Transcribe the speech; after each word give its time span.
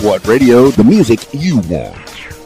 What 0.00 0.26
radio? 0.26 0.70
The 0.70 0.82
music 0.82 1.28
you 1.34 1.58
want. 1.58 1.94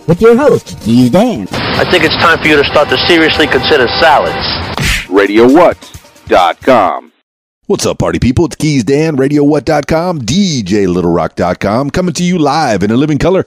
With 0.08 0.20
your 0.20 0.36
host, 0.36 0.76
Dan. 0.84 1.46
I 1.50 1.88
think 1.88 2.02
it's 2.02 2.16
time 2.16 2.38
for 2.38 2.48
you 2.48 2.56
to 2.56 2.64
start 2.64 2.88
to 2.88 2.96
seriously 3.06 3.46
consider 3.46 3.86
salads. 4.00 4.44
RadioWhat.com. 5.06 7.12
What's 7.66 7.86
up, 7.86 8.00
party 8.00 8.18
people? 8.18 8.46
It's 8.46 8.56
Keys 8.56 8.82
Dan, 8.82 9.16
RadioWhat.com, 9.16 10.22
DJLittleRock.com, 10.22 11.90
coming 11.90 12.14
to 12.14 12.24
you 12.24 12.40
live 12.40 12.82
in 12.82 12.90
a 12.90 12.96
living 12.96 13.18
color 13.18 13.46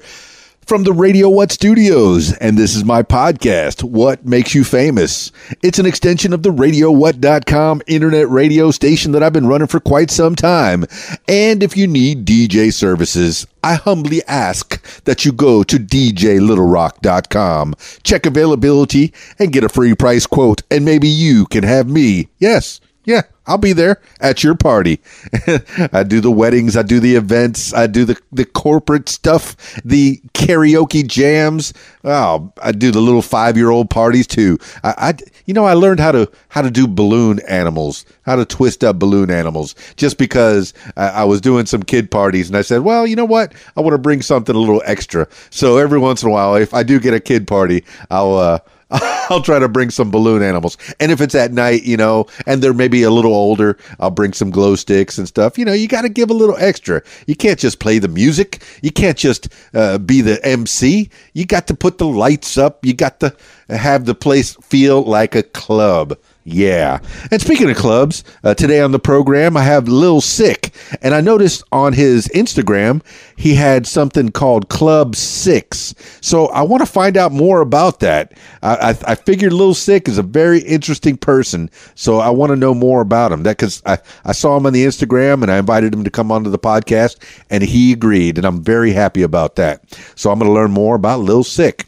from 0.68 0.84
the 0.84 0.92
Radio 0.92 1.30
What 1.30 1.50
Studios, 1.54 2.34
and 2.34 2.58
this 2.58 2.76
is 2.76 2.84
my 2.84 3.02
podcast, 3.02 3.84
What 3.84 4.26
Makes 4.26 4.54
You 4.54 4.66
Famous. 4.66 5.32
It's 5.64 5.80
an 5.80 5.86
extension 5.86 6.34
of 6.34 6.44
the 6.44 6.50
RadioWhat.com 6.50 7.84
internet 7.88 8.30
radio 8.30 8.72
station 8.72 9.14
that 9.14 9.24
I've 9.24 9.32
been 9.32 9.48
running 9.48 9.70
for 9.70 9.80
quite 9.80 10.12
some 10.12 10.36
time. 10.36 10.84
And 11.26 11.64
if 11.64 11.78
you 11.78 11.88
need 11.88 12.26
DJ 12.26 12.74
services, 12.74 13.48
I 13.64 13.76
humbly 13.76 14.22
ask 14.28 15.04
that 15.06 15.24
you 15.24 15.32
go 15.32 15.64
to 15.64 15.78
DJLittleRock.com, 15.78 17.76
check 18.04 18.26
availability, 18.26 19.14
and 19.40 19.54
get 19.54 19.64
a 19.64 19.70
free 19.70 19.96
price 19.96 20.28
quote, 20.28 20.64
and 20.70 20.84
maybe 20.84 21.08
you 21.08 21.46
can 21.46 21.64
have 21.64 21.88
me. 21.88 22.28
Yes, 22.40 22.82
yeah, 23.08 23.22
I'll 23.46 23.58
be 23.58 23.72
there 23.72 24.02
at 24.20 24.44
your 24.44 24.54
party. 24.54 25.00
I 25.94 26.04
do 26.04 26.20
the 26.20 26.30
weddings, 26.30 26.76
I 26.76 26.82
do 26.82 27.00
the 27.00 27.16
events, 27.16 27.74
I 27.74 27.88
do 27.88 28.04
the, 28.04 28.20
the 28.34 28.44
corporate 28.44 29.08
stuff, 29.08 29.56
the 29.86 30.18
karaoke 30.34 31.08
jams. 31.08 31.74
Oh, 32.04 32.52
I 32.62 32.74
do 32.74 32.92
the 32.92 33.00
little 33.00 33.22
five 33.22 33.56
year 33.56 33.70
old 33.70 33.90
parties 33.90 34.28
too. 34.28 34.60
I, 34.84 34.94
I, 34.98 35.14
you 35.46 35.54
know, 35.54 35.64
I 35.64 35.72
learned 35.74 36.02
how 36.02 36.12
to 36.12 36.30
how 36.50 36.62
to 36.62 36.70
do 36.70 36.86
balloon 36.86 37.40
animals, 37.48 38.06
how 38.24 38.36
to 38.36 38.44
twist 38.44 38.84
up 38.84 39.00
balloon 39.00 39.32
animals, 39.32 39.74
just 39.96 40.18
because 40.18 40.74
I, 40.98 41.08
I 41.08 41.24
was 41.24 41.40
doing 41.40 41.66
some 41.66 41.84
kid 41.84 42.12
parties, 42.12 42.50
and 42.50 42.58
I 42.58 42.62
said, 42.62 42.82
well, 42.82 43.08
you 43.08 43.16
know 43.16 43.24
what, 43.24 43.54
I 43.78 43.82
want 43.82 43.94
to 43.94 44.00
bring 44.00 44.22
something 44.22 44.54
a 44.54 44.60
little 44.60 44.84
extra. 44.86 45.30
So 45.50 45.78
every 45.78 45.98
once 45.98 46.24
in 46.24 46.30
a 46.30 46.32
while, 46.34 46.56
if 46.56 46.74
I 46.74 46.84
do 46.84 47.00
get 47.00 47.14
a 47.14 47.22
kid 47.22 47.48
party, 47.48 47.86
I'll. 48.12 48.36
Uh, 48.36 48.60
I'll 49.30 49.42
try 49.42 49.60
to 49.60 49.68
bring 49.68 49.90
some 49.90 50.12
balloon 50.12 50.42
animals. 50.42 50.78
And 51.00 51.12
if 51.12 51.20
it's 51.20 51.36
at 51.36 51.52
night, 51.52 51.84
you 51.84 51.98
know, 51.98 52.28
and 52.46 52.62
they're 52.62 52.74
maybe 52.74 53.04
a 53.04 53.12
little 53.12 53.34
older, 53.34 53.78
I'll 54.00 54.12
bring 54.12 54.32
some 54.32 54.50
glow 54.50 54.76
sticks 54.76 55.18
and 55.18 55.28
stuff. 55.28 55.58
You 55.58 55.66
know, 55.66 55.74
you 55.74 55.88
got 55.88 56.04
to 56.04 56.10
give 56.10 56.30
a 56.30 56.34
little 56.34 56.56
extra. 56.58 57.02
You 57.26 57.36
can't 57.36 57.60
just 57.60 57.80
play 57.80 58.00
the 58.00 58.08
music. 58.08 58.64
You 58.82 58.92
can't 58.92 59.18
just 59.18 59.50
uh, 59.74 59.98
be 59.98 60.22
the 60.22 60.44
MC. 60.46 61.10
You 61.34 61.46
got 61.46 61.68
to 61.68 61.76
put 61.76 61.98
the 61.98 62.08
lights 62.08 62.58
up. 62.58 62.86
You 62.86 62.94
got 62.94 63.20
to 63.20 63.36
have 63.70 64.06
the 64.06 64.16
place 64.16 64.56
feel 64.64 65.04
like 65.04 65.36
a 65.36 65.44
club. 65.44 66.18
Yeah. 66.50 67.00
And 67.30 67.42
speaking 67.42 67.70
of 67.70 67.76
clubs, 67.76 68.24
uh, 68.42 68.54
today 68.54 68.80
on 68.80 68.94
the 68.94 69.00
program, 69.00 69.58
I 69.58 69.64
have 69.64 69.90
Lil 69.90 70.22
Sicc. 70.22 70.72
And 71.02 71.14
I 71.14 71.20
noticed 71.20 71.62
on 71.74 71.92
his 71.92 72.30
Instagram, 72.30 73.04
he 73.36 73.56
had 73.56 73.86
something 73.86 74.30
called 74.30 74.70
Club 74.70 75.16
Siccs. 75.16 75.94
So 76.24 76.46
I 76.48 76.62
want 76.62 76.80
to 76.84 76.86
find 76.86 77.18
out 77.18 77.34
more 77.34 77.60
about 77.60 78.00
that. 78.00 78.32
I, 78.64 78.76
I, 78.76 79.12
I 79.12 79.16
figured 79.16 79.52
Lil 79.52 79.74
Sicc 79.74 80.08
is 80.08 80.18
a 80.18 80.24
very 80.24 80.60
interesting 80.60 81.18
person. 81.18 81.70
So 81.96 82.20
I 82.20 82.30
want 82.30 82.52
to 82.52 82.56
know 82.56 82.74
more 82.74 83.02
about 83.02 83.34
him. 83.34 83.44
That 83.44 83.58
because 83.58 83.84
I, 83.86 83.98
I 84.24 84.32
saw 84.32 84.56
him 84.56 84.66
on 84.66 84.72
the 84.72 84.86
Instagram 84.86 85.42
and 85.42 85.52
I 85.52 85.58
invited 85.58 85.94
him 85.94 86.06
to 86.06 86.10
come 86.10 86.32
onto 86.32 86.50
the 86.50 86.58
podcast 86.58 87.18
and 87.50 87.62
he 87.62 87.92
agreed. 87.92 88.38
And 88.38 88.48
I'm 88.48 88.64
very 88.64 88.94
happy 88.94 89.22
about 89.22 89.58
that. 89.58 89.84
So 90.16 90.32
I'm 90.32 90.40
going 90.40 90.50
to 90.50 90.56
learn 90.56 90.72
more 90.72 90.96
about 90.96 91.20
Lil 91.20 91.44
Sicc. 91.44 91.84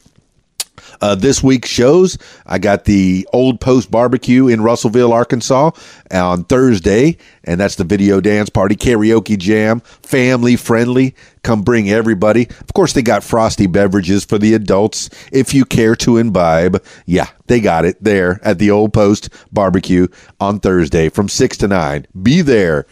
Uh, 1.02 1.16
this 1.16 1.44
week's 1.44 1.70
shows, 1.70 2.18
I 2.46 2.60
got 2.60 2.86
the 2.86 3.28
Old 3.34 3.60
Post 3.60 3.92
Barbecue 3.92 4.48
in 4.48 4.62
Russellville, 4.62 5.14
Arkansas 5.14 5.72
on 6.12 6.44
Thursday, 6.46 7.18
and 7.44 7.60
that's 7.60 7.76
the 7.76 7.84
video 7.84 8.22
dance 8.22 8.50
party, 8.50 8.76
karaoke 8.76 9.38
jam, 9.38 9.80
family 9.80 10.56
friendly. 10.56 11.16
Come 11.44 11.62
bring 11.62 11.90
everybody. 11.90 12.48
Of 12.50 12.74
course, 12.74 12.94
they 12.94 13.02
got 13.02 13.24
frosty 13.24 13.66
beverages 13.66 14.26
for 14.26 14.38
the 14.38 14.54
adults 14.54 15.10
if 15.32 15.54
you 15.54 15.66
care 15.66 15.96
to 15.98 16.18
imbibe. 16.18 16.84
Yeah, 17.06 17.28
they 17.48 17.62
got 17.62 17.86
it 17.86 18.04
there 18.04 18.40
at 18.44 18.60
the 18.60 18.72
Old 18.72 18.94
Post 18.94 19.30
Barbecue 19.52 20.08
on 20.40 20.60
Thursday 20.60 21.10
from 21.10 21.30
6 21.30 21.58
to 21.58 21.68
9. 21.68 22.08
Be 22.22 22.42
there. 22.42 22.86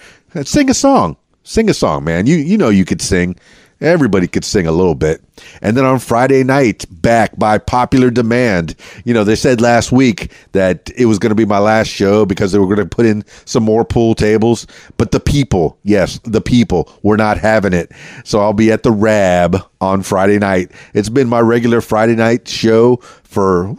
Sing 0.43 0.69
a 0.69 0.73
song. 0.73 1.17
Sing 1.43 1.69
a 1.69 1.73
song, 1.73 2.03
man. 2.03 2.27
You 2.27 2.35
you 2.35 2.57
know 2.57 2.69
you 2.69 2.83
could 2.83 3.01
sing. 3.01 3.37
Everybody 3.79 4.27
could 4.27 4.43
sing 4.43 4.65
a 4.65 4.71
little 4.71 4.95
bit. 4.95 5.21
And 5.61 5.77
then 5.77 5.85
on 5.85 5.99
Friday 5.99 6.43
night, 6.43 6.85
back 6.89 7.37
by 7.37 7.59
popular 7.59 8.09
demand, 8.09 8.75
you 9.05 9.13
know, 9.13 9.23
they 9.23 9.35
said 9.35 9.61
last 9.61 9.91
week 9.91 10.31
that 10.53 10.89
it 10.95 11.05
was 11.05 11.19
going 11.19 11.29
to 11.29 11.35
be 11.35 11.45
my 11.45 11.59
last 11.59 11.87
show 11.87 12.25
because 12.25 12.51
they 12.51 12.57
were 12.57 12.65
going 12.65 12.77
to 12.77 12.95
put 12.95 13.05
in 13.05 13.23
some 13.45 13.63
more 13.63 13.85
pool 13.85 14.15
tables. 14.15 14.65
But 14.97 15.11
the 15.11 15.19
people, 15.19 15.77
yes, 15.83 16.19
the 16.23 16.41
people 16.41 16.91
were 17.03 17.17
not 17.17 17.37
having 17.37 17.73
it. 17.73 17.91
So 18.23 18.39
I'll 18.39 18.53
be 18.53 18.71
at 18.71 18.81
the 18.81 18.91
Rab 18.91 19.57
on 19.79 20.01
Friday 20.01 20.39
night. 20.39 20.71
It's 20.95 21.09
been 21.09 21.29
my 21.29 21.39
regular 21.41 21.81
Friday 21.81 22.15
night 22.15 22.47
show 22.47 22.97
for, 23.23 23.75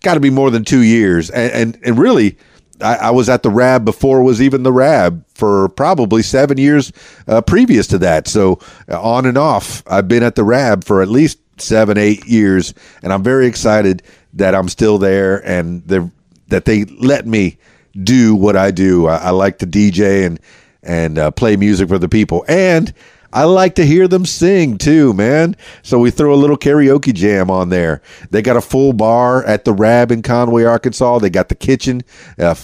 got 0.00 0.14
to 0.14 0.20
be 0.20 0.30
more 0.30 0.50
than 0.50 0.64
two 0.64 0.82
years. 0.82 1.28
And, 1.28 1.52
and, 1.52 1.78
and 1.84 1.98
really, 1.98 2.38
I, 2.80 2.96
I, 2.96 3.10
was 3.10 3.28
at 3.28 3.42
the 3.42 3.50
Rab 3.50 3.84
before 3.84 4.22
was 4.22 4.40
even 4.40 4.62
the 4.62 4.72
Rab 4.72 5.24
for 5.34 5.68
probably 5.70 6.22
seven 6.22 6.58
years 6.58 6.92
uh, 7.26 7.40
previous 7.42 7.86
to 7.88 7.98
that. 7.98 8.28
So 8.28 8.60
uh, 8.88 9.00
on 9.00 9.26
and 9.26 9.38
off, 9.38 9.82
I've 9.86 10.08
been 10.08 10.22
at 10.22 10.34
the 10.34 10.44
Rab 10.44 10.84
for 10.84 11.02
at 11.02 11.08
least 11.08 11.38
seven, 11.60 11.98
eight 11.98 12.24
years, 12.26 12.74
and 13.02 13.12
I'm 13.12 13.22
very 13.22 13.46
excited 13.46 14.02
that 14.34 14.54
I'm 14.54 14.68
still 14.68 14.98
there 14.98 15.44
and 15.46 15.82
that 16.48 16.64
they 16.64 16.84
let 16.84 17.26
me 17.26 17.58
do 18.02 18.34
what 18.34 18.56
I 18.56 18.70
do. 18.70 19.06
I, 19.06 19.16
I 19.16 19.30
like 19.30 19.58
to 19.58 19.66
DJ 19.66 20.26
and 20.26 20.40
and 20.82 21.18
uh, 21.18 21.30
play 21.32 21.56
music 21.56 21.88
for 21.88 21.98
the 21.98 22.08
people 22.08 22.44
and 22.48 22.94
I 23.32 23.44
like 23.44 23.74
to 23.74 23.84
hear 23.84 24.08
them 24.08 24.24
sing 24.24 24.78
too, 24.78 25.12
man. 25.12 25.56
So 25.82 25.98
we 25.98 26.10
throw 26.10 26.32
a 26.32 26.36
little 26.36 26.56
karaoke 26.56 27.12
jam 27.12 27.50
on 27.50 27.68
there. 27.68 28.00
They 28.30 28.42
got 28.42 28.56
a 28.56 28.62
full 28.62 28.92
bar 28.92 29.44
at 29.44 29.64
the 29.64 29.72
Rab 29.72 30.10
in 30.10 30.22
Conway, 30.22 30.64
Arkansas. 30.64 31.18
They 31.18 31.30
got 31.30 31.48
the 31.48 31.54
kitchen, 31.54 32.02
uh, 32.38 32.54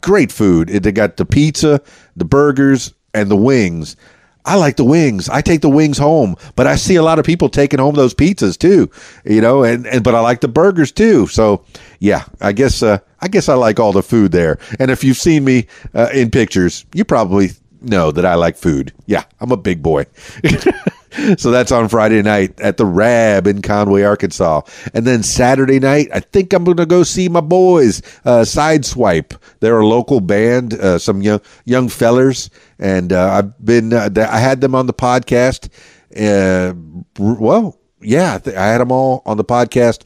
great 0.00 0.30
food. 0.30 0.68
They 0.68 0.92
got 0.92 1.16
the 1.16 1.24
pizza, 1.24 1.80
the 2.16 2.24
burgers, 2.24 2.94
and 3.14 3.30
the 3.30 3.36
wings. 3.36 3.96
I 4.44 4.56
like 4.56 4.76
the 4.76 4.84
wings. 4.84 5.28
I 5.28 5.40
take 5.40 5.60
the 5.60 5.68
wings 5.68 5.98
home, 5.98 6.36
but 6.56 6.66
I 6.66 6.74
see 6.74 6.96
a 6.96 7.02
lot 7.02 7.20
of 7.20 7.24
people 7.24 7.48
taking 7.48 7.78
home 7.78 7.94
those 7.94 8.14
pizzas 8.14 8.58
too, 8.58 8.90
you 9.24 9.40
know, 9.40 9.62
and, 9.62 9.86
and 9.86 10.02
but 10.02 10.16
I 10.16 10.20
like 10.20 10.40
the 10.40 10.48
burgers 10.48 10.90
too. 10.90 11.28
So 11.28 11.64
yeah, 12.00 12.24
I 12.40 12.52
guess, 12.52 12.82
uh, 12.82 12.98
I 13.20 13.28
guess 13.28 13.48
I 13.48 13.54
like 13.54 13.78
all 13.78 13.92
the 13.92 14.02
food 14.02 14.32
there. 14.32 14.58
And 14.80 14.90
if 14.90 15.04
you've 15.04 15.16
seen 15.16 15.44
me 15.44 15.68
uh, 15.94 16.08
in 16.12 16.30
pictures, 16.30 16.84
you 16.92 17.04
probably 17.04 17.50
know 17.84 18.10
that 18.12 18.24
I 18.24 18.34
like 18.34 18.56
food. 18.56 18.92
Yeah, 19.06 19.24
I'm 19.40 19.52
a 19.52 19.56
big 19.56 19.82
boy. 19.82 20.06
so 21.36 21.50
that's 21.50 21.72
on 21.72 21.88
Friday 21.88 22.22
night 22.22 22.58
at 22.60 22.76
the 22.76 22.86
Rab 22.86 23.46
in 23.46 23.62
Conway, 23.62 24.02
Arkansas. 24.02 24.62
And 24.94 25.06
then 25.06 25.22
Saturday 25.22 25.78
night, 25.78 26.08
I 26.12 26.20
think 26.20 26.52
I'm 26.52 26.64
going 26.64 26.76
to 26.78 26.86
go 26.86 27.02
see 27.02 27.28
my 27.28 27.40
boys, 27.40 28.02
uh, 28.24 28.42
Sideswipe. 28.42 29.36
They're 29.60 29.80
a 29.80 29.86
local 29.86 30.20
band, 30.20 30.74
uh, 30.74 30.98
some 30.98 31.22
young 31.22 31.40
young 31.64 31.88
fellers, 31.88 32.50
and 32.78 33.12
uh, 33.12 33.32
I've 33.32 33.64
been 33.64 33.92
uh, 33.92 34.08
I 34.16 34.38
had 34.38 34.60
them 34.60 34.74
on 34.74 34.86
the 34.86 34.94
podcast. 34.94 35.68
Uh, 36.16 36.74
well, 37.18 37.78
yeah, 38.00 38.38
I 38.46 38.66
had 38.66 38.80
them 38.80 38.92
all 38.92 39.22
on 39.26 39.36
the 39.36 39.44
podcast. 39.44 40.04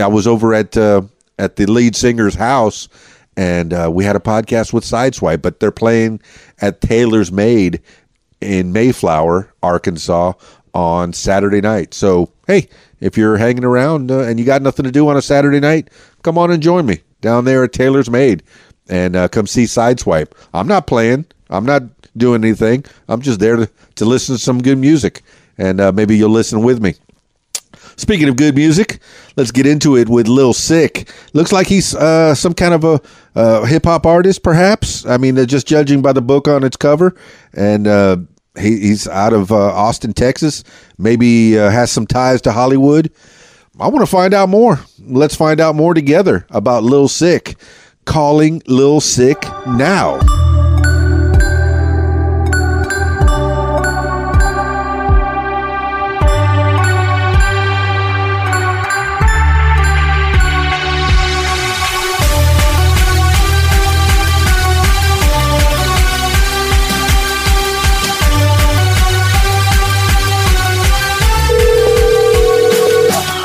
I 0.00 0.06
was 0.06 0.26
over 0.26 0.54
at 0.54 0.76
uh, 0.76 1.02
at 1.38 1.56
the 1.56 1.66
lead 1.66 1.96
singer's 1.96 2.34
house 2.34 2.88
and 3.38 3.72
uh, 3.72 3.88
we 3.90 4.04
had 4.04 4.16
a 4.16 4.20
podcast 4.20 4.72
with 4.72 4.82
Sideswipe, 4.82 5.42
but 5.42 5.60
they're 5.60 5.70
playing 5.70 6.20
at 6.60 6.80
Taylor's 6.80 7.30
Made 7.30 7.80
in 8.40 8.72
Mayflower, 8.72 9.54
Arkansas 9.62 10.32
on 10.74 11.12
Saturday 11.12 11.60
night. 11.60 11.94
So, 11.94 12.32
hey, 12.48 12.68
if 12.98 13.16
you're 13.16 13.36
hanging 13.36 13.62
around 13.62 14.10
uh, 14.10 14.22
and 14.22 14.40
you 14.40 14.44
got 14.44 14.60
nothing 14.60 14.84
to 14.86 14.90
do 14.90 15.06
on 15.06 15.16
a 15.16 15.22
Saturday 15.22 15.60
night, 15.60 15.88
come 16.22 16.36
on 16.36 16.50
and 16.50 16.60
join 16.60 16.84
me 16.84 17.02
down 17.20 17.44
there 17.44 17.62
at 17.62 17.72
Taylor's 17.72 18.10
Made 18.10 18.42
and 18.88 19.14
uh, 19.14 19.28
come 19.28 19.46
see 19.46 19.64
Sideswipe. 19.64 20.32
I'm 20.52 20.66
not 20.66 20.88
playing, 20.88 21.24
I'm 21.48 21.64
not 21.64 21.84
doing 22.16 22.42
anything. 22.42 22.84
I'm 23.08 23.22
just 23.22 23.38
there 23.38 23.54
to, 23.54 23.70
to 23.94 24.04
listen 24.04 24.34
to 24.34 24.42
some 24.42 24.60
good 24.60 24.78
music, 24.78 25.22
and 25.56 25.80
uh, 25.80 25.92
maybe 25.92 26.16
you'll 26.16 26.30
listen 26.30 26.64
with 26.64 26.82
me. 26.82 26.94
Speaking 27.98 28.28
of 28.28 28.36
good 28.36 28.54
music, 28.54 29.00
let's 29.36 29.50
get 29.50 29.66
into 29.66 29.96
it 29.96 30.08
with 30.08 30.28
Lil 30.28 30.52
Sicc. 30.54 31.08
Looks 31.34 31.50
like 31.52 31.66
he's 31.66 31.96
uh, 31.96 32.32
some 32.32 32.54
kind 32.54 32.72
of 32.72 32.84
a 32.84 33.00
uh, 33.34 33.64
hip 33.64 33.84
hop 33.84 34.06
artist, 34.06 34.44
perhaps. 34.44 35.04
I 35.04 35.16
mean, 35.16 35.34
just 35.46 35.66
judging 35.66 36.00
by 36.00 36.12
the 36.12 36.22
book 36.22 36.46
on 36.46 36.62
its 36.62 36.76
cover, 36.76 37.16
and 37.52 37.88
uh, 37.88 38.18
he, 38.56 38.78
he's 38.78 39.08
out 39.08 39.32
of 39.32 39.50
uh, 39.50 39.56
Austin, 39.56 40.12
Texas. 40.12 40.62
Maybe 40.96 41.58
uh, 41.58 41.70
has 41.70 41.90
some 41.90 42.06
ties 42.06 42.40
to 42.42 42.52
Hollywood. 42.52 43.10
I 43.80 43.88
want 43.88 44.06
to 44.06 44.10
find 44.10 44.32
out 44.32 44.48
more. 44.48 44.78
Let's 45.00 45.34
find 45.34 45.60
out 45.60 45.74
more 45.74 45.92
together 45.92 46.46
about 46.50 46.84
Lil 46.84 47.08
Sicc. 47.08 47.56
Calling 48.04 48.62
Lil 48.66 49.00
Sicc 49.00 49.42
now. 49.76 50.47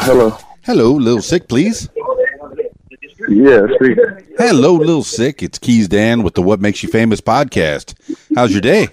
Hello. 0.05 0.38
Hello, 0.63 0.91
Lil 0.94 1.17
Sicc, 1.19 1.47
please. 1.47 1.89
Yeah, 3.29 3.61
speak. 3.75 3.97
Hello, 4.38 4.73
Lil 4.73 5.03
Sicc. 5.03 5.41
It's 5.41 5.57
Keys 5.57 5.88
Dan 5.88 6.23
with 6.23 6.33
the 6.35 6.41
What 6.41 6.59
Makes 6.61 6.83
You 6.83 6.89
Famous 6.89 7.21
podcast. 7.21 7.94
How's 8.35 8.51
your 8.51 8.61
day? 8.61 8.88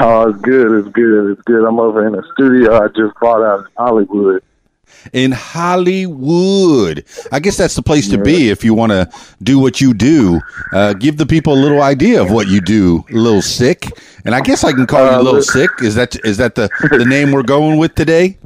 Oh, 0.00 0.28
it's 0.30 0.40
good. 0.40 0.72
It's 0.80 0.88
good. 0.94 1.32
It's 1.32 1.42
good. 1.42 1.64
I'm 1.66 1.78
over 1.78 2.06
in 2.06 2.12
the 2.12 2.24
studio 2.34 2.82
I 2.82 2.88
just 2.88 3.14
bought 3.20 3.42
out 3.42 3.60
in 3.60 3.66
Hollywood. 3.76 4.42
In 5.12 5.32
Hollywood. 5.32 7.04
I 7.30 7.38
guess 7.38 7.56
that's 7.56 7.74
the 7.76 7.82
place 7.82 8.08
to 8.10 8.18
be 8.18 8.50
if 8.50 8.64
you 8.64 8.74
want 8.74 8.90
to 8.92 9.08
do 9.42 9.58
what 9.58 9.80
you 9.80 9.94
do. 9.94 10.40
Uh, 10.72 10.94
give 10.94 11.16
the 11.18 11.26
people 11.26 11.52
a 11.52 11.60
little 11.60 11.82
idea 11.82 12.20
of 12.22 12.30
what 12.32 12.48
you 12.48 12.60
do, 12.60 13.04
Lil 13.10 13.42
Sicc. 13.42 13.90
And 14.24 14.34
I 14.34 14.40
guess 14.40 14.64
I 14.64 14.72
can 14.72 14.86
call 14.86 15.06
Uh, 15.06 15.18
you 15.18 15.22
Lil 15.22 15.34
look- 15.34 15.44
Sick. 15.44 15.70
Is 15.82 15.94
that 15.94 16.16
is 16.24 16.36
that 16.38 16.54
the, 16.56 16.68
the 16.90 17.04
name 17.04 17.30
we're 17.32 17.42
going 17.42 17.78
with 17.78 17.94
today? 17.94 18.38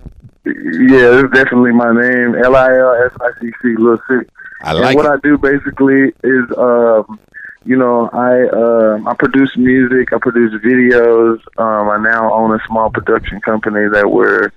Yeah, 0.48 1.20
it's 1.20 1.32
definitely 1.34 1.72
my 1.72 1.92
name. 1.92 2.34
L 2.36 2.56
I 2.56 2.72
L 2.76 2.94
S 3.06 3.12
I 3.20 3.30
C 3.40 3.50
C. 3.62 3.76
Lil 3.76 3.98
Sicc. 4.08 4.26
I 4.62 4.74
And 4.74 4.80
like 4.80 4.96
what 4.96 5.06
it. 5.06 5.12
I 5.12 5.16
do 5.22 5.38
basically 5.38 6.12
is, 6.24 6.44
um, 6.56 7.18
you 7.64 7.76
know, 7.76 8.08
I 8.12 8.48
um, 8.48 9.06
I 9.06 9.14
produce 9.14 9.56
music, 9.56 10.12
I 10.12 10.18
produce 10.18 10.52
videos. 10.62 11.38
Um, 11.58 11.88
I 11.90 11.98
now 12.02 12.32
own 12.32 12.54
a 12.54 12.60
small 12.66 12.90
production 12.90 13.40
company 13.40 13.88
that 13.92 14.10
we're 14.10 14.50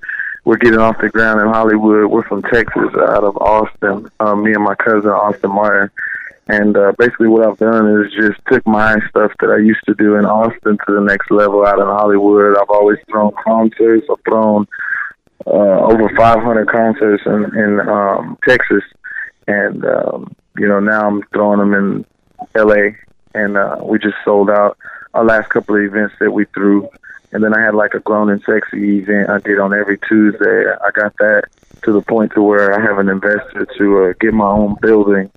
we're 0.44 0.58
getting 0.58 0.80
off 0.80 1.00
the 1.02 1.10
ground 1.10 1.40
in 1.42 1.48
Hollywood. 1.48 2.10
We're 2.10 2.24
from 2.24 2.42
Texas, 2.44 2.90
out 3.10 3.24
of 3.24 3.38
Austin. 3.38 4.10
Um, 4.20 4.44
me 4.44 4.54
and 4.54 4.64
my 4.64 4.76
cousin 4.76 5.12
Austin 5.12 5.52
Martin. 5.52 5.92
And 6.48 6.76
uh, 6.76 6.94
basically, 6.98 7.28
what 7.28 7.48
I've 7.48 7.60
done 7.60 8.02
is 8.02 8.12
just 8.12 8.40
took 8.52 8.66
my 8.66 8.98
stuff 9.10 9.32
that 9.40 9.52
I 9.52 9.58
used 9.58 9.86
to 9.86 9.94
do 9.94 10.16
in 10.16 10.26
Austin 10.26 10.78
to 10.86 10.94
the 10.96 11.02
next 11.02 11.30
level 11.30 11.66
out 11.66 11.80
in 11.80 11.86
Hollywood. 11.86 12.58
I've 12.58 12.70
always 12.70 12.98
thrown 13.10 13.32
concerts. 13.44 14.08
I've 14.10 14.24
thrown 14.28 14.68
uh, 15.48 15.86
over 15.86 16.10
500 16.16 16.68
concerts 16.68 17.24
in, 17.26 17.58
in 17.58 17.80
um, 17.88 18.38
Texas, 18.48 18.84
and 19.48 19.86
um, 19.86 20.36
you 20.58 20.68
know 20.68 20.80
now 20.80 21.08
I'm 21.08 21.24
throwing 21.34 21.60
them 21.60 21.74
in 21.74 22.06
L.A. 22.56 22.96
and 23.34 23.58
uh, 23.58 23.78
we 23.84 24.00
just 24.00 24.18
sold 24.24 24.50
out 24.50 24.78
our 25.14 25.24
last 25.24 25.50
couple 25.50 25.76
of 25.76 25.84
events 25.84 26.16
that 26.20 26.32
we 26.32 26.46
threw, 26.46 26.90
and 27.32 27.44
then 27.44 27.54
I 27.54 27.62
had 27.62 27.76
like 27.76 27.94
a 27.94 28.00
grown 28.00 28.30
and 28.30 28.42
sexy 28.44 29.00
event 29.00 29.30
I 29.30 29.40
did 29.40 29.60
on 29.60 29.74
every 29.74 29.98
Tuesday. 29.98 30.66
I 30.70 30.92
got 30.92 31.16
that 31.18 31.44
to 31.84 31.94
the 31.94 32.02
point 32.02 32.34
to 32.34 32.42
where 32.42 32.74
I 32.74 32.82
have 32.82 33.00
an 33.00 33.10
investor 33.10 33.68
to 33.78 34.06
uh, 34.06 34.14
get 34.20 34.34
my 34.34 34.48
own 34.48 34.76
building, 34.82 35.32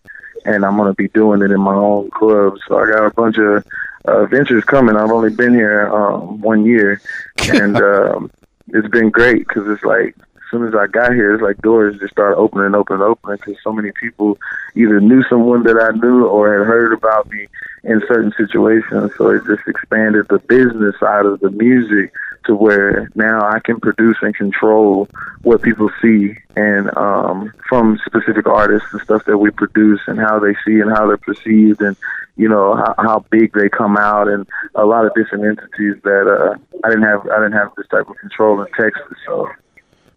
and 0.45 0.65
I'm 0.65 0.77
going 0.77 0.91
to 0.91 0.95
be 0.95 1.09
doing 1.09 1.43
it 1.43 1.51
in 1.51 1.61
my 1.61 1.75
own 1.75 2.11
club. 2.11 2.59
So 2.69 2.79
I 2.79 2.91
got 2.91 3.07
a 3.07 3.11
bunch 3.11 3.39
of 3.39 3.65
uh, 4.05 4.27
ventures 4.27 4.65
coming. 4.65 4.97
I've 4.97 5.11
only 5.11 5.31
been 5.31 5.55
here 5.55 5.89
um, 5.89 6.41
one 6.41 6.65
year, 6.65 7.01
and 7.49 7.77
um, 7.77 8.31
it's 8.69 8.89
been 8.89 9.11
great 9.11 9.47
because 9.47 9.69
it's 9.69 9.85
like 9.85 10.15
as 10.37 10.43
soon 10.51 10.67
as 10.67 10.75
I 10.75 10.87
got 10.87 11.13
here, 11.13 11.35
it's 11.35 11.43
like 11.43 11.59
doors 11.59 11.99
just 11.99 12.13
started 12.13 12.37
opening, 12.37 12.75
opening, 12.75 13.03
opening 13.03 13.39
because 13.39 13.61
so 13.63 13.73
many 13.73 13.93
people 13.93 14.39
either 14.77 15.01
knew 15.01 15.23
someone 15.25 15.65
that 15.65 15.81
I 15.81 15.97
knew 15.97 16.27
or 16.27 16.59
had 16.59 16.67
heard 16.67 16.93
about 16.93 17.31
me 17.31 17.49
in 17.83 18.03
certain 18.07 18.33
situations. 18.37 19.13
So 19.17 19.31
it 19.31 19.43
just 19.47 19.67
expanded 19.67 20.27
the 20.29 20.39
business 20.39 20.95
side 21.01 21.27
of 21.27 21.41
the 21.41 21.51
music 21.51 22.13
to 22.47 22.55
where 22.55 23.09
now 23.15 23.41
I 23.41 23.59
can 23.61 23.81
produce 23.81 24.17
and 24.23 24.35
control 24.35 25.09
what 25.43 25.63
people 25.63 25.91
see 26.01 26.37
and 26.57 26.95
um, 26.97 27.53
from 27.69 27.99
specific 28.05 28.47
artists 28.47 28.89
and 28.93 29.01
stuff 29.03 29.25
that 29.25 29.39
we 29.39 29.51
produce 29.51 30.01
and 30.07 30.19
how 30.19 30.39
they 30.39 30.55
see 30.65 30.81
and 30.81 30.91
how 30.91 31.07
they're 31.07 31.17
perceived 31.17 31.81
and 31.81 31.97
you 32.37 32.49
know 32.49 32.75
how, 32.75 32.95
how 32.99 33.25
big 33.31 33.53
they 33.53 33.69
come 33.69 33.97
out 33.97 34.29
and 34.29 34.47
a 34.75 34.85
lot 34.85 35.05
of 35.05 35.13
different 35.15 35.45
entities 35.45 36.03
that 36.03 36.27
uh, 36.27 36.57
I 36.85 36.89
didn't 36.89 37.05
have 37.05 37.27
I 37.29 37.37
didn't 37.37 37.53
have 37.53 37.71
this 37.77 37.87
type 37.89 38.09
of 38.09 38.17
control 38.17 38.61
in 38.61 38.67
Texas. 38.73 39.17
So 39.27 39.49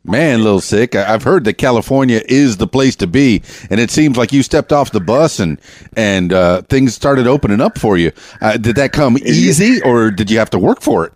Man, 0.08 0.42
little 0.42 0.62
Sicc, 0.62 0.96
I've 0.96 1.24
heard 1.24 1.44
that 1.44 1.56
California 1.56 2.22
is 2.30 2.56
the 2.56 2.68
place 2.68 2.96
to 2.98 3.08
be, 3.08 3.44
and 3.70 3.78
it 3.78 3.92
seems 3.92 4.16
like 4.18 4.32
you 4.32 4.42
stepped 4.42 4.72
off 4.72 4.92
the 4.92 5.02
bus 5.02 5.40
and 5.42 5.60
and 5.98 6.32
uh, 6.32 6.62
things 6.64 6.96
started 6.96 7.28
opening 7.28 7.60
up 7.60 7.78
for 7.78 7.98
you. 7.98 8.14
Uh, 8.40 8.56
did 8.56 8.78
that 8.78 8.94
come 8.94 9.18
easy, 9.18 9.82
or 9.82 10.10
did 10.10 10.32
you 10.32 10.40
have 10.40 10.50
to 10.52 10.60
work 10.60 10.82
for 10.82 11.06
it? 11.06 11.14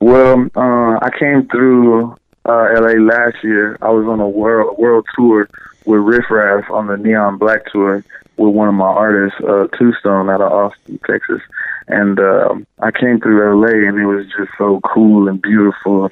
Well, 0.00 0.46
uh, 0.56 0.98
I 1.02 1.10
came 1.18 1.48
through 1.48 2.12
uh, 2.46 2.68
LA 2.80 2.94
last 2.98 3.36
year. 3.44 3.76
I 3.82 3.90
was 3.90 4.06
on 4.06 4.20
a 4.20 4.28
world 4.28 4.78
world 4.78 5.06
tour 5.14 5.46
with 5.84 6.00
Riff 6.00 6.30
Raff 6.30 6.70
on 6.70 6.86
the 6.86 6.96
Neon 6.96 7.36
Black 7.36 7.66
tour 7.70 8.02
with 8.36 8.54
one 8.54 8.68
of 8.68 8.74
my 8.74 8.86
artists, 8.86 9.38
uh, 9.40 9.66
Two 9.78 9.92
Stone, 9.94 10.30
out 10.30 10.40
of 10.40 10.52
Austin, 10.52 10.98
Texas. 11.06 11.40
And 11.88 12.18
uh, 12.18 12.56
I 12.80 12.90
came 12.90 13.20
through 13.20 13.60
LA, 13.60 13.88
and 13.88 13.98
it 13.98 14.06
was 14.06 14.26
just 14.26 14.50
so 14.58 14.80
cool 14.80 15.28
and 15.28 15.40
beautiful. 15.40 16.10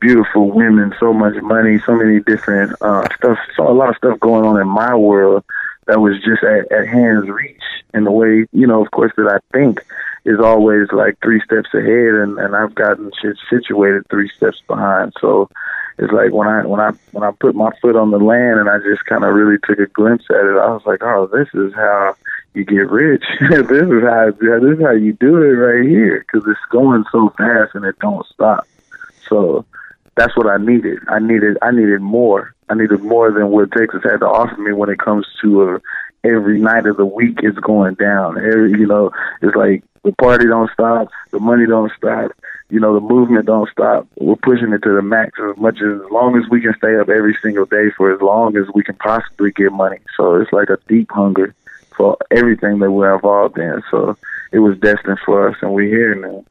Beautiful 0.00 0.50
women, 0.50 0.94
so 0.98 1.12
much 1.12 1.34
money, 1.42 1.78
so 1.84 1.94
many 1.94 2.20
different 2.20 2.72
uh, 2.80 3.06
stuff, 3.16 3.38
so 3.54 3.68
a 3.68 3.74
lot 3.74 3.90
of 3.90 3.96
stuff 3.96 4.18
going 4.18 4.46
on 4.46 4.58
in 4.58 4.66
my 4.66 4.94
world 4.94 5.44
that 5.86 6.00
was 6.00 6.14
just 6.24 6.42
at, 6.42 6.72
at 6.72 6.88
hand's 6.88 7.28
reach. 7.28 7.60
And 7.92 8.06
the 8.06 8.10
way, 8.10 8.46
you 8.52 8.66
know, 8.66 8.82
of 8.82 8.90
course, 8.92 9.12
that 9.18 9.28
I 9.28 9.38
think 9.54 9.84
is 10.24 10.38
always 10.38 10.90
like 10.92 11.18
three 11.22 11.40
steps 11.40 11.68
ahead, 11.74 12.14
and, 12.14 12.38
and 12.38 12.56
I've 12.56 12.74
gotten 12.74 13.10
shit 13.20 13.36
situated 13.50 14.06
three 14.08 14.28
steps 14.28 14.62
behind. 14.66 15.12
So 15.20 15.50
it's 16.00 16.12
like 16.12 16.32
when 16.32 16.48
I 16.48 16.64
when 16.64 16.80
I 16.80 16.92
when 17.12 17.22
I 17.22 17.30
put 17.30 17.54
my 17.54 17.70
foot 17.82 17.94
on 17.94 18.10
the 18.10 18.18
land 18.18 18.58
and 18.58 18.70
I 18.70 18.78
just 18.78 19.04
kind 19.04 19.22
of 19.22 19.34
really 19.34 19.58
took 19.64 19.78
a 19.78 19.86
glimpse 19.86 20.24
at 20.30 20.46
it, 20.46 20.56
I 20.56 20.72
was 20.72 20.82
like, 20.86 21.02
oh, 21.02 21.26
this 21.26 21.48
is 21.52 21.74
how 21.74 22.16
you 22.54 22.64
get 22.64 22.88
rich. 22.88 23.22
this 23.50 23.70
is 23.70 24.02
how 24.02 24.30
this 24.30 24.78
is 24.78 24.82
how 24.82 24.92
you 24.92 25.12
do 25.12 25.36
it 25.42 25.52
right 25.60 25.86
here 25.86 26.24
because 26.24 26.48
it's 26.48 26.58
going 26.70 27.04
so 27.12 27.28
fast 27.36 27.74
and 27.74 27.84
it 27.84 27.98
don't 27.98 28.26
stop. 28.28 28.66
So 29.28 29.66
that's 30.16 30.34
what 30.38 30.46
I 30.46 30.56
needed. 30.56 31.00
I 31.08 31.18
needed 31.18 31.58
I 31.60 31.70
needed 31.70 32.00
more. 32.00 32.54
I 32.70 32.74
needed 32.76 33.02
more 33.02 33.30
than 33.30 33.48
what 33.48 33.70
Texas 33.72 34.00
had 34.02 34.20
to 34.20 34.26
offer 34.26 34.56
me 34.56 34.72
when 34.72 34.88
it 34.88 35.00
comes 35.00 35.26
to 35.42 35.74
uh, 35.74 35.78
every 36.24 36.60
night 36.60 36.86
of 36.86 36.96
the 36.96 37.04
week 37.04 37.40
is 37.42 37.56
going 37.56 37.96
down. 37.96 38.38
Every 38.38 38.70
you 38.70 38.86
know, 38.86 39.10
it's 39.42 39.54
like 39.54 39.84
the 40.02 40.12
party 40.12 40.46
don't 40.46 40.70
stop, 40.72 41.08
the 41.30 41.40
money 41.40 41.66
don't 41.66 41.92
stop, 41.94 42.32
you 42.70 42.80
know, 42.80 42.94
the 42.94 43.00
movement 43.00 43.46
don't 43.46 43.70
stop. 43.70 44.06
We're 44.16 44.36
pushing 44.36 44.72
it 44.72 44.82
to 44.82 44.94
the 44.94 45.02
max 45.02 45.38
as 45.38 45.56
much 45.56 45.76
as, 45.80 46.00
as 46.02 46.10
long 46.10 46.36
as 46.36 46.48
we 46.50 46.60
can 46.60 46.74
stay 46.78 46.96
up 46.96 47.08
every 47.08 47.36
single 47.42 47.66
day 47.66 47.90
for 47.96 48.12
as 48.12 48.20
long 48.20 48.56
as 48.56 48.66
we 48.74 48.82
can 48.82 48.96
possibly 48.96 49.50
get 49.52 49.72
money. 49.72 49.98
So 50.16 50.36
it's 50.36 50.52
like 50.52 50.70
a 50.70 50.78
deep 50.88 51.10
hunger 51.10 51.54
for 51.96 52.16
everything 52.30 52.78
that 52.78 52.90
we're 52.90 53.14
involved 53.14 53.58
in. 53.58 53.82
So 53.90 54.16
it 54.52 54.60
was 54.60 54.78
destined 54.78 55.18
for 55.24 55.48
us 55.48 55.56
and 55.62 55.72
we're 55.72 55.88
here 55.88 56.14
now. 56.14 56.44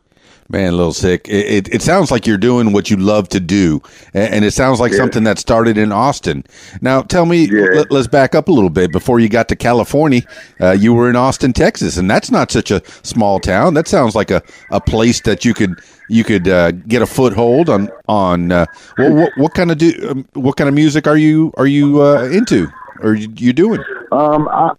Man, 0.51 0.74
a 0.74 0.75
little 0.75 0.94
Sicc, 0.94 1.28
it, 1.28 1.68
it, 1.68 1.74
it 1.75 1.81
sounds 1.84 2.10
like 2.10 2.25
you're 2.25 2.38
doing 2.40 2.74
what 2.74 2.90
you 2.90 2.98
love 2.98 3.30
to 3.30 3.40
do, 3.40 3.84
and, 4.16 4.34
and 4.34 4.46
it 4.46 4.50
sounds 4.51 4.80
like 4.80 4.91
Yeah. 4.91 4.98
something 4.98 5.24
that 5.25 5.38
started 5.38 5.77
in 5.77 5.91
Austin. 5.91 6.44
Now, 6.82 7.03
tell 7.03 7.27
me, 7.27 7.46
Yeah. 7.46 7.84
let, 7.89 7.91
us 7.91 8.08
back 8.08 8.34
up 8.34 8.48
a 8.48 8.51
little 8.51 8.72
bit. 8.72 8.91
Before 8.91 9.20
you 9.20 9.29
got 9.29 9.48
to 9.50 9.56
California, 9.56 10.22
uh, 10.60 10.72
you 10.72 10.96
were 10.96 11.08
in 11.08 11.15
Austin, 11.15 11.53
Texas, 11.53 11.98
and 11.98 12.10
that's 12.10 12.32
not 12.32 12.50
such 12.50 12.72
a 12.72 12.82
small 13.03 13.39
town. 13.39 13.75
That 13.75 13.88
sounds 13.88 14.15
like 14.15 14.32
a, 14.32 14.41
a 14.72 14.82
place 14.82 15.22
that 15.22 15.46
you 15.46 15.53
could 15.53 15.75
you 16.10 16.24
could 16.24 16.48
uh, 16.48 16.72
get 16.72 17.03
a 17.03 17.06
foothold 17.06 17.70
on 17.70 17.89
on. 18.08 18.51
Uh, 18.51 18.65
what, 18.98 19.12
what, 19.13 19.32
what 19.38 19.53
kind 19.53 19.70
of 19.70 19.77
do 19.77 19.94
um, 20.10 20.27
what 20.34 20.58
kind 20.58 20.68
of 20.68 20.74
music 20.74 21.06
are 21.06 21.18
you 21.18 21.53
are 21.58 21.68
you 21.68 22.01
uh, 22.01 22.24
into? 22.24 22.68
Or 23.01 23.13
you, 23.13 23.29
you 23.36 23.53
doing? 23.53 23.84
Um, 24.12 24.48
I, 24.50 24.72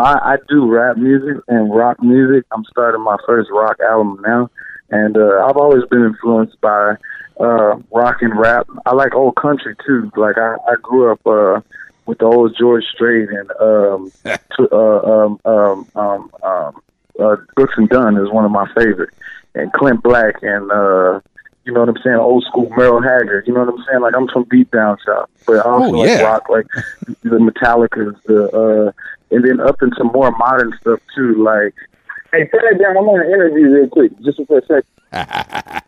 I 0.00 0.12
I 0.32 0.36
do 0.48 0.66
rap 0.68 0.96
music 0.96 1.36
and 1.46 1.72
rock 1.72 2.02
music. 2.02 2.44
I'm 2.52 2.64
starting 2.64 3.02
my 3.02 3.16
first 3.24 3.50
rock 3.52 3.76
album 3.88 4.20
now, 4.26 4.50
and 4.90 5.16
uh, 5.16 5.44
I've 5.46 5.56
always 5.56 5.84
been 5.90 6.04
influenced 6.04 6.60
by 6.60 6.96
uh, 7.40 7.76
rock 7.92 8.16
and 8.20 8.38
rap. 8.38 8.66
I 8.86 8.94
like 8.94 9.14
old 9.14 9.36
country 9.36 9.74
too. 9.86 10.10
Like 10.16 10.36
I, 10.38 10.56
I 10.68 10.74
grew 10.82 11.10
up 11.12 11.26
uh, 11.26 11.60
with 12.06 12.18
the 12.18 12.26
old 12.26 12.54
George 12.58 12.84
Strait 12.94 13.28
and 13.30 13.50
um, 13.60 14.12
to, 14.56 14.68
uh, 14.70 15.00
um, 15.26 15.40
um, 15.44 15.86
um, 15.94 16.30
um, 16.42 16.82
uh, 17.18 17.36
Brooks 17.54 17.74
and 17.76 17.88
Dunn 17.88 18.16
is 18.16 18.30
one 18.30 18.44
of 18.44 18.50
my 18.50 18.66
favorite, 18.74 19.10
and 19.54 19.72
Clint 19.72 20.02
Black 20.02 20.36
and. 20.42 20.70
Uh, 20.70 21.20
you 21.64 21.72
know 21.72 21.78
what 21.78 21.90
I'm 21.90 22.02
saying? 22.02 22.16
Old 22.16 22.42
school 22.48 22.68
Merle 22.76 23.00
Haggard. 23.00 23.46
You 23.46 23.54
know 23.54 23.60
what 23.60 23.68
I'm 23.78 23.84
saying? 23.88 24.00
Like 24.00 24.14
I'm 24.16 24.26
from 24.26 24.42
Beat 24.50 24.68
Down 24.72 24.96
South, 25.06 25.30
but 25.46 25.64
I 25.64 25.70
also 25.70 25.94
Oh, 25.94 26.04
yeah. 26.04 26.14
like 26.14 26.24
rock, 26.24 26.48
like 26.48 26.66
the 27.22 27.38
Metallicas, 27.38 28.20
the 28.24 28.50
uh, 28.50 28.92
and 29.30 29.44
then 29.44 29.60
up 29.60 29.80
into 29.80 30.02
more 30.02 30.32
modern 30.32 30.76
stuff 30.80 30.98
too. 31.14 31.40
Like, 31.40 31.72
hey, 32.32 32.48
turn 32.48 32.62
that 32.70 32.78
down. 32.82 32.96
I'm 32.96 33.08
on 33.08 33.20
an 33.20 33.26
interview 33.26 33.70
real 33.70 33.88
quick, 33.88 34.12
just 34.22 34.40
for 34.46 34.58
a 34.58 34.62
second. 34.62 34.84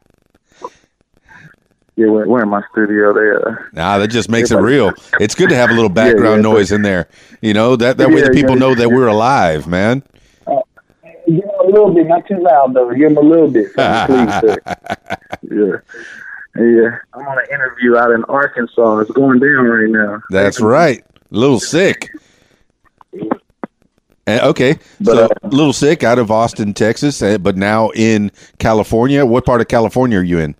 yeah, 1.96 2.06
we're, 2.06 2.26
we're 2.26 2.42
in 2.42 2.48
my 2.48 2.62
studio 2.70 3.12
there. 3.12 3.70
Nah, 3.72 3.98
that 3.98 4.08
just 4.08 4.28
makes 4.28 4.50
it 4.50 4.56
real. 4.56 4.92
It's 5.20 5.34
good 5.34 5.48
to 5.48 5.56
have 5.56 5.70
a 5.70 5.74
little 5.74 5.88
background 6.02 6.44
yeah, 6.44 6.50
noise 6.50 6.72
in 6.72 6.82
there. 6.82 7.08
You 7.40 7.54
know 7.54 7.76
that 7.76 7.96
that 7.98 8.10
way 8.10 8.22
the 8.22 8.30
people 8.30 8.52
yeah, 8.52 8.60
know 8.60 8.74
that 8.74 8.90
we're 8.90 9.08
alive, 9.08 9.66
man. 9.66 10.02
Uh, 10.46 10.60
Give 11.26 11.36
him 11.36 11.50
a 11.60 11.66
little 11.66 11.92
bit, 11.92 12.06
not 12.06 12.26
too 12.26 12.38
loud 12.38 12.74
though. 12.74 12.92
Give 12.92 13.10
him 13.10 13.16
a 13.16 13.20
little 13.20 13.50
bit, 13.50 13.66
please, 13.74 14.40
sir. 14.40 14.58
Yeah. 15.50 15.76
Yeah, 16.56 16.98
I'm 17.12 17.26
on 17.26 17.38
an 17.38 17.46
interview 17.52 17.96
out 17.96 18.12
in 18.12 18.22
Arkansas. 18.26 18.98
It's 18.98 19.10
going 19.10 19.40
down 19.40 19.64
right 19.64 19.90
now. 19.90 20.22
That's 20.30 20.60
right. 20.60 21.04
A 21.32 21.36
little 21.36 21.58
Sicc. 21.58 22.08
Eh, 24.26 24.40
okay, 24.42 24.78
But, 25.00 25.14
so 25.14 25.24
uh, 25.24 25.48
little 25.48 25.72
Sicc 25.72 26.02
out 26.02 26.18
of 26.18 26.30
Austin, 26.30 26.72
Texas, 26.72 27.20
eh, 27.20 27.36
but 27.36 27.56
now 27.56 27.90
in 27.90 28.32
California. 28.58 29.26
What 29.26 29.44
part 29.44 29.60
of 29.60 29.68
California 29.68 30.18
are 30.18 30.22
you 30.22 30.38
in? 30.38 30.56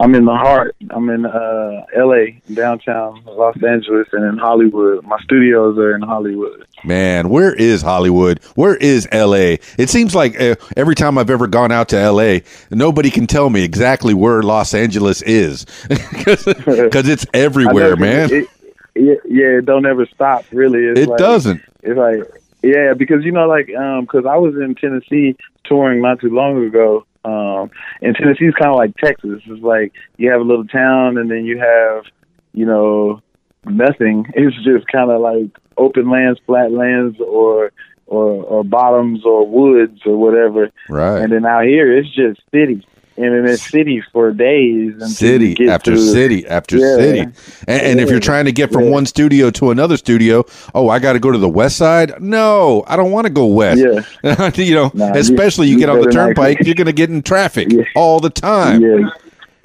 I'm 0.00 0.14
in 0.14 0.24
the 0.24 0.34
heart. 0.34 0.74
I'm 0.90 1.08
in 1.08 1.24
uh, 1.24 1.86
L.A., 1.96 2.40
downtown 2.52 3.22
Los 3.26 3.54
Angeles, 3.62 4.08
and 4.12 4.24
in 4.24 4.38
Hollywood. 4.38 5.04
My 5.04 5.18
studios 5.22 5.78
are 5.78 5.94
in 5.94 6.02
Hollywood. 6.02 6.66
Man, 6.84 7.28
where 7.28 7.54
is 7.54 7.80
Hollywood? 7.80 8.42
Where 8.56 8.76
is 8.76 9.08
LA? 9.12 9.56
It 9.78 9.88
seems 9.88 10.14
like 10.14 10.40
uh, 10.40 10.56
every 10.76 10.96
time 10.96 11.16
I've 11.16 11.30
ever 11.30 11.46
gone 11.46 11.70
out 11.70 11.88
to 11.90 12.10
LA, 12.10 12.40
nobody 12.70 13.10
can 13.10 13.26
tell 13.26 13.50
me 13.50 13.62
exactly 13.62 14.14
where 14.14 14.42
Los 14.42 14.74
Angeles 14.74 15.22
is 15.22 15.64
because 15.88 17.08
it's 17.08 17.24
everywhere, 17.34 17.90
know, 17.90 17.96
man. 17.96 18.32
It, 18.32 18.48
yeah, 18.96 19.14
yeah, 19.24 19.58
it 19.58 19.64
don't 19.64 19.86
ever 19.86 20.06
stop. 20.06 20.44
Really, 20.52 20.84
it's 20.84 21.00
it 21.00 21.08
like, 21.08 21.18
doesn't. 21.18 21.62
It's 21.82 21.96
like, 21.96 22.42
yeah, 22.64 22.94
because 22.96 23.24
you 23.24 23.32
know, 23.32 23.46
like, 23.46 23.68
um, 23.76 24.02
because 24.02 24.24
I 24.26 24.36
was 24.36 24.54
in 24.54 24.74
Tennessee 24.74 25.36
touring 25.64 26.00
not 26.02 26.20
too 26.20 26.30
long 26.30 26.64
ago. 26.64 27.06
Um, 27.24 27.70
and 28.02 28.14
Tennessee's 28.14 28.54
kind 28.54 28.70
of 28.70 28.76
like 28.76 28.96
Texas. 28.96 29.40
It's 29.46 29.62
like 29.62 29.92
you 30.16 30.30
have 30.30 30.40
a 30.40 30.44
little 30.44 30.66
town, 30.66 31.16
and 31.16 31.30
then 31.30 31.44
you 31.44 31.58
have, 31.58 32.04
you 32.52 32.66
know, 32.66 33.20
nothing. 33.64 34.26
It's 34.34 34.56
just 34.64 34.86
kind 34.88 35.10
of 35.10 35.20
like 35.20 35.50
open 35.76 36.10
lands, 36.10 36.40
flat 36.46 36.72
lands, 36.72 37.18
or 37.20 37.72
or 38.06 38.44
or 38.44 38.64
bottoms 38.64 39.24
or 39.24 39.48
woods 39.48 40.00
or 40.04 40.16
whatever. 40.16 40.70
Right. 40.88 41.22
And 41.22 41.32
then 41.32 41.46
out 41.46 41.64
here, 41.64 41.96
it's 41.96 42.14
just 42.14 42.40
city. 42.50 42.86
And 43.16 43.32
then 43.32 43.46
it's 43.46 43.62
city 43.70 44.02
for 44.12 44.32
days. 44.32 44.92
city 45.16 45.68
after 45.68 45.92
to- 45.92 45.98
city 45.98 46.44
after 46.48 46.76
Yeah. 46.78 46.96
city. 46.96 47.20
And, 47.20 47.82
and 47.82 48.00
if 48.00 48.10
you're 48.10 48.18
trying 48.18 48.46
to 48.46 48.52
get 48.52 48.72
from 48.72 48.84
Yeah. 48.86 48.90
one 48.90 49.06
studio 49.06 49.50
to 49.52 49.70
another 49.70 49.96
studio, 49.96 50.44
oh, 50.74 50.88
I 50.88 50.98
got 50.98 51.12
to 51.12 51.20
go 51.20 51.30
to 51.30 51.38
the 51.38 51.48
west 51.48 51.76
side. 51.76 52.14
No, 52.20 52.82
I 52.88 52.96
don't 52.96 53.12
want 53.12 53.26
to 53.26 53.32
go 53.32 53.46
west. 53.46 53.80
Yeah. 54.24 54.50
you 54.56 54.74
know, 54.74 54.90
Nah, 54.94 55.12
especially 55.14 55.68
you, 55.68 55.74
you 55.74 55.78
get 55.78 55.88
on 55.90 56.00
the 56.00 56.10
turnpike, 56.10 56.58
you're 56.64 56.74
going 56.74 56.86
to 56.86 56.92
get 56.92 57.08
in 57.08 57.22
traffic 57.22 57.68
all 57.94 58.18
the 58.18 58.30
time. 58.30 58.82
Yeah. 58.82 59.08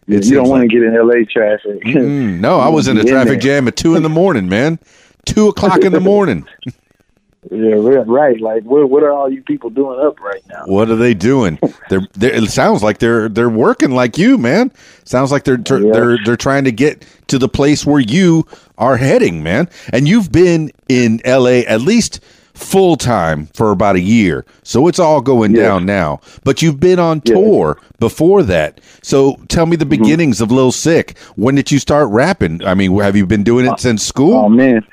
It 0.07 0.25
you 0.25 0.35
don't 0.35 0.47
want 0.49 0.61
like- 0.61 0.69
to 0.69 0.75
get 0.75 0.83
in 0.83 0.93
LA 0.95 1.23
traffic. 1.31 1.83
Mm, 1.85 2.39
no, 2.39 2.59
I 2.59 2.67
was 2.77 2.87
in 2.87 2.97
a 2.97 3.03
traffic 3.03 3.39
jam 3.39 3.67
at 3.67 3.75
two 3.75 3.95
in 3.95 4.03
the 4.03 4.09
morning, 4.09 4.47
man. 4.47 4.77
Two 5.25 5.47
o'clock 5.47 5.83
in 5.83 5.91
the 5.91 5.99
morning. 6.13 6.45
Yeah, 7.49 7.75
right, 7.75 8.05
right. 8.05 8.39
Like, 8.41 8.63
what 8.63 8.89
what 8.89 9.01
are 9.01 9.11
all 9.13 9.31
you 9.31 9.41
people 9.41 9.69
doing 9.69 9.97
up 9.99 10.19
right 10.19 10.41
now? 10.49 10.63
What 10.65 10.89
are 10.89 10.97
they 10.97 11.13
doing? 11.13 11.57
They're, 11.89 12.05
they're 12.13 12.33
it 12.35 12.49
sounds 12.51 12.83
like 12.83 12.97
they're 12.99 13.29
they're 13.29 13.49
working 13.49 13.91
like 13.91 14.17
you, 14.17 14.37
man. 14.37 14.71
Sounds 15.05 15.31
like 15.31 15.45
they're 15.45 15.57
tr- 15.57 15.77
Yeah. 15.79 15.93
they're 15.93 16.17
they're 16.25 16.35
trying 16.35 16.65
to 16.65 16.71
get 16.73 17.05
to 17.27 17.37
the 17.39 17.47
place 17.47 17.85
where 17.85 18.01
you 18.01 18.45
are 18.77 18.97
heading, 18.97 19.41
man. 19.41 19.69
And 19.93 20.05
you've 20.05 20.33
been 20.33 20.71
in 20.89 21.21
LA 21.25 21.61
at 21.65 21.79
least 21.81 22.19
full 22.53 22.97
time 22.97 23.45
for 23.53 23.71
about 23.71 23.95
a 23.95 24.01
year. 24.01 24.45
So 24.63 24.89
it's 24.89 24.99
all 24.99 25.21
going 25.21 25.55
Yeah. 25.55 25.63
down 25.63 25.85
now. 25.85 26.19
But 26.43 26.61
you've 26.61 26.81
been 26.81 26.99
on 26.99 27.21
Yeah. 27.23 27.35
tour 27.35 27.77
before 27.99 28.43
that. 28.43 28.81
So 29.01 29.37
tell 29.47 29.65
me 29.65 29.77
the 29.77 29.85
Mm-hmm. 29.85 30.03
beginnings 30.03 30.41
of 30.41 30.51
Lil 30.51 30.73
Sicc. 30.73 31.17
When 31.37 31.55
did 31.55 31.71
you 31.71 31.79
start 31.79 32.09
rapping? 32.09 32.61
I 32.65 32.73
mean, 32.73 32.99
have 32.99 33.15
you 33.15 33.25
been 33.25 33.43
doing 33.43 33.65
it 33.65 33.79
since 33.79 34.03
school? 34.03 34.33
Oh 34.35 34.49
man. 34.49 34.85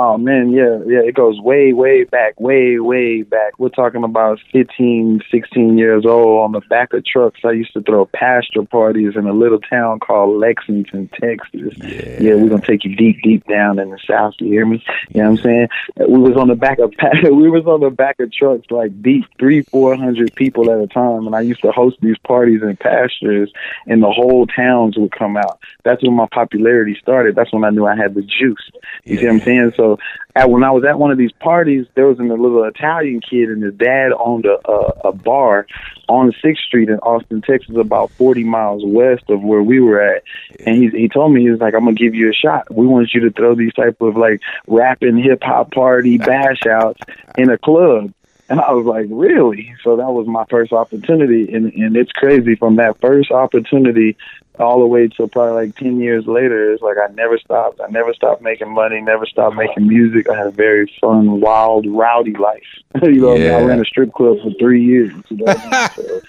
Oh 0.00 0.16
man, 0.16 0.50
yeah, 0.50 0.78
yeah, 0.86 1.00
it 1.00 1.16
goes 1.16 1.40
way, 1.40 1.72
way 1.72 2.04
back, 2.04 2.38
way, 2.38 2.78
way 2.78 3.22
back. 3.22 3.58
We're 3.58 3.68
talking 3.68 4.04
about 4.04 4.38
15, 4.52 5.22
16 5.28 5.76
years 5.76 6.06
old 6.06 6.44
on 6.44 6.52
the 6.52 6.60
back 6.68 6.92
of 6.92 7.04
trucks. 7.04 7.40
I 7.44 7.50
used 7.50 7.72
to 7.72 7.82
throw 7.82 8.06
pasture 8.06 8.62
parties 8.62 9.16
in 9.16 9.26
a 9.26 9.32
little 9.32 9.58
town 9.58 9.98
called 9.98 10.38
Lexington, 10.38 11.10
Texas. 11.20 11.74
Yeah, 11.82 12.36
we're 12.36 12.48
gonna 12.48 12.62
take 12.62 12.84
you 12.84 12.94
deep, 12.94 13.16
deep 13.24 13.44
down 13.48 13.80
in 13.80 13.90
the 13.90 13.98
south. 14.06 14.34
You 14.38 14.46
hear 14.46 14.66
me? 14.66 14.84
You 15.08 15.24
know 15.24 15.30
what 15.30 15.40
I'm 15.40 15.44
saying? 15.44 15.68
We 16.08 16.18
was 16.20 16.36
on 16.36 16.46
the 16.46 16.54
back 16.54 16.78
of 16.78 16.94
we 17.24 17.50
was 17.50 17.66
on 17.66 17.80
the 17.80 17.90
back 17.90 18.20
of 18.20 18.32
trucks 18.32 18.70
like 18.70 19.02
deep 19.02 19.24
three, 19.36 19.62
four 19.62 19.96
hundred 19.96 20.32
people 20.36 20.70
at 20.70 20.78
a 20.78 20.86
time, 20.86 21.26
and 21.26 21.34
I 21.34 21.40
used 21.40 21.62
to 21.62 21.72
host 21.72 21.96
these 22.00 22.18
parties 22.18 22.62
in 22.62 22.76
pastures, 22.76 23.52
and 23.88 24.00
the 24.00 24.12
whole 24.12 24.46
towns 24.46 24.96
would 24.96 25.10
come 25.10 25.36
out. 25.36 25.58
That's 25.82 26.04
when 26.04 26.14
my 26.14 26.28
popularity 26.30 26.96
started. 27.02 27.34
That's 27.34 27.52
when 27.52 27.64
I 27.64 27.70
knew 27.70 27.84
I 27.84 27.96
had 27.96 28.14
the 28.14 28.22
juice. 28.22 28.70
You 29.02 29.18
see 29.18 29.24
what 29.24 29.32
I'm 29.32 29.40
saying? 29.40 29.72
So 29.76 29.87
at, 30.34 30.50
when 30.50 30.62
I 30.62 30.70
was 30.70 30.84
at 30.84 30.98
one 30.98 31.10
of 31.10 31.18
these 31.18 31.32
parties, 31.32 31.86
there 31.94 32.06
was 32.06 32.18
a 32.18 32.22
little 32.22 32.64
Italian 32.64 33.20
kid, 33.20 33.48
and 33.48 33.62
his 33.62 33.74
dad 33.74 34.12
owned 34.18 34.46
a, 34.46 34.58
a, 34.68 35.08
a 35.08 35.12
bar 35.12 35.66
on 36.08 36.32
Sixth 36.42 36.62
Street 36.64 36.88
in 36.88 36.98
Austin, 36.98 37.42
Texas, 37.42 37.76
about 37.76 38.10
40 38.12 38.44
miles 38.44 38.82
west 38.84 39.24
of 39.28 39.42
where 39.42 39.62
we 39.62 39.80
were 39.80 40.00
at. 40.00 40.22
And 40.64 40.76
he 40.76 40.88
he 40.90 41.08
told 41.08 41.32
me 41.32 41.42
he 41.42 41.50
was 41.50 41.60
like, 41.60 41.74
"I'm 41.74 41.84
gonna 41.84 41.94
give 41.94 42.14
you 42.14 42.30
a 42.30 42.34
shot. 42.34 42.72
We 42.72 42.86
want 42.86 43.12
you 43.14 43.20
to 43.22 43.30
throw 43.30 43.54
these 43.54 43.74
type 43.74 44.00
of 44.00 44.16
like 44.16 44.40
rapping 44.66 45.16
hip 45.16 45.42
hop 45.42 45.72
party 45.72 46.18
bash 46.18 46.66
outs 46.66 47.00
in 47.36 47.50
a 47.50 47.58
club." 47.58 48.12
And 48.50 48.60
I 48.60 48.72
was 48.72 48.86
like, 48.86 49.06
really? 49.10 49.74
So 49.84 49.96
that 49.96 50.10
was 50.10 50.26
my 50.26 50.44
first 50.48 50.72
opportunity. 50.72 51.52
And, 51.52 51.70
and 51.74 51.96
it's 51.96 52.12
crazy 52.12 52.54
from 52.54 52.76
that 52.76 52.98
first 52.98 53.30
opportunity 53.30 54.16
all 54.58 54.80
the 54.80 54.86
way 54.86 55.08
to 55.08 55.26
probably 55.28 55.66
like 55.66 55.76
10 55.76 56.00
years 56.00 56.26
later. 56.26 56.72
It's 56.72 56.82
like 56.82 56.96
I 56.98 57.12
never 57.14 57.38
stopped. 57.38 57.80
I 57.80 57.90
never 57.90 58.12
stopped 58.14 58.42
making 58.42 58.72
money, 58.72 59.00
never 59.00 59.26
stopped 59.26 59.56
making 59.56 59.86
music. 59.86 60.28
I 60.28 60.36
had 60.36 60.46
a 60.48 60.50
very 60.50 60.92
fun, 61.00 61.40
wild, 61.40 61.86
rowdy 61.86 62.34
life. 62.34 62.62
you 63.02 63.20
know, 63.20 63.28
what 63.28 63.36
I, 63.36 63.38
mean? 63.38 63.46
Yeah. 63.46 63.56
I 63.58 63.62
ran 63.62 63.80
a 63.80 63.84
strip 63.84 64.12
club 64.12 64.38
for 64.42 64.50
three 64.58 64.84
years. 64.84 65.12
You 65.28 65.36
know 65.38 65.46
I 65.46 65.54
mean? 65.54 65.90
so 66.06 66.20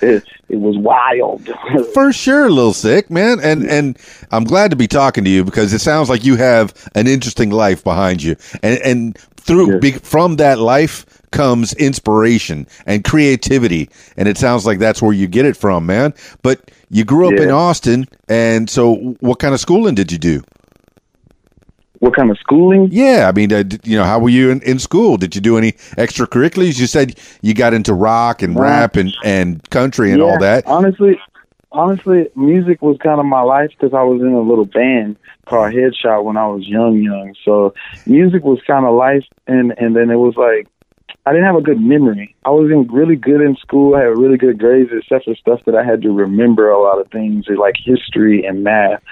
it, 0.06 0.24
it 0.48 0.56
was 0.56 0.76
wild. 0.76 1.48
For 1.94 2.12
sure, 2.12 2.50
Lil 2.50 2.72
Sicc, 2.72 3.08
man. 3.10 3.40
And 3.42 3.64
and 3.64 3.98
I'm 4.30 4.44
glad 4.44 4.70
to 4.70 4.76
be 4.76 4.86
talking 4.86 5.24
to 5.24 5.30
you 5.30 5.42
because 5.42 5.72
it 5.72 5.78
sounds 5.80 6.10
like 6.10 6.24
you 6.24 6.36
have 6.36 6.74
an 6.94 7.06
interesting 7.06 7.50
life 7.50 7.82
behind 7.82 8.22
you. 8.22 8.36
And 8.62 8.78
and 8.80 9.18
through 9.36 9.72
Yeah. 9.74 9.78
be, 9.78 9.92
from 9.92 10.36
that 10.36 10.58
life 10.58 11.06
comes 11.30 11.72
inspiration 11.74 12.66
and 12.86 13.04
creativity. 13.04 13.88
And 14.16 14.28
it 14.28 14.38
sounds 14.38 14.66
like 14.66 14.78
that's 14.78 15.02
where 15.02 15.12
you 15.12 15.26
get 15.26 15.44
it 15.44 15.56
from, 15.56 15.86
man. 15.86 16.14
But 16.42 16.70
you 16.90 17.04
grew 17.04 17.28
up 17.28 17.40
in 17.40 17.50
Austin, 17.50 18.06
and 18.28 18.70
so 18.70 19.16
what 19.20 19.38
kind 19.38 19.54
of 19.54 19.60
schooling 19.60 19.94
did 19.94 20.12
you 20.12 20.18
do? 20.18 20.42
what 22.00 22.14
kind 22.14 22.30
of 22.30 22.38
schooling? 22.38 22.88
Yeah, 22.90 23.28
I 23.28 23.32
mean, 23.32 23.52
uh, 23.52 23.64
you 23.84 23.96
know, 23.96 24.04
how 24.04 24.18
were 24.18 24.28
you 24.28 24.50
in, 24.50 24.60
in 24.62 24.78
school? 24.78 25.16
Did 25.16 25.34
you 25.34 25.40
do 25.40 25.56
any 25.56 25.72
extracurriculars? 25.72 26.78
You 26.78 26.86
said 26.86 27.18
you 27.42 27.54
got 27.54 27.74
into 27.74 27.94
rock 27.94 28.42
and 28.42 28.58
rap 28.58 28.96
and, 28.96 29.14
and 29.24 29.68
country 29.70 30.12
and 30.12 30.22
all 30.22 30.38
that. 30.38 30.66
Honestly, 30.66 31.18
honestly, 31.72 32.28
music 32.34 32.82
was 32.82 32.96
kind 33.02 33.20
of 33.20 33.26
my 33.26 33.42
life 33.42 33.70
because 33.70 33.94
I 33.94 34.02
was 34.02 34.20
in 34.20 34.32
a 34.32 34.40
little 34.40 34.64
band 34.64 35.16
called 35.46 35.72
Headshot 35.72 36.24
when 36.24 36.36
I 36.36 36.46
was 36.46 36.66
young, 36.66 37.02
young. 37.02 37.34
So 37.44 37.74
music 38.06 38.42
was 38.44 38.60
kind 38.66 38.84
of 38.84 38.94
life, 38.94 39.24
and 39.46 39.72
and 39.78 39.96
then 39.96 40.10
it 40.10 40.16
was 40.16 40.36
like 40.36 40.68
I 41.24 41.32
didn't 41.32 41.46
have 41.46 41.56
a 41.56 41.60
good 41.60 41.80
memory. 41.80 42.34
I 42.44 42.50
was 42.50 42.70
in 42.70 42.86
really 42.86 43.16
good 43.16 43.40
in 43.40 43.56
school. 43.56 43.94
I 43.94 44.00
had 44.00 44.16
really 44.16 44.36
good 44.36 44.58
grades, 44.58 44.90
except 44.92 45.24
for 45.24 45.34
stuff 45.34 45.60
that 45.66 45.74
I 45.74 45.84
had 45.84 46.02
to 46.02 46.10
remember 46.10 46.70
a 46.70 46.80
lot 46.80 47.00
of 47.00 47.10
things, 47.10 47.46
like 47.48 47.74
history 47.76 48.44
and 48.44 48.62
math. 48.62 49.02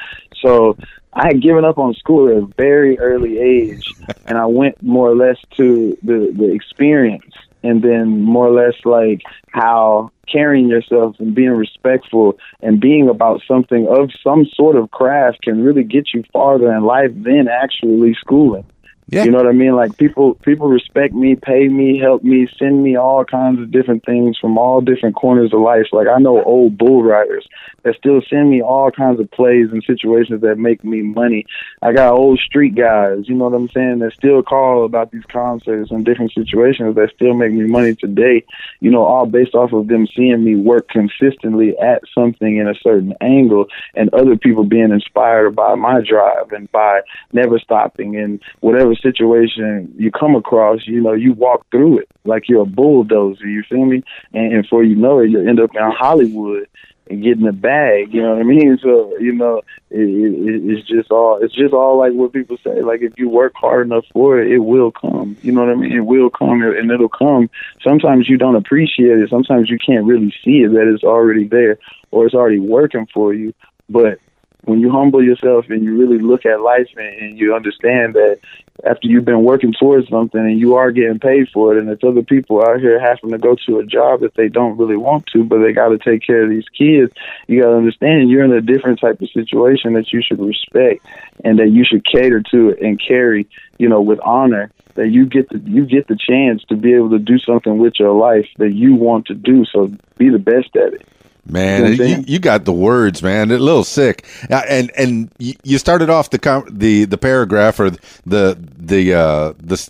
So 0.41 0.77
I 1.13 1.27
had 1.27 1.43
given 1.43 1.65
up 1.65 1.79
on 1.79 1.95
school 1.95 2.29
at 2.29 2.37
a 2.37 2.47
very 2.57 2.99
early 2.99 3.39
age, 3.39 3.93
and 4.27 4.39
I 4.39 4.47
went 4.47 4.83
more 4.83 5.11
or 5.11 5.17
less 5.17 5.39
to 5.57 5.97
the 6.03 6.33
the 6.37 6.53
experience, 6.53 7.35
and 7.63 7.83
then 7.83 8.23
more 8.23 8.47
or 8.47 8.53
less 8.53 8.75
like 8.85 9.23
how 9.49 10.11
carrying 10.31 10.69
yourself 10.69 11.17
and 11.19 11.35
being 11.35 11.51
respectful 11.51 12.39
and 12.61 12.81
being 12.81 13.09
about 13.09 13.43
something 13.47 13.87
of 13.89 14.11
some 14.23 14.47
sort 14.55 14.77
of 14.77 14.91
craft 14.91 15.43
can 15.43 15.63
really 15.63 15.85
get 15.85 16.09
you 16.15 16.25
farther 16.33 16.73
in 16.73 16.85
life 16.85 17.11
than 17.15 17.47
actually 17.49 18.15
schooling. 18.15 18.65
Yeah. 19.07 19.25
You 19.25 19.31
know 19.31 19.39
what 19.39 19.47
I 19.47 19.53
mean? 19.53 19.77
Like 19.77 19.97
people 19.99 20.35
people 20.37 20.69
respect 20.69 21.13
me, 21.13 21.37
pay 21.37 21.69
me, 21.69 21.99
help 21.99 22.23
me, 22.23 22.49
send 22.59 22.83
me 22.83 22.97
all 22.97 23.25
kinds 23.25 23.61
of 23.61 23.71
different 23.71 24.05
things 24.05 24.39
from 24.39 24.57
all 24.57 24.81
different 24.81 25.15
corners 25.15 25.53
of 25.53 25.61
life. 25.61 25.87
Like 25.93 26.09
I 26.09 26.19
know 26.19 26.43
old 26.43 26.79
bull 26.79 27.03
riders 27.03 27.47
that 27.85 27.97
still 27.97 28.23
send 28.29 28.51
me 28.51 28.63
all 28.63 28.91
kinds 28.91 29.21
of 29.21 29.31
plays 29.31 29.69
and 29.71 29.85
situations 29.85 30.41
that 30.41 30.57
make 30.57 30.83
me 30.83 31.03
money. 31.03 31.45
I 31.83 31.93
got 31.93 32.15
old 32.15 32.41
street 32.41 32.75
guys, 32.75 33.29
you 33.29 33.35
know 33.35 33.49
what 33.49 33.57
I'm 33.57 33.69
saying, 33.69 33.99
that 33.99 34.15
still 34.15 34.43
call 34.43 34.87
about 34.87 35.13
these 35.13 35.25
concerts 35.29 35.91
and 35.91 36.05
different 36.05 36.33
situations 36.33 36.95
that 36.95 37.13
still 37.15 37.35
make 37.35 37.53
me 37.53 37.67
money 37.67 37.95
today, 37.95 38.43
you 38.81 38.91
know, 38.91 39.05
all 39.05 39.27
based 39.27 39.55
off 39.55 39.75
of 39.75 39.89
them 39.89 40.07
seeing 40.17 40.43
me 40.43 40.57
work 40.57 40.89
consistently 40.89 41.77
at 41.79 42.03
something 42.15 42.57
in 42.57 42.67
a 42.67 42.75
certain 42.75 43.15
angle 43.21 43.67
and 43.95 44.13
other 44.15 44.37
people 44.37 44.65
being 44.65 44.91
inspired 44.91 45.55
by 45.55 45.75
my 45.75 46.01
drive 46.01 46.53
and 46.53 46.73
by 46.73 47.03
never 47.35 47.59
stopping 47.59 48.17
and 48.17 48.41
whatever 48.61 48.94
situation 48.97 49.93
you 49.97 50.11
come 50.11 50.35
across, 50.35 50.87
you 50.87 51.01
know, 51.01 51.13
you 51.13 51.33
walk 51.33 51.67
through 51.71 51.99
it 51.99 52.09
like 52.25 52.49
you're 52.49 52.63
a 52.63 52.67
bulldozer, 52.67 53.47
you 53.47 53.63
feel 53.63 53.85
me? 53.85 54.03
And, 54.33 54.53
and 54.53 54.63
before 54.63 54.85
you 54.85 54.97
know 54.97 55.21
it, 55.21 55.31
you 55.31 55.47
end 55.47 55.61
up 55.61 55.71
in 55.75 55.91
Hollywood 55.91 56.69
and 57.11 57.23
getting 57.23 57.47
a 57.47 57.53
bag, 57.53 58.15
you 58.15 58.23
know 58.23 58.31
what 58.31 58.41
I 58.41 58.45
mean? 58.45 58.79
So, 58.83 59.17
you 59.19 59.33
know, 59.33 59.59
it, 59.91 60.01
it, 60.01 60.71
it's 60.71 60.89
just 60.89 61.11
all, 61.11 61.39
it's 61.43 61.55
just 61.55 61.75
all 61.75 61.99
like 61.99 62.13
what 62.13 62.33
people 62.33 62.57
say. 62.65 62.81
Like 62.81 63.03
if 63.03 63.13
you 63.19 63.29
work 63.29 63.53
hard 63.55 63.87
enough 63.87 64.07
for 64.13 64.41
it, 64.41 64.51
it 64.51 64.61
will 64.61 64.91
come. 64.91 65.37
You 65.43 65.53
know 65.53 65.67
what 65.67 65.71
I 65.71 65.75
mean? 65.75 65.93
It 65.93 66.07
will 66.07 66.31
come 66.31 66.63
and 66.63 66.91
it'll 66.91 67.09
come. 67.11 67.51
Sometimes 67.83 68.29
you 68.29 68.39
don't 68.39 68.57
appreciate 68.57 69.19
it. 69.19 69.29
Sometimes 69.29 69.69
you 69.69 69.79
can't 69.79 70.07
really 70.07 70.35
see 70.43 70.63
it 70.63 70.73
that 70.73 70.91
it's 70.93 71.05
already 71.05 71.47
there 71.47 71.79
or 72.11 72.25
it's 72.25 72.35
already 72.35 72.61
working 72.61 73.07
for 73.13 73.35
you. 73.35 73.53
But 73.89 74.19
when 74.64 74.80
you 74.80 74.90
humble 74.90 75.23
yourself 75.23 75.66
and 75.68 75.85
you 75.85 75.97
really 75.99 76.18
look 76.18 76.47
at 76.47 76.61
life 76.61 76.88
and, 76.97 77.18
and 77.21 77.38
you 77.38 77.54
understand 77.54 78.14
that 78.14 78.38
after 78.85 79.06
you've 79.06 79.25
been 79.25 79.44
working 79.44 79.73
towards 79.73 80.09
something 80.09 80.40
and 80.40 80.59
you 80.59 80.75
are 80.75 80.90
getting 80.90 81.18
paid 81.18 81.49
for 81.52 81.75
it, 81.75 81.80
and 81.80 81.88
it's 81.88 82.02
other 82.02 82.23
people 82.23 82.61
out 82.62 82.80
here 82.80 82.99
having 82.99 83.30
to 83.30 83.38
go 83.38 83.56
to 83.66 83.78
a 83.78 83.87
job 83.87 84.21
that 84.21 84.35
they 84.35 84.49
don't 84.49 84.76
really 84.76 84.97
want 84.97 85.26
to, 85.26 85.44
but 85.44 85.59
they 85.59 85.73
got 85.73 85.88
to 85.88 85.99
take 85.99 86.26
care 86.26 86.42
of 86.42 86.50
these 86.50 86.68
kids. 86.76 87.12
You 87.47 87.62
got 87.62 87.71
to 87.71 87.76
understand 87.76 88.30
you're 88.30 88.44
in 88.44 88.52
a 88.52 88.61
different 88.61 89.00
type 89.00 89.21
of 89.21 89.30
situation 89.30 89.92
that 89.94 90.12
you 90.12 90.23
should 90.23 90.40
respect 90.40 91.06
and 91.44 91.59
that 91.59 91.71
you 91.71 91.85
should 91.85 92.04
cater 92.04 92.42
to 92.50 92.76
and 92.80 93.00
carry, 93.00 93.49
you 93.78 93.88
know, 93.88 94.00
with 94.00 94.21
honor. 94.21 94.71
That 94.94 95.09
you 95.09 95.26
get 95.26 95.49
the 95.49 95.59
you 95.59 95.87
get 95.87 96.06
the 96.06 96.16
chance 96.16 96.62
to 96.68 96.76
be 96.76 96.94
able 96.94 97.11
to 97.11 97.18
do 97.18 97.40
something 97.40 97.78
with 97.78 97.94
your 97.99 98.12
life 98.12 98.47
that 98.59 98.73
you 98.75 98.94
want 98.94 99.26
to 99.26 99.35
do. 99.35 99.64
So 99.64 99.90
be 100.18 100.28
the 100.28 100.38
best 100.38 100.76
at 100.76 100.94
it. 100.94 101.09
Man, 101.47 101.93
You 101.95 102.05
you, 102.05 102.25
you 102.27 102.39
got 102.39 102.65
the 102.65 102.73
words, 102.73 103.23
man. 103.23 103.51
A 103.51 103.59
little 103.59 103.85
Sicc, 103.85 104.25
Uh, 104.51 104.63
and 104.69 104.91
and 104.97 105.31
you 105.39 105.79
started 105.79 106.09
off 106.11 106.31
the 106.31 106.65
the 106.71 107.05
the 107.05 107.19
paragraph 107.19 107.79
or 107.81 107.91
the 107.91 108.57
the 108.79 109.15
uh, 109.15 109.53
the 109.59 109.89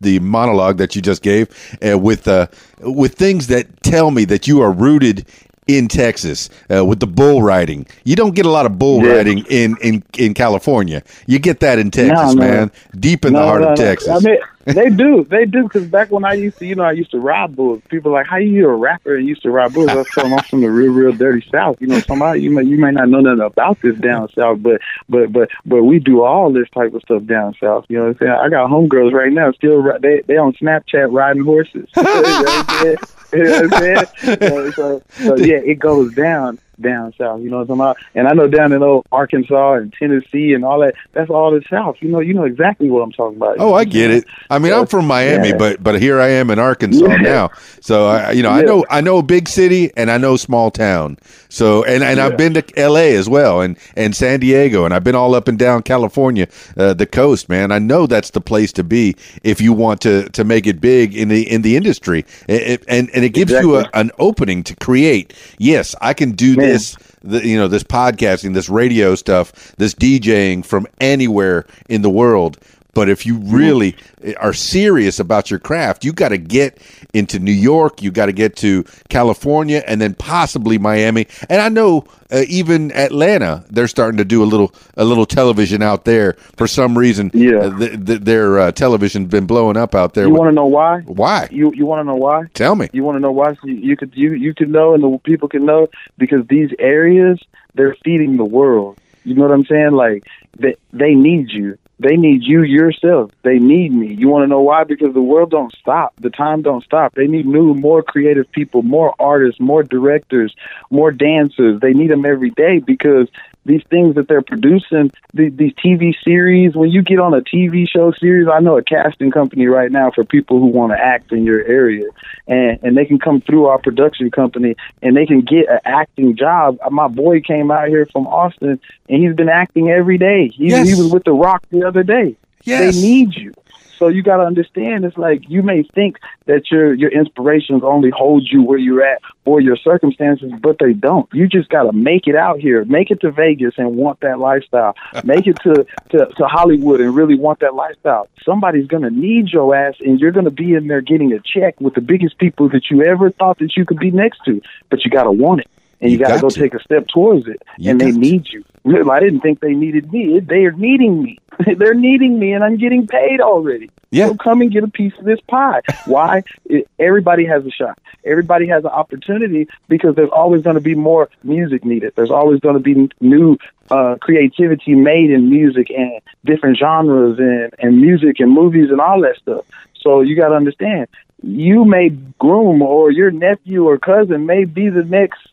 the 0.00 0.18
monologue 0.18 0.78
that 0.78 0.96
you 0.96 1.02
just 1.02 1.22
gave 1.22 1.48
uh, 1.88 1.96
with 1.98 2.26
uh, 2.26 2.48
with 2.80 3.14
things 3.14 3.46
that 3.46 3.82
tell 3.82 4.10
me 4.10 4.24
that 4.24 4.46
you 4.48 4.60
are 4.60 4.72
rooted 4.72 5.26
in 5.68 5.88
Texas 5.88 6.48
uh, 6.74 6.84
with 6.84 7.00
the 7.00 7.06
bull 7.06 7.42
riding. 7.42 7.86
You 8.04 8.14
don't 8.16 8.34
get 8.34 8.46
a 8.46 8.50
lot 8.50 8.66
of 8.66 8.78
bull 8.78 9.04
Yeah. 9.04 9.14
riding 9.16 9.44
in, 9.48 9.76
in 9.82 10.02
in 10.18 10.34
California. 10.34 11.02
You 11.26 11.38
get 11.38 11.60
that 11.60 11.78
in 11.78 11.90
Texas, 11.90 12.34
no. 12.34 12.40
man. 12.40 12.72
Deep 12.98 13.24
in 13.24 13.32
the 13.32 13.42
heart 13.42 13.62
of 13.62 13.76
Texas. 13.76 14.08
I 14.08 14.18
mean, 14.28 14.38
they 14.66 14.90
do, 14.90 15.24
they 15.24 15.44
do. 15.44 15.62
Because 15.62 15.86
back 15.86 16.10
when 16.10 16.24
I 16.24 16.32
used 16.32 16.58
to, 16.58 16.66
you 16.66 16.74
know, 16.74 16.82
I 16.82 16.92
used 16.92 17.12
to 17.12 17.20
ride 17.20 17.54
bulls. 17.54 17.82
People 17.88 18.12
like, 18.12 18.26
how 18.26 18.36
you 18.36 18.68
a 18.68 18.74
rapper 18.74 19.16
and 19.16 19.26
used 19.26 19.42
to 19.42 19.50
ride 19.50 19.72
bulls? 19.72 19.88
I 19.88 20.02
telling 20.12 20.30
them 20.30 20.38
I'm 20.38 20.44
from 20.44 20.60
the 20.60 20.70
real, 20.70 20.92
real 20.92 21.12
dirty 21.12 21.46
South. 21.52 21.80
You 21.80 21.86
know, 21.86 22.00
somebody 22.00 22.42
you 22.42 22.50
may 22.50 22.64
you 22.64 22.78
may 22.78 22.90
not 22.90 23.08
know 23.08 23.20
nothing 23.20 23.44
about 23.44 23.80
this 23.80 23.96
down 23.98 24.28
south, 24.32 24.62
but 24.62 24.80
but 25.08 25.32
but 25.32 25.50
but 25.64 25.84
we 25.84 26.00
do 26.00 26.22
all 26.22 26.52
this 26.52 26.68
type 26.70 26.94
of 26.94 27.02
stuff 27.02 27.24
down 27.26 27.54
south. 27.60 27.86
You 27.88 27.98
know 27.98 28.04
what 28.08 28.10
I'm 28.10 28.18
saying? 28.18 28.32
I 28.32 28.48
got 28.48 28.70
homegirls 28.70 29.12
right 29.12 29.32
now 29.32 29.52
still 29.52 29.82
they 30.00 30.22
they 30.26 30.36
on 30.36 30.52
Snapchat 30.54 31.12
riding 31.12 31.44
horses. 31.44 31.88
you 31.96 32.02
know 32.02 32.22
what 32.22 32.70
I'm 32.70 32.82
saying? 32.82 32.96
You 33.32 33.44
know 33.44 33.68
what 33.68 33.74
I'm 33.74 33.80
saying? 33.80 34.06
So, 34.50 34.70
so, 34.70 35.02
so 35.10 35.36
yeah, 35.36 35.56
it 35.56 35.78
goes 35.78 36.14
down 36.14 36.58
down 36.80 37.12
south. 37.18 37.40
You 37.40 37.50
know 37.50 37.58
what 37.58 37.62
I'm 37.70 37.78
talking 37.78 37.80
about? 37.80 37.96
And 38.14 38.28
I 38.28 38.32
know 38.32 38.46
down 38.48 38.72
in 38.72 38.82
old 38.82 39.06
Arkansas 39.12 39.74
and 39.74 39.92
Tennessee 39.92 40.52
and 40.52 40.64
all 40.64 40.80
that. 40.80 40.94
That's 41.12 41.30
all 41.30 41.50
the 41.50 41.62
south. 41.70 41.96
You 42.00 42.08
know, 42.10 42.20
you 42.20 42.34
know 42.34 42.44
exactly 42.44 42.90
what 42.90 43.02
I'm 43.02 43.12
talking 43.12 43.36
about. 43.36 43.56
Oh, 43.58 43.74
I 43.74 43.84
get 43.84 44.10
it. 44.10 44.24
I 44.50 44.58
mean, 44.58 44.72
I'm 44.72 44.86
from 44.86 45.06
Miami, 45.06 45.48
Yeah. 45.48 45.56
but 45.56 45.82
but 45.82 46.00
here 46.00 46.20
I 46.20 46.28
am 46.28 46.50
in 46.50 46.58
Arkansas 46.58 47.06
Yeah. 47.06 47.16
now. 47.16 47.50
So 47.80 48.06
I, 48.06 48.32
you 48.32 48.42
know, 48.42 48.50
I 48.50 48.62
know 48.62 48.84
I 48.90 49.00
know 49.00 49.22
big 49.22 49.48
city 49.48 49.90
and 49.96 50.10
I 50.10 50.18
know 50.18 50.36
small 50.36 50.70
town. 50.70 51.18
So 51.48 51.84
and 51.84 52.02
and 52.04 52.20
I've 52.20 52.36
been 52.36 52.54
to 52.54 52.64
L.A. 52.78 53.16
as 53.16 53.28
well 53.28 53.60
and 53.60 53.76
and 53.96 54.14
San 54.14 54.40
Diego 54.40 54.84
and 54.84 54.92
I've 54.92 55.04
been 55.04 55.14
all 55.14 55.34
up 55.34 55.48
and 55.48 55.58
down 55.58 55.82
California, 55.82 56.48
uh, 56.76 56.92
the 56.94 57.06
coast, 57.06 57.48
man. 57.48 57.72
I 57.72 57.78
know 57.78 58.06
that's 58.06 58.30
the 58.30 58.40
place 58.40 58.72
to 58.74 58.84
be 58.84 59.16
if 59.42 59.60
you 59.60 59.72
want 59.72 60.00
to 60.02 60.28
to 60.30 60.44
make 60.44 60.66
it 60.66 60.80
big 60.80 61.16
in 61.16 61.28
the 61.28 61.50
in 61.50 61.62
the 61.62 61.76
industry. 61.76 62.24
It, 62.48 62.62
it- 62.62 62.84
and 62.88 63.10
and 63.14 63.24
it 63.24 63.30
gives 63.30 63.52
you 63.52 63.76
a, 63.78 63.88
an 63.94 64.10
opening 64.18 64.62
to 64.64 64.76
create. 64.76 65.32
Yes, 65.58 65.94
I 66.00 66.12
can 66.14 66.32
do 66.32 66.56
Man. 66.56 66.65
This 66.66 66.96
the, 67.22 67.46
you 67.46 67.56
know 67.56 67.68
this 67.68 67.82
podcasting 67.82 68.54
this 68.54 68.68
radio 68.68 69.14
stuff 69.14 69.74
this 69.76 69.94
djing 69.94 70.64
from 70.64 70.86
anywhere 71.00 71.66
in 71.88 72.02
the 72.02 72.10
world 72.10 72.58
but 72.96 73.08
if 73.10 73.26
you 73.26 73.36
really 73.36 73.94
are 74.38 74.52
serious 74.54 75.20
about 75.20 75.50
your 75.50 75.60
craft 75.60 76.04
you 76.04 76.12
got 76.12 76.30
to 76.30 76.38
get 76.38 76.78
into 77.14 77.38
new 77.38 77.52
york 77.52 78.02
you 78.02 78.10
got 78.10 78.26
to 78.26 78.32
get 78.32 78.56
to 78.56 78.82
california 79.10 79.84
and 79.86 80.00
then 80.00 80.14
possibly 80.14 80.78
miami 80.78 81.26
and 81.50 81.60
i 81.60 81.68
know 81.68 82.04
uh, 82.32 82.42
even 82.48 82.90
atlanta 82.92 83.62
they're 83.70 83.86
starting 83.86 84.16
to 84.16 84.24
do 84.24 84.42
a 84.42 84.48
little 84.52 84.72
a 84.96 85.04
little 85.04 85.26
television 85.26 85.82
out 85.82 86.04
there 86.06 86.32
for 86.56 86.66
some 86.66 86.96
reason 86.98 87.30
Yeah. 87.34 87.58
uh, 87.58 87.78
th- 87.78 88.06
th- 88.06 88.20
their 88.22 88.58
uh, 88.58 88.72
television's 88.72 89.28
been 89.28 89.46
blowing 89.46 89.76
up 89.76 89.94
out 89.94 90.14
there 90.14 90.26
You 90.26 90.34
want 90.34 90.48
to 90.50 90.54
know 90.54 90.66
why? 90.66 91.00
why 91.02 91.48
You 91.50 91.72
you 91.74 91.84
want 91.86 92.00
to 92.00 92.04
know 92.04 92.16
why? 92.16 92.46
tell 92.54 92.74
me 92.74 92.88
You 92.92 93.04
want 93.04 93.16
to 93.16 93.20
know 93.20 93.32
why? 93.32 93.54
So 93.54 93.66
you, 93.66 93.74
you 93.74 93.96
could 93.96 94.12
you 94.16 94.32
you 94.32 94.54
can 94.54 94.72
know, 94.72 94.94
and 94.94 95.02
the 95.04 95.18
people 95.30 95.48
can 95.48 95.64
know 95.66 95.88
because 96.18 96.46
these 96.48 96.70
areas 96.78 97.38
they're 97.74 97.94
feeding 98.04 98.36
the 98.38 98.44
world. 98.58 98.96
You 99.24 99.34
know 99.34 99.42
what 99.42 99.52
I'm 99.52 99.66
saying? 99.66 99.92
Like 99.92 100.24
they 100.58 100.74
they 100.92 101.14
need 101.14 101.50
you. 101.50 101.76
They 101.98 102.16
need 102.16 102.42
you 102.42 102.62
yourself. 102.62 103.30
They 103.42 103.58
need 103.58 103.92
me. 103.92 104.14
You 104.14 104.28
want 104.28 104.42
to 104.42 104.48
know 104.48 104.60
why? 104.60 104.84
Because 104.84 105.14
the 105.14 105.22
world 105.22 105.50
don't 105.50 105.74
stop. 105.76 106.14
The 106.20 106.28
time 106.28 106.60
don't 106.60 106.84
stop. 106.84 107.14
They 107.14 107.26
need 107.26 107.46
new, 107.46 107.74
more 107.74 108.02
creative 108.02 108.50
people, 108.52 108.82
more 108.82 109.14
artists, 109.18 109.58
more 109.60 109.82
directors, 109.82 110.54
more 110.90 111.10
dancers. 111.10 111.80
They 111.80 111.94
need 111.94 112.10
them 112.10 112.26
every 112.26 112.50
day 112.50 112.80
because 112.80 113.28
these 113.66 113.82
things 113.90 114.14
that 114.14 114.28
they're 114.28 114.42
producing, 114.42 115.10
the, 115.34 115.48
these 115.50 115.72
TV 115.74 116.14
series, 116.24 116.74
when 116.74 116.90
you 116.90 117.02
get 117.02 117.18
on 117.18 117.34
a 117.34 117.40
TV 117.40 117.88
show 117.88 118.12
series, 118.12 118.48
I 118.48 118.60
know 118.60 118.76
a 118.78 118.82
casting 118.82 119.30
company 119.30 119.66
right 119.66 119.90
now 119.90 120.10
for 120.10 120.24
people 120.24 120.58
who 120.60 120.66
want 120.66 120.92
to 120.92 120.98
act 120.98 121.32
in 121.32 121.44
your 121.44 121.62
area, 121.64 122.04
and 122.46 122.78
and 122.82 122.96
they 122.96 123.04
can 123.04 123.18
come 123.18 123.40
through 123.40 123.66
our 123.66 123.78
production 123.78 124.30
company 124.30 124.76
and 125.02 125.16
they 125.16 125.26
can 125.26 125.40
get 125.40 125.68
an 125.68 125.80
acting 125.84 126.36
job. 126.36 126.78
Uh, 126.84 126.90
my 126.90 127.08
boy 127.08 127.40
came 127.40 127.70
out 127.70 127.88
here 127.88 128.06
from 128.06 128.26
Austin, 128.26 128.80
and 129.08 129.22
he's 129.22 129.34
been 129.34 129.48
acting 129.48 129.90
every 129.90 130.18
day. 130.18 130.48
He, 130.48 130.68
Yes. 130.68 130.88
he 130.88 130.94
was 130.94 131.12
with 131.12 131.24
The 131.24 131.32
Rock 131.32 131.64
the 131.70 131.86
other 131.86 132.02
day. 132.02 132.36
Yes. 132.64 132.94
They 132.94 133.00
need 133.00 133.34
you. 133.34 133.52
So 133.98 134.08
you 134.08 134.22
got 134.22 134.38
to 134.38 134.44
understand. 134.44 135.04
It's 135.04 135.16
like 135.16 135.48
you 135.48 135.62
may 135.62 135.82
think 135.82 136.18
that 136.46 136.70
your 136.70 136.94
your 136.94 137.10
inspirations 137.10 137.82
only 137.84 138.10
hold 138.10 138.46
you 138.50 138.62
where 138.62 138.78
you're 138.78 139.02
at 139.02 139.20
or 139.44 139.60
your 139.60 139.76
circumstances, 139.76 140.52
but 140.60 140.76
they 140.78 140.92
don't. 140.92 141.28
You 141.32 141.48
just 141.48 141.68
got 141.68 141.84
to 141.84 141.92
make 141.92 142.26
it 142.26 142.36
out 142.36 142.58
here. 142.58 142.84
Make 142.84 143.10
it 143.10 143.20
to 143.22 143.30
Vegas 143.30 143.74
and 143.78 143.96
want 143.96 144.20
that 144.20 144.38
lifestyle. 144.38 144.94
Make 145.24 145.46
it 145.46 145.56
to, 145.62 145.86
to 146.10 146.26
to 146.26 146.46
Hollywood 146.46 147.00
and 147.00 147.14
really 147.14 147.36
want 147.36 147.60
that 147.60 147.74
lifestyle. 147.74 148.28
Somebody's 148.44 148.86
gonna 148.86 149.10
need 149.10 149.48
your 149.48 149.74
ass, 149.74 149.94
and 150.00 150.20
you're 150.20 150.32
gonna 150.32 150.50
be 150.50 150.74
in 150.74 150.88
there 150.88 151.00
getting 151.00 151.32
a 151.32 151.40
check 151.40 151.80
with 151.80 151.94
the 151.94 152.00
biggest 152.00 152.38
people 152.38 152.68
that 152.70 152.90
you 152.90 153.02
ever 153.04 153.30
thought 153.30 153.58
that 153.58 153.76
you 153.76 153.84
could 153.84 153.98
be 153.98 154.10
next 154.10 154.40
to. 154.44 154.60
But 154.90 155.04
you 155.04 155.10
got 155.10 155.24
to 155.24 155.32
want 155.32 155.60
it, 155.60 155.68
and 156.00 156.10
you, 156.10 156.18
You 156.18 156.24
got 156.24 156.34
to 156.34 156.40
go 156.40 156.48
take 156.48 156.74
a 156.74 156.82
step 156.82 157.06
towards 157.08 157.46
it. 157.46 157.62
You 157.78 157.92
and 157.92 158.00
they 158.00 158.12
to. 158.12 158.18
need 158.18 158.46
you. 158.52 158.64
I 159.10 159.20
didn't 159.20 159.40
think 159.40 159.60
they 159.60 159.74
needed 159.74 160.12
me. 160.12 160.38
They 160.40 160.64
are 160.64 160.72
needing 160.72 161.22
me. 161.22 161.38
They're 161.76 161.94
needing 161.94 162.38
me, 162.38 162.52
and 162.52 162.62
I'm 162.62 162.76
getting 162.76 163.06
paid 163.06 163.40
already. 163.40 163.90
Yeah. 164.10 164.28
So 164.28 164.34
come 164.36 164.60
and 164.60 164.70
get 164.70 164.84
a 164.84 164.88
piece 164.88 165.14
of 165.18 165.24
this 165.24 165.40
pie. 165.48 165.80
Why? 166.04 166.44
It, 166.66 166.88
everybody 166.98 167.44
has 167.46 167.64
a 167.64 167.70
shot. 167.70 167.98
Everybody 168.24 168.68
has 168.68 168.84
an 168.84 168.90
opportunity 168.90 169.68
because 169.88 170.14
there's 170.14 170.30
always 170.30 170.62
going 170.62 170.74
to 170.74 170.80
be 170.80 170.94
more 170.94 171.28
music 171.42 171.84
needed. 171.84 172.12
There's 172.14 172.30
always 172.30 172.60
going 172.60 172.74
to 172.74 172.80
be 172.80 173.10
new 173.20 173.58
uh, 173.90 174.16
creativity 174.20 174.94
made 174.94 175.30
in 175.30 175.50
music 175.50 175.90
and 175.90 176.20
different 176.44 176.78
genres 176.78 177.38
and, 177.38 177.74
and 177.78 178.00
music 178.00 178.40
and 178.40 178.52
movies 178.52 178.90
and 178.90 179.00
all 179.00 179.20
that 179.22 179.36
stuff. 179.36 179.64
So 180.00 180.20
you 180.20 180.36
got 180.36 180.48
to 180.48 180.54
understand, 180.54 181.08
you 181.42 181.84
may 181.84 182.10
groom 182.38 182.82
or 182.82 183.10
your 183.10 183.30
nephew 183.30 183.84
or 183.88 183.98
cousin 183.98 184.46
may 184.46 184.64
be 184.64 184.88
the 184.88 185.04
next 185.04 185.48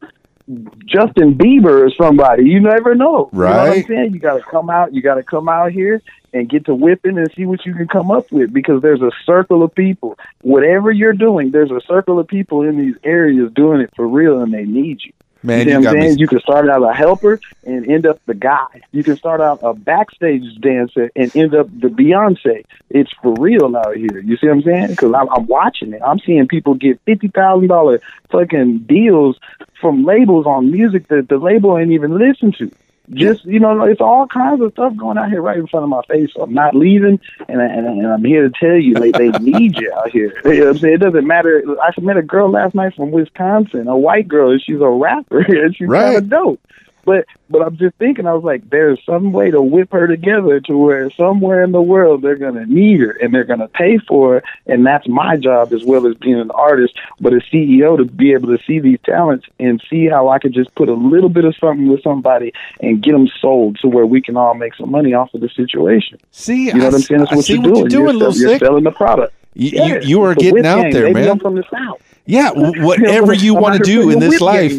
Justin 0.86 1.36
Bieber 1.36 1.88
or 1.88 1.92
somebody. 1.92 2.44
You 2.44 2.60
never 2.60 2.96
know. 2.96 3.30
You 3.32 3.40
know 3.40 3.66
what 3.68 3.78
I'm 3.78 3.84
saying? 3.86 4.14
You 4.14 4.20
got 4.20 4.38
to 4.38 4.44
come 4.44 4.70
out. 4.70 4.94
You 4.94 5.02
got 5.02 5.16
to 5.16 5.24
come 5.24 5.48
out 5.48 5.72
here 5.72 6.02
and 6.34 6.50
get 6.50 6.66
to 6.66 6.76
whipping 6.76 7.18
and 7.18 7.32
see 7.36 7.46
what 7.46 7.66
you 7.66 7.74
can 7.74 7.88
come 7.88 8.12
up 8.12 8.32
with 8.32 8.52
because 8.52 8.82
there's 8.82 9.02
a 9.02 9.12
circle 9.26 9.64
of 9.64 9.74
people. 9.74 10.18
Whatever 10.42 10.92
you're 10.92 11.14
doing, 11.14 11.52
there's 11.52 11.72
a 11.72 11.82
circle 11.88 12.20
of 12.20 12.28
people 12.28 12.64
in 12.64 12.78
these 12.78 12.96
areas 13.04 13.52
doing 13.54 13.82
it 13.82 13.92
for 13.96 14.08
real, 14.08 14.42
and 14.42 14.54
they 14.54 14.66
need 14.66 15.02
you. 15.04 15.14
Man 15.44 15.68
you 15.68 15.74
know 15.74 15.80
what 15.80 15.84
got 15.84 15.96
I'm 15.96 16.00
me 16.02 16.08
saying? 16.08 16.20
You 16.20 16.28
can 16.28 16.40
start 16.40 16.70
out 16.70 16.84
a 16.84 16.94
helper 16.94 17.40
and 17.66 17.90
end 17.90 18.06
up 18.06 18.20
the 18.26 18.34
guy. 18.34 18.82
You 18.92 19.04
can 19.04 19.18
start 19.18 19.42
out 19.42 19.60
a 19.62 19.74
backstage 19.74 20.44
dancer 20.62 21.12
and 21.16 21.32
end 21.36 21.54
up 21.56 21.68
the 21.80 21.88
Beyonce. 21.88 22.66
It's 22.90 23.12
for 23.22 23.34
real 23.40 23.76
out 23.76 23.96
here. 23.96 24.20
You 24.20 24.38
see 24.38 24.48
what 24.48 24.58
I'm 24.58 24.64
saying? 24.64 24.88
Because 24.88 25.14
I'm, 25.16 25.30
I'm 25.30 25.46
watching 25.48 25.94
it. 25.94 26.02
I'm 26.06 26.20
seeing 26.20 26.48
people 26.48 26.76
get 26.76 27.00
fifty 27.06 27.28
thousand 27.28 27.68
dollar 27.68 28.02
fucking 28.32 28.80
deals 28.80 29.38
from 29.80 30.06
labels 30.06 30.46
on 30.46 30.72
music 30.72 31.08
that 31.10 31.28
the 31.30 31.38
label 31.38 31.78
ain't 31.78 31.92
even 31.92 32.18
listen 32.18 32.54
to. 32.60 32.72
Just 33.12 33.44
you 33.44 33.60
know, 33.60 33.84
it's 33.84 34.00
all 34.00 34.28
kinds 34.28 34.62
of 34.62 34.72
stuff 34.72 34.96
going 34.96 35.18
out 35.18 35.30
here 35.30 35.42
right 35.42 35.58
in 35.58 35.68
front 35.68 35.84
of 35.84 35.90
my 35.90 36.02
face. 36.08 36.30
So 36.34 36.44
I'm 36.44 36.54
not 36.54 36.74
leaving, 36.74 37.20
and, 37.50 37.62
I, 37.62 37.66
and, 37.66 38.08
I'm 38.08 38.24
here 38.24 38.48
to 38.48 38.54
tell 38.58 38.78
you, 38.78 38.94
they 38.94 39.12
they 39.12 39.30
need 39.40 39.78
you 39.78 39.92
out 39.94 40.10
here. 40.10 40.34
You 40.46 40.54
know 40.54 40.60
what 40.68 40.70
I'm 40.70 40.78
saying? 40.78 40.94
It 40.94 40.98
doesn't 41.00 41.28
matter. 41.28 41.64
I 41.82 41.92
met 42.00 42.16
a 42.16 42.22
girl 42.22 42.50
last 42.50 42.74
night 42.76 42.96
from 42.96 43.12
Wisconsin, 43.12 43.90
a 43.90 43.98
white 43.98 44.30
girl, 44.30 44.52
and 44.52 44.62
she's 44.62 44.80
a 44.80 44.88
rapper, 44.88 45.40
and 45.48 45.76
she's 45.76 45.88
Right. 45.90 46.04
kind 46.14 46.18
of 46.18 46.30
dope. 46.30 46.62
But 47.06 47.26
but 47.50 47.62
I'm 47.62 47.78
just 47.78 47.96
thinking, 47.98 48.26
I 48.28 48.34
was 48.34 48.44
like, 48.44 48.70
there's 48.70 49.00
some 49.06 49.32
way 49.32 49.52
to 49.52 49.62
whip 49.62 49.92
her 49.92 50.08
together 50.08 50.60
to 50.62 50.78
where 50.78 51.10
somewhere 51.12 51.64
in 51.64 51.72
the 51.72 51.82
world 51.82 52.22
they're 52.22 52.36
gonna 52.38 52.66
need 52.66 53.00
her 53.02 53.12
and 53.12 53.34
they're 53.34 53.44
gonna 53.44 53.68
pay 53.68 53.98
for 54.00 54.36
her, 54.36 54.44
and 54.68 54.86
that's 54.86 55.08
my 55.08 55.36
job 55.38 55.74
as 55.74 55.84
well 55.84 56.08
as 56.08 56.16
being 56.16 56.40
an 56.40 56.52
artist, 56.52 56.98
but 57.20 57.34
a 57.34 57.38
CEO 57.52 57.98
to 57.98 58.06
be 58.06 58.34
able 58.34 58.56
to 58.58 58.64
see 58.66 58.80
these 58.80 59.00
talents 59.06 59.46
and 59.60 59.84
see 59.90 60.08
how 60.08 60.30
I 60.30 60.40
could 60.40 60.54
just 60.54 60.74
put 60.76 60.90
a 60.90 60.94
little 60.94 61.30
bit 61.30 61.46
of 61.46 61.56
something 61.58 61.88
with 61.88 62.02
somebody 62.04 62.54
and 62.80 63.02
get 63.04 63.12
them 63.12 63.28
sold 63.40 63.78
to 63.82 63.88
where 63.88 64.06
we 64.06 64.22
can 64.22 64.38
all 64.38 64.54
make 64.54 64.74
some 64.76 64.90
money 64.92 65.14
off 65.14 65.34
of 65.34 65.42
the 65.42 65.50
situation. 65.50 66.18
see 66.32 66.68
You 66.68 66.74
know 66.76 66.84
I, 66.84 66.86
what 66.86 66.94
I'm 66.96 67.02
saying? 67.02 67.20
That's 67.22 67.36
what 67.36 67.50
you're 67.50 67.58
what 67.60 67.66
doing. 67.68 67.78
you're 67.80 67.90
doing 67.90 68.20
you're, 68.20 68.32
sell- 68.32 68.50
you're 68.50 68.60
selling 68.60 68.84
the 68.86 68.92
product. 68.92 69.34
you, 69.54 69.70
Yeah, 69.74 69.86
you, 69.86 70.00
you 70.02 70.22
are 70.24 70.36
getting 70.36 70.66
out 70.66 70.84
gang, 70.84 70.94
there 70.94 71.04
baby. 71.04 71.14
man 71.16 71.30
I'm 71.30 71.40
from 71.40 71.56
the 71.56 71.64
south. 71.70 72.00
Yeah, 72.34 72.52
whatever 72.56 73.34
you 73.34 73.54
want 73.54 73.76
to 73.78 73.84
do 73.84 74.10
in 74.10 74.20
this 74.20 74.40
life. 74.40 74.72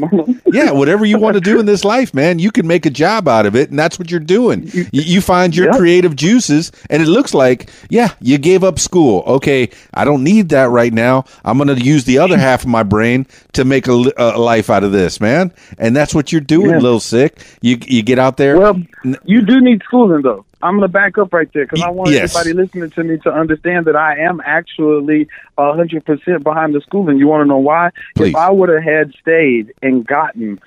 yeah, 0.46 0.70
whatever 0.70 1.04
you 1.04 1.18
want 1.18 1.34
to 1.34 1.42
do 1.42 1.60
in 1.60 1.66
this 1.66 1.84
life, 1.84 2.14
man, 2.14 2.38
you 2.38 2.50
can 2.50 2.66
make 2.66 2.86
a 2.86 2.90
job 2.90 3.28
out 3.28 3.44
of 3.44 3.54
it, 3.54 3.68
and 3.68 3.78
that's 3.78 3.98
what 3.98 4.10
you're 4.10 4.18
doing. 4.18 4.66
You, 4.72 4.86
you 4.92 5.20
find 5.20 5.54
your 5.54 5.66
Yep. 5.66 5.76
creative 5.76 6.16
juices, 6.16 6.72
and 6.88 7.02
it 7.02 7.06
looks 7.06 7.34
like, 7.34 7.68
yeah, 7.90 8.14
you 8.22 8.38
gave 8.38 8.64
up 8.64 8.78
school. 8.78 9.24
Okay, 9.26 9.68
I 9.92 10.06
don't 10.06 10.24
need 10.24 10.48
that 10.50 10.70
right 10.70 10.92
now. 10.92 11.24
I'm 11.44 11.58
going 11.58 11.68
to 11.68 11.84
use 11.84 12.04
the 12.04 12.16
other 12.18 12.38
half 12.38 12.62
of 12.62 12.68
my 12.68 12.82
brain 12.82 13.26
to 13.52 13.64
make 13.66 13.88
a, 13.88 14.02
a 14.16 14.38
life 14.38 14.70
out 14.70 14.82
of 14.82 14.92
this, 14.92 15.20
man. 15.20 15.52
And 15.78 15.94
that's 15.94 16.14
what 16.14 16.32
you're 16.32 16.40
doing, 16.40 16.70
Yeah. 16.70 16.78
little 16.78 16.98
Sicc. 16.98 17.32
You 17.60 17.76
you 17.86 18.02
get 18.02 18.18
out 18.18 18.38
there. 18.38 18.58
Well, 18.58 18.80
you 19.24 19.42
do 19.42 19.60
need 19.60 19.82
schooling 19.84 20.22
though. 20.22 20.46
I'm 20.64 20.76
gonna 20.76 20.88
back 20.88 21.18
up 21.18 21.32
right 21.34 21.52
there 21.52 21.66
because 21.66 21.82
I 21.82 21.90
want 21.90 22.10
yes. 22.10 22.34
everybody 22.34 22.54
listening 22.54 22.90
to 22.90 23.04
me 23.04 23.18
to 23.18 23.32
understand 23.32 23.84
that 23.84 23.96
I 23.96 24.18
am 24.20 24.40
actually 24.44 25.28
hundred 25.58 26.04
percent 26.06 26.42
behind 26.42 26.74
the 26.74 26.80
school, 26.80 27.08
and 27.10 27.18
You 27.18 27.28
want 27.28 27.42
to 27.42 27.46
know 27.46 27.58
why? 27.58 27.90
Please. 28.16 28.30
If 28.30 28.36
I 28.36 28.50
would 28.50 28.70
have 28.70 28.82
had 28.82 29.12
stayed 29.20 29.74
and 29.82 30.06
gotten 30.06 30.58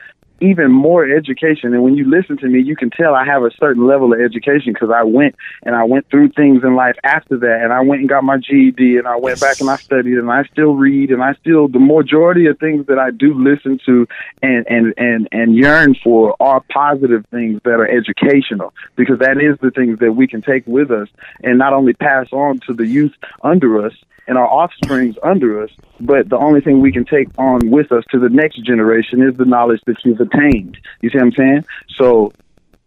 even 0.42 0.72
more 0.72 1.10
education, 1.10 1.74
and 1.74 1.84
when 1.84 1.96
you 1.96 2.10
listen 2.10 2.38
to 2.38 2.48
me, 2.48 2.62
you 2.62 2.76
can 2.76 2.90
tell 2.90 3.16
I 3.16 3.26
have 3.26 3.44
a 3.44 3.52
certain 3.60 3.86
level 3.86 4.14
of 4.14 4.20
education 4.20 4.74
because 4.74 4.92
I 4.94 5.04
went 5.04 5.36
and 5.64 5.76
I 5.76 5.84
went 5.84 6.10
through 6.10 6.30
things 6.30 6.64
in 6.64 6.76
life 6.76 6.96
after 7.04 7.38
that, 7.38 7.60
and 7.64 7.74
I 7.74 7.82
went 7.82 8.02
and 8.02 8.10
got 8.10 8.24
my 8.24 8.38
GED, 8.38 8.98
and 8.98 9.08
I 9.08 9.18
went 9.18 9.40
back 9.40 9.60
and 9.60 9.70
I 9.70 9.78
studied, 9.78 10.18
and 10.18 10.32
I 10.32 10.44
still 10.46 10.76
read, 10.76 11.12
and 11.12 11.24
I 11.24 11.34
still 11.36 11.68
the 11.68 11.80
majority 11.80 12.46
of 12.48 12.60
things 12.60 12.86
that 12.88 13.00
I 13.00 13.12
do 13.12 13.34
listen 13.34 13.80
to 13.86 14.08
and 14.42 14.66
and 14.68 14.94
and 14.98 15.28
and 15.32 15.56
yearn 15.56 15.96
for 16.04 16.36
are 16.40 16.64
positive 16.72 17.26
things 17.32 17.62
that 17.64 17.80
are 17.80 17.88
educational 17.88 18.74
because 18.96 19.20
that 19.20 19.38
is 19.42 19.58
the 19.62 19.72
things 19.72 20.00
that 20.00 20.14
we 20.14 20.28
can 20.28 20.42
take 20.42 20.66
with 20.68 20.92
us 20.92 21.08
and 21.44 21.58
not 21.58 21.74
only 21.74 21.94
pass 21.94 22.28
on 22.32 22.60
to 22.68 22.74
the 22.74 22.86
youth 22.86 23.14
under 23.44 23.86
us 23.86 23.94
and 24.28 24.38
our 24.38 24.48
offsprings 24.48 25.16
under 25.24 25.64
us, 25.64 25.72
but 26.00 26.30
the 26.30 26.38
only 26.38 26.62
thing 26.62 26.82
we 26.82 26.92
can 26.92 27.06
take 27.06 27.30
on 27.38 27.70
with 27.70 27.92
us 27.92 28.04
to 28.12 28.20
the 28.20 28.30
next 28.30 28.62
generation 28.64 29.22
is 29.22 29.38
the 29.38 29.46
knowledge 29.46 29.82
that 29.88 29.98
you've 30.04 30.20
attained. 30.32 30.78
You 31.02 31.10
see 31.10 31.18
what 31.18 31.26
I'm 31.26 31.32
saying? 31.34 31.66
So, 31.96 32.34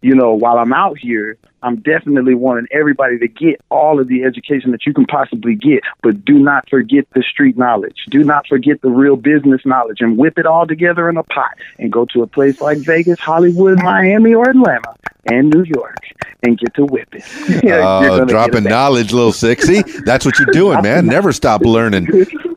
you 0.03 0.15
know, 0.15 0.35
while 0.35 0.59
I'm 0.59 0.73
out 0.73 0.99
here, 0.99 1.37
I'm 1.63 1.77
definitely 1.77 2.35
wanting 2.35 2.67
everybody 2.71 3.19
to 3.19 3.29
get 3.29 3.61
all 3.71 4.01
of 4.01 4.09
the 4.09 4.25
education 4.25 4.71
that 4.71 4.87
you 4.87 4.95
can 4.95 5.05
possibly 5.05 5.55
get, 5.55 5.83
but 6.03 6.25
do 6.25 6.39
not 6.39 6.69
forget 6.71 7.07
the 7.13 7.23
street 7.23 7.57
knowledge. 7.59 8.07
Do 8.09 8.25
not 8.25 8.47
forget 8.47 8.81
the 8.81 8.89
real 8.89 9.17
business 9.17 9.61
knowledge 9.67 10.01
and 10.01 10.17
whip 10.17 10.39
it 10.39 10.47
all 10.47 10.67
together 10.67 11.09
in 11.11 11.17
a 11.17 11.23
pot 11.23 11.53
and 11.79 11.93
go 11.93 12.07
to 12.07 12.23
a 12.23 12.27
place 12.27 12.61
like 12.61 12.79
Vegas, 12.79 13.21
Hollywood, 13.21 13.83
Miami, 13.83 14.35
or 14.35 14.49
Atlanta 14.49 14.95
and 15.27 15.51
New 15.51 15.65
York 15.65 15.99
and 16.43 16.59
get 16.59 16.75
to 16.75 16.87
whip 16.87 17.09
it. 17.13 17.25
Oh, 17.65 18.25
dropping 18.25 18.65
knowledge, 18.65 19.13
little 19.13 19.33
sexy. 19.33 19.83
That's 20.05 20.25
what 20.25 20.39
you're 20.39 20.53
doing, 20.53 20.81
man. 20.83 21.07
Never 21.07 21.33
stop 21.33 21.63
learning. 21.63 22.09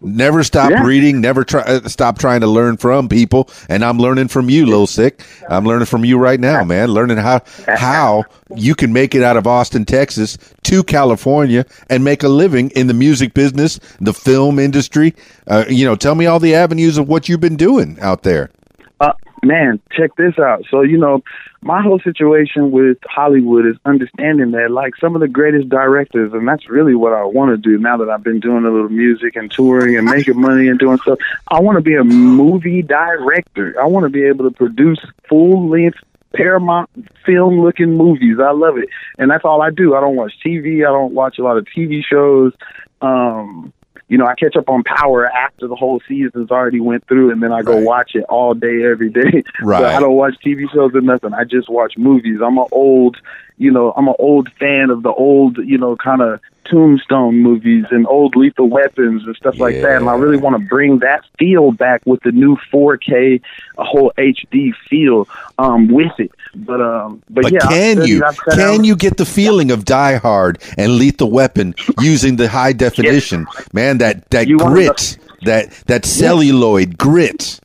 Never 0.03 0.43
stop 0.43 0.69
Yeah. 0.71 0.83
reading. 0.83 1.21
Never 1.21 1.43
try 1.43 1.61
uh, 1.61 1.87
stop 1.87 2.19
trying 2.19 2.41
to 2.41 2.47
learn 2.47 2.77
from 2.77 3.07
people. 3.07 3.49
And 3.69 3.83
I'm 3.85 3.97
learning 3.97 4.27
from 4.27 4.49
you, 4.49 4.65
little 4.65 4.85
Sicc. 4.85 5.19
I'm 5.49 5.65
learning 5.65 5.85
from 5.85 6.03
you 6.05 6.17
right 6.17 6.39
now, 6.39 6.63
man. 6.63 6.89
Learning 6.89 7.17
how 7.17 7.41
how 7.67 8.25
you 8.55 8.75
can 8.75 8.91
make 8.91 9.15
it 9.15 9.23
out 9.23 9.37
of 9.37 9.47
Austin, 9.47 9.85
Texas, 9.85 10.37
to 10.63 10.83
California 10.83 11.65
and 11.89 12.03
make 12.03 12.21
a 12.23 12.27
living 12.29 12.69
in 12.71 12.87
the 12.87 12.93
music 12.93 13.33
business, 13.33 13.79
the 14.01 14.13
film 14.13 14.59
industry. 14.59 15.15
Uh, 15.47 15.65
you 15.69 15.85
know, 15.85 15.95
tell 15.95 16.15
me 16.15 16.25
all 16.25 16.39
the 16.39 16.53
avenues 16.53 16.97
of 16.97 17.07
what 17.07 17.29
you've 17.29 17.41
been 17.41 17.55
doing 17.57 17.97
out 18.01 18.23
there. 18.23 18.49
Uh, 18.99 19.13
man, 19.43 19.79
check 19.91 20.15
this 20.15 20.37
out. 20.39 20.63
So, 20.69 20.81
you 20.81 20.97
know, 20.97 21.23
my 21.61 21.81
whole 21.81 21.99
situation 21.99 22.71
with 22.71 22.97
Hollywood 23.05 23.65
is 23.65 23.75
understanding 23.85 24.51
that, 24.51 24.71
like, 24.71 24.95
some 24.97 25.15
of 25.15 25.21
the 25.21 25.27
greatest 25.27 25.69
directors, 25.69 26.33
and 26.33 26.47
that's 26.47 26.69
really 26.69 26.95
what 26.95 27.13
I 27.13 27.23
want 27.23 27.51
to 27.51 27.57
do 27.57 27.77
now 27.77 27.97
that 27.97 28.09
I've 28.09 28.23
been 28.23 28.39
doing 28.39 28.65
a 28.65 28.71
little 28.71 28.89
music 28.89 29.35
and 29.35 29.49
touring 29.51 29.97
and 29.97 30.05
making 30.05 30.39
money 30.39 30.67
and 30.67 30.79
doing 30.79 30.97
stuff. 30.99 31.19
I 31.49 31.59
want 31.59 31.77
to 31.77 31.81
be 31.81 31.95
a 31.95 32.03
movie 32.03 32.81
director. 32.81 33.79
I 33.79 33.85
want 33.85 34.05
to 34.05 34.09
be 34.09 34.23
able 34.23 34.49
to 34.49 34.55
produce 34.55 34.99
full 35.29 35.69
length 35.69 35.99
Paramount 36.33 36.89
film 37.25 37.61
looking 37.61 37.95
movies. 37.95 38.37
I 38.39 38.51
love 38.51 38.77
it. 38.77 38.89
And 39.17 39.29
that's 39.29 39.45
all 39.45 39.61
I 39.61 39.69
do. 39.69 39.95
I 39.95 40.01
don't 40.01 40.15
watch 40.15 40.33
TV. 40.43 40.79
I 40.79 40.91
don't 40.91 41.13
watch 41.13 41.37
a 41.37 41.43
lot 41.43 41.57
of 41.57 41.65
TV 41.65 42.03
shows. 42.03 42.53
Um, 43.01 43.71
you 44.13 44.19
know, 44.19 44.27
I 44.27 44.35
catch 44.35 44.55
up 44.55 44.69
on 44.69 44.83
Power 44.83 45.25
after 45.25 45.67
the 45.67 45.73
whole 45.75 45.99
season's 46.07 46.51
already 46.51 46.79
went 46.79 47.07
through, 47.07 47.31
and 47.31 47.41
then 47.41 47.51
I 47.51 47.63
go 47.63 47.73
Right. 47.73 47.83
watch 47.83 48.11
it 48.13 48.25
all 48.29 48.53
day, 48.53 48.83
every 48.83 49.09
day. 49.09 49.43
Right. 49.63 49.81
But 49.81 49.95
I 49.95 49.99
don't 49.99 50.13
watch 50.13 50.35
TV 50.45 50.71
shows 50.71 50.93
or 50.93 51.01
nothing. 51.01 51.33
I 51.33 51.45
just 51.45 51.67
watch 51.67 51.93
movies. 51.97 52.37
I'm 52.45 52.59
an 52.59 52.67
old, 52.71 53.17
you 53.57 53.71
know, 53.71 53.91
I'm 53.97 54.07
an 54.07 54.13
old 54.19 54.51
fan 54.59 54.91
of 54.91 55.01
the 55.01 55.11
old, 55.11 55.57
you 55.57 55.79
know, 55.79 55.95
kind 55.95 56.21
of 56.21 56.39
Tombstone 56.69 57.41
movies 57.41 57.85
and 57.89 58.05
old 58.05 58.35
Lethal 58.35 58.69
Weapons 58.69 59.23
and 59.25 59.35
stuff 59.35 59.55
like 59.57 59.81
that. 59.81 59.97
And 59.97 60.07
I 60.07 60.13
really 60.13 60.37
want 60.37 60.61
to 60.61 60.67
bring 60.67 60.99
that 60.99 61.23
feel 61.39 61.71
back 61.71 62.03
with 62.05 62.21
the 62.21 62.31
new 62.31 62.55
4K, 62.71 63.41
a 63.79 63.83
whole 63.83 64.11
HD 64.15 64.73
feel 64.89 65.27
um, 65.57 65.87
with 65.87 66.11
it. 66.19 66.31
But 66.55 66.81
um, 66.81 67.23
but, 67.29 67.43
But 67.43 67.51
yeah, 67.51 67.67
can 67.67 68.05
you 68.05 68.21
can 68.53 68.59
out- 68.81 68.85
you 68.85 68.95
get 68.95 69.17
the 69.17 69.25
feeling 69.25 69.71
of 69.71 69.85
Die 69.85 70.15
Hard 70.17 70.61
and 70.77 70.97
Lethal 70.97 71.31
Weapon 71.31 71.73
using 71.97 72.35
the 72.35 72.47
high 72.47 72.73
definition? 72.73 73.47
Man, 73.73 73.97
that 73.97 74.29
that 74.29 74.47
You 74.47 74.57
grit, 74.59 75.17
that 75.41 75.71
that 75.87 76.05
celluloid 76.05 76.97
grit. 76.97 77.59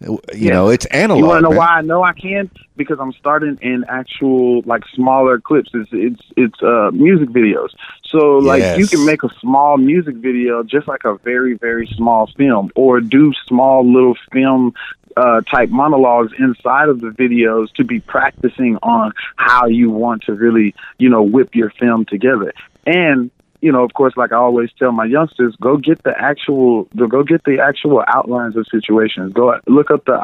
You 0.00 0.20
Yeah. 0.32 0.52
know, 0.52 0.68
it's 0.68 0.86
analog. 0.86 1.18
You 1.18 1.24
want 1.26 1.38
to 1.38 1.42
know 1.42 1.48
man. 1.50 1.58
why 1.58 1.66
I 1.66 1.80
know 1.80 2.04
I 2.04 2.12
can? 2.12 2.48
Because 2.76 3.00
I'm 3.00 3.12
starting 3.14 3.58
in 3.60 3.84
actual 3.88 4.62
like 4.62 4.84
smaller 4.94 5.40
clips. 5.40 5.70
It's 5.74 5.90
it's 5.92 6.22
it's 6.36 6.62
uh 6.62 6.90
music 6.92 7.30
videos. 7.30 7.70
So 8.04 8.38
like 8.38 8.78
you 8.78 8.86
can 8.86 9.04
make 9.04 9.24
a 9.24 9.30
small 9.40 9.76
music 9.76 10.14
video 10.14 10.62
just 10.62 10.86
like 10.86 11.02
a 11.04 11.16
very 11.24 11.54
very 11.54 11.88
small 11.96 12.28
film, 12.36 12.70
or 12.76 13.00
do 13.00 13.32
small 13.48 13.84
little 13.84 14.14
film 14.32 14.74
uh, 15.16 15.40
type 15.42 15.70
monologues 15.70 16.32
inside 16.38 16.88
of 16.88 17.00
the 17.00 17.08
videos 17.08 17.72
to 17.74 17.84
be 17.84 18.00
practicing 18.00 18.76
on 18.82 19.12
how 19.36 19.66
you 19.66 19.90
want 19.90 20.22
to 20.22 20.34
really 20.34 20.74
you 20.98 21.08
know 21.08 21.22
whip 21.22 21.54
your 21.54 21.70
film 21.70 22.04
together. 22.04 22.52
And 22.86 23.30
you 23.60 23.72
know, 23.72 23.82
of 23.82 23.92
course, 23.94 24.16
like 24.16 24.32
I 24.32 24.36
always 24.36 24.70
tell 24.78 24.92
my 24.92 25.04
youngsters, 25.04 25.56
go 25.60 25.76
get 25.76 26.02
the 26.04 26.14
actual, 26.18 26.84
go 26.96 27.22
get 27.22 27.44
the 27.44 27.58
actual 27.60 28.04
outlines 28.06 28.56
of 28.56 28.66
situations. 28.70 29.32
Go 29.32 29.58
look 29.66 29.90
up 29.90 30.04
the 30.04 30.18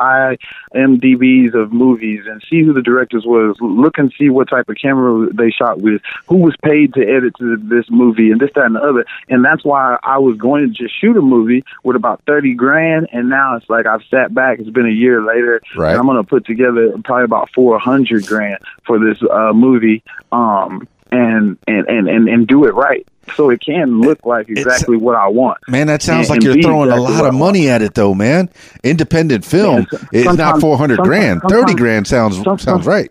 IMDb's 0.74 1.54
of 1.54 1.72
movies 1.72 2.22
and 2.26 2.42
see 2.48 2.62
who 2.62 2.72
the 2.72 2.82
directors 2.82 3.24
was. 3.26 3.56
Look 3.60 3.98
and 3.98 4.12
see 4.18 4.30
what 4.30 4.48
type 4.48 4.68
of 4.68 4.76
camera 4.80 5.28
they 5.32 5.50
shot 5.50 5.80
with, 5.80 6.02
who 6.28 6.36
was 6.36 6.54
paid 6.62 6.94
to 6.94 7.00
edit 7.02 7.34
this 7.40 7.86
movie, 7.90 8.30
and 8.30 8.40
this, 8.40 8.50
that, 8.54 8.64
and 8.66 8.76
the 8.76 8.80
other. 8.80 9.04
And 9.28 9.44
that's 9.44 9.64
why 9.64 9.98
I 10.02 10.18
was 10.18 10.36
going 10.36 10.68
to 10.68 10.72
just 10.72 10.98
shoot 11.00 11.16
a 11.16 11.22
movie 11.22 11.64
with 11.82 11.96
about 11.96 12.22
thirty 12.26 12.54
grand, 12.54 13.08
and 13.12 13.28
now 13.28 13.56
it's 13.56 13.68
like 13.68 13.86
I've 13.86 14.04
sat 14.10 14.34
back. 14.34 14.58
It's 14.58 14.70
been 14.70 14.86
a 14.86 14.90
year 14.90 15.22
later, 15.22 15.60
Right. 15.76 15.90
and 15.90 15.98
I'm 15.98 16.06
going 16.06 16.16
to 16.18 16.24
put 16.28 16.46
together 16.46 16.92
probably 17.04 17.24
about 17.24 17.50
four 17.54 17.78
hundred 17.78 18.26
grand 18.26 18.58
for 18.86 18.98
this 18.98 19.18
uh, 19.28 19.52
movie. 19.52 20.02
Um, 20.32 20.86
and, 21.14 21.58
and, 21.66 21.86
and, 21.88 22.08
and, 22.08 22.28
and 22.28 22.46
do 22.46 22.64
it 22.64 22.74
right. 22.74 23.06
So 23.36 23.48
it 23.50 23.60
can 23.64 24.00
look 24.02 24.26
like 24.26 24.48
exactly 24.50 24.96
what 24.98 25.16
I 25.16 25.28
want. 25.28 25.58
Man, 25.68 25.86
that 25.86 26.02
sounds 26.02 26.28
And- 26.28 26.42
like 26.42 26.44
and 26.46 26.56
you're 26.56 26.62
throwing 26.62 26.90
a 26.90 26.96
lot 27.00 27.24
of 27.24 27.32
money 27.34 27.68
at 27.70 27.80
it, 27.80 27.94
though, 27.94 28.12
man. 28.14 28.50
Independent 28.82 29.44
film 29.44 29.86
Yeah, 30.12 30.30
is 30.30 30.36
not 30.36 30.60
four 30.60 30.76
hundred 30.76 30.98
grand. 30.98 31.40
Thirty 31.48 31.74
grand 31.74 32.06
sounds 32.06 32.36
sounds 32.62 32.86
right. 32.86 33.10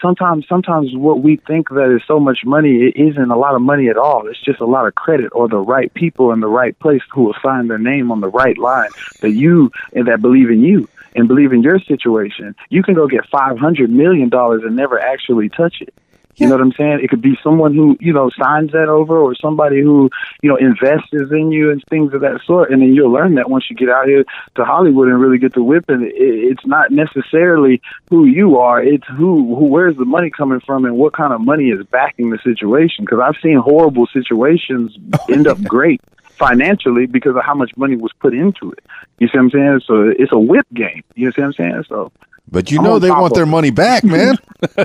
Sometimes 0.00 0.46
sometimes 0.48 0.94
what 0.94 1.20
we 1.20 1.36
think 1.36 1.68
that 1.70 1.94
is 1.94 2.00
so 2.06 2.18
much 2.18 2.38
money 2.44 2.84
it 2.84 2.96
isn't 2.96 3.30
a 3.30 3.36
lot 3.36 3.54
of 3.54 3.60
money 3.60 3.88
at 3.88 3.98
all 3.98 4.26
it's 4.28 4.40
just 4.42 4.60
a 4.60 4.64
lot 4.64 4.86
of 4.86 4.94
credit 4.94 5.28
or 5.32 5.46
the 5.46 5.58
right 5.58 5.92
people 5.92 6.32
in 6.32 6.40
the 6.40 6.46
right 6.48 6.78
place 6.78 7.02
who 7.12 7.24
will 7.24 7.34
sign 7.42 7.68
their 7.68 7.76
name 7.76 8.10
on 8.10 8.20
the 8.20 8.28
right 8.28 8.56
line 8.56 8.88
that 9.20 9.32
you 9.32 9.70
and 9.92 10.06
that 10.06 10.22
believe 10.22 10.48
in 10.48 10.62
you 10.62 10.88
and 11.16 11.28
believe 11.28 11.52
in 11.52 11.60
your 11.62 11.78
situation 11.80 12.54
you 12.70 12.82
can 12.82 12.94
go 12.94 13.06
get 13.06 13.26
500 13.28 13.90
million 13.90 14.30
dollars 14.30 14.62
and 14.64 14.74
never 14.74 14.98
actually 14.98 15.50
touch 15.50 15.82
it 15.82 15.92
you 16.36 16.46
know 16.46 16.54
what 16.54 16.62
I'm 16.62 16.72
saying? 16.72 17.00
It 17.02 17.10
could 17.10 17.22
be 17.22 17.38
someone 17.42 17.74
who, 17.74 17.96
you 18.00 18.12
know, 18.12 18.30
signs 18.30 18.72
that 18.72 18.88
over 18.88 19.18
or 19.18 19.34
somebody 19.34 19.80
who, 19.80 20.10
you 20.42 20.48
know, 20.48 20.56
invests 20.56 21.10
in 21.12 21.52
you 21.52 21.70
and 21.70 21.82
things 21.88 22.12
of 22.12 22.20
that 22.22 22.40
sort. 22.44 22.70
And 22.70 22.82
then 22.82 22.92
you'll 22.94 23.12
learn 23.12 23.34
that 23.36 23.50
once 23.50 23.66
you 23.70 23.76
get 23.76 23.88
out 23.88 24.06
here 24.06 24.24
to 24.56 24.64
Hollywood 24.64 25.08
and 25.08 25.20
really 25.20 25.38
get 25.38 25.54
to 25.54 25.62
whipping. 25.62 26.02
It, 26.02 26.14
it's 26.16 26.66
not 26.66 26.90
necessarily 26.90 27.80
who 28.10 28.24
you 28.24 28.58
are. 28.58 28.82
It's 28.82 29.06
who, 29.06 29.54
who, 29.54 29.66
where's 29.66 29.96
the 29.96 30.04
money 30.04 30.30
coming 30.30 30.60
from 30.60 30.84
and 30.84 30.96
what 30.96 31.12
kind 31.12 31.32
of 31.32 31.40
money 31.40 31.70
is 31.70 31.84
backing 31.86 32.30
the 32.30 32.38
situation. 32.38 33.04
Because 33.04 33.20
I've 33.20 33.40
seen 33.42 33.56
horrible 33.56 34.06
situations 34.06 34.96
end 35.30 35.46
up 35.46 35.62
great 35.62 36.00
financially 36.34 37.06
because 37.06 37.36
of 37.36 37.42
how 37.44 37.54
much 37.54 37.76
money 37.76 37.96
was 37.96 38.12
put 38.20 38.34
into 38.34 38.72
it. 38.72 38.84
You 39.18 39.28
see 39.28 39.38
what 39.38 39.44
I'm 39.44 39.50
saying? 39.50 39.80
So 39.86 40.12
it's 40.18 40.32
a 40.32 40.38
whip 40.38 40.66
game. 40.74 41.04
You 41.14 41.30
see 41.32 41.40
what 41.40 41.46
I'm 41.46 41.52
saying? 41.52 41.84
So 41.88 42.12
But 42.50 42.70
you 42.70 42.82
know 42.82 42.98
they 42.98 43.10
want 43.10 43.34
their 43.34 43.46
money 43.46 43.70
back, 43.70 44.04
man. 44.04 44.36